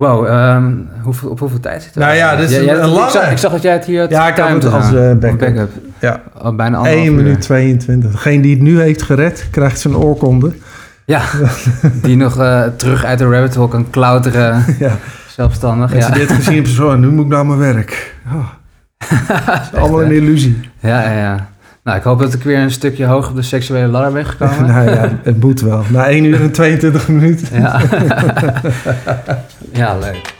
[0.00, 0.72] Wow, ehm,
[1.02, 2.00] hoeveel, op hoeveel tijd zit er?
[2.00, 3.10] Nou ja, dit jij- een ik, lange.
[3.10, 5.38] zag, ik zag dat jij het hier had Ja, ik had het als Een backup.
[5.38, 5.70] backup.
[5.98, 6.20] Ja.
[6.38, 7.22] Al bijna anderhalf 1 uur.
[7.22, 8.10] minuut 22.
[8.10, 10.52] Degene die het nu heeft gered, krijgt zijn oorkonde.
[11.04, 11.20] Ja,
[12.02, 14.96] die nog eh, terug uit de rabbit hole kan klauteren, ja.
[15.28, 15.90] zelfstandig.
[15.92, 16.16] Mensen Ja.
[16.18, 18.14] die het gezien hebben, zo, nu moet ik naar mijn werk.
[18.32, 18.48] Oh.
[19.50, 20.70] Het is allemaal een illusie.
[20.78, 21.48] ja, ja, ja.
[21.90, 24.66] Nou, ik hoop dat ik weer een stukje hoger op de seksuele ladder ben gekomen.
[24.74, 25.84] nou ja, het moet wel.
[25.88, 27.60] Na 1 uur en 22 minuten.
[27.60, 27.80] ja.
[29.72, 30.34] ja, leuk.